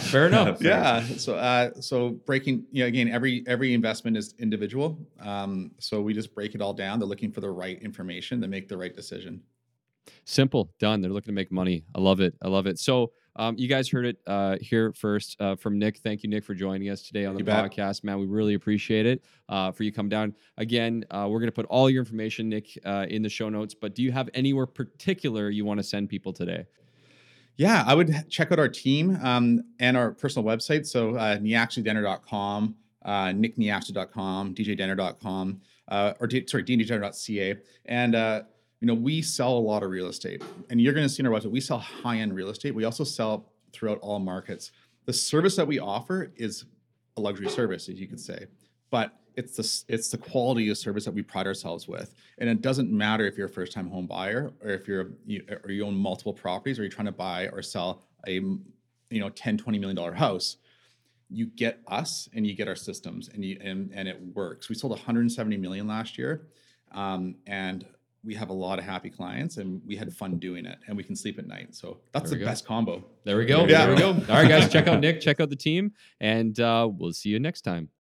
Fair 0.00 0.26
enough. 0.26 0.60
yeah. 0.60 1.02
So, 1.02 1.36
uh, 1.36 1.70
so 1.80 2.10
breaking, 2.10 2.66
you 2.70 2.84
know, 2.84 2.88
again, 2.88 3.08
every 3.08 3.42
every 3.46 3.72
investment 3.72 4.18
is 4.18 4.34
individual. 4.38 4.98
Um, 5.20 5.70
so 5.78 6.02
we 6.02 6.12
just 6.12 6.34
break 6.34 6.54
it 6.54 6.60
all 6.60 6.74
down. 6.74 6.98
They're 6.98 7.08
looking 7.08 7.32
for 7.32 7.40
the 7.40 7.50
right 7.50 7.80
information 7.82 8.42
to 8.42 8.48
make 8.48 8.68
the 8.68 8.76
right 8.76 8.94
decision. 8.94 9.42
Simple, 10.24 10.70
done. 10.78 11.00
They're 11.00 11.10
looking 11.10 11.32
to 11.32 11.34
make 11.34 11.50
money. 11.50 11.84
I 11.94 12.00
love 12.00 12.20
it. 12.20 12.34
I 12.42 12.48
love 12.48 12.66
it. 12.66 12.78
So, 12.78 13.12
um, 13.36 13.56
you 13.58 13.68
guys 13.68 13.88
heard 13.88 14.04
it 14.06 14.18
uh, 14.26 14.56
here 14.60 14.92
first 14.92 15.36
uh, 15.40 15.56
from 15.56 15.78
Nick. 15.78 15.98
Thank 15.98 16.22
you, 16.22 16.28
Nick, 16.28 16.44
for 16.44 16.54
joining 16.54 16.90
us 16.90 17.02
today 17.02 17.24
on 17.24 17.34
the 17.34 17.40
You 17.40 17.44
bet. 17.44 17.70
podcast, 17.72 18.04
man. 18.04 18.18
We 18.18 18.26
really 18.26 18.54
appreciate 18.54 19.06
it 19.06 19.24
uh, 19.48 19.72
for 19.72 19.82
you 19.84 19.92
come 19.92 20.08
down 20.08 20.34
again. 20.58 21.04
Uh, 21.10 21.26
we're 21.30 21.40
gonna 21.40 21.52
put 21.52 21.66
all 21.66 21.88
your 21.88 22.00
information, 22.00 22.48
Nick, 22.48 22.78
uh, 22.84 23.06
in 23.08 23.22
the 23.22 23.28
show 23.28 23.48
notes. 23.48 23.74
But 23.74 23.94
do 23.94 24.02
you 24.02 24.12
have 24.12 24.28
anywhere 24.34 24.66
particular 24.66 25.48
you 25.50 25.64
want 25.64 25.78
to 25.78 25.84
send 25.84 26.08
people 26.08 26.32
today? 26.32 26.66
Yeah, 27.56 27.84
I 27.86 27.94
would 27.94 28.30
check 28.30 28.50
out 28.50 28.58
our 28.58 28.68
team 28.68 29.18
um, 29.22 29.62
and 29.78 29.96
our 29.96 30.12
personal 30.12 30.46
website. 30.48 30.86
So 30.86 31.16
uh, 31.16 31.36
neaxidenter.com, 31.38 32.74
uh, 33.04 33.26
nickneaxid.com, 33.26 34.54
djdenner.com, 34.54 35.60
uh, 35.88 36.12
or 36.20 36.26
D- 36.26 36.46
sorry, 36.46 36.64
djdenner.ca. 36.64 37.54
And, 37.86 38.14
uh, 38.14 38.42
you 38.82 38.88
know, 38.88 38.94
we 38.94 39.22
sell 39.22 39.56
a 39.56 39.60
lot 39.60 39.84
of 39.84 39.90
real 39.90 40.08
estate. 40.08 40.42
And 40.68 40.80
you're 40.80 40.92
going 40.92 41.06
to 41.06 41.08
see 41.08 41.22
on 41.22 41.32
our 41.32 41.40
website, 41.40 41.52
we 41.52 41.60
sell 41.60 41.78
high-end 41.78 42.34
real 42.34 42.48
estate. 42.48 42.74
We 42.74 42.82
also 42.82 43.04
sell 43.04 43.52
throughout 43.72 44.00
all 44.00 44.18
markets. 44.18 44.72
The 45.06 45.12
service 45.12 45.54
that 45.54 45.68
we 45.68 45.78
offer 45.78 46.32
is 46.34 46.64
a 47.16 47.20
luxury 47.20 47.48
service, 47.48 47.88
as 47.88 48.00
you 48.00 48.08
could 48.08 48.18
say. 48.18 48.46
But 48.90 49.16
it's 49.36 49.56
the 49.56 49.94
it's 49.94 50.10
the 50.10 50.18
quality 50.18 50.68
of 50.68 50.76
service 50.76 51.04
that 51.04 51.14
we 51.14 51.22
pride 51.22 51.46
ourselves 51.46 51.86
with, 51.86 52.12
and 52.38 52.50
it 52.50 52.60
doesn't 52.60 52.90
matter 52.90 53.24
if 53.24 53.38
you're 53.38 53.46
a 53.46 53.50
first 53.50 53.72
time 53.72 53.88
home 53.88 54.06
buyer 54.06 54.52
or 54.62 54.70
if 54.70 54.88
you're 54.88 55.12
you, 55.24 55.42
or 55.64 55.70
you 55.70 55.86
own 55.86 55.96
multiple 55.96 56.34
properties 56.34 56.78
or 56.78 56.82
you're 56.82 56.90
trying 56.90 57.06
to 57.06 57.12
buy 57.12 57.48
or 57.48 57.62
sell 57.62 58.02
a 58.26 58.32
you 58.32 59.20
know 59.20 59.30
10 59.30 59.56
20 59.56 59.78
million 59.78 59.96
dollar 59.96 60.12
house 60.12 60.58
you 61.30 61.46
get 61.46 61.80
us 61.86 62.28
and 62.34 62.46
you 62.46 62.54
get 62.54 62.68
our 62.68 62.76
systems 62.76 63.30
and 63.30 63.42
you 63.42 63.58
and, 63.62 63.90
and 63.94 64.06
it 64.06 64.20
works 64.34 64.68
we 64.68 64.74
sold 64.74 64.90
170 64.90 65.56
million 65.56 65.86
last 65.86 66.18
year 66.18 66.46
um, 66.92 67.34
and 67.46 67.86
we 68.24 68.34
have 68.34 68.50
a 68.50 68.52
lot 68.52 68.78
of 68.78 68.84
happy 68.84 69.10
clients 69.10 69.56
and 69.56 69.80
we 69.86 69.96
had 69.96 70.12
fun 70.12 70.38
doing 70.38 70.64
it 70.66 70.78
and 70.86 70.96
we 70.96 71.02
can 71.02 71.16
sleep 71.16 71.38
at 71.38 71.46
night 71.46 71.74
so 71.74 71.98
that's 72.12 72.30
the 72.30 72.36
go. 72.36 72.44
best 72.44 72.64
combo 72.66 73.04
There 73.24 73.36
we 73.36 73.46
go. 73.46 73.66
Yeah. 73.66 73.86
There 73.86 73.94
we 73.94 74.00
go. 74.00 74.08
All 74.10 74.40
right, 74.42 74.48
guys, 74.48 74.70
check 74.70 74.86
out 74.88 75.00
Nick, 75.00 75.20
check 75.20 75.38
out 75.40 75.48
the 75.48 75.56
team, 75.56 75.92
and 76.20 76.58
uh, 76.58 76.88
we'll 76.90 77.12
see 77.12 77.28
you 77.28 77.38
next 77.38 77.62
time. 77.62 77.88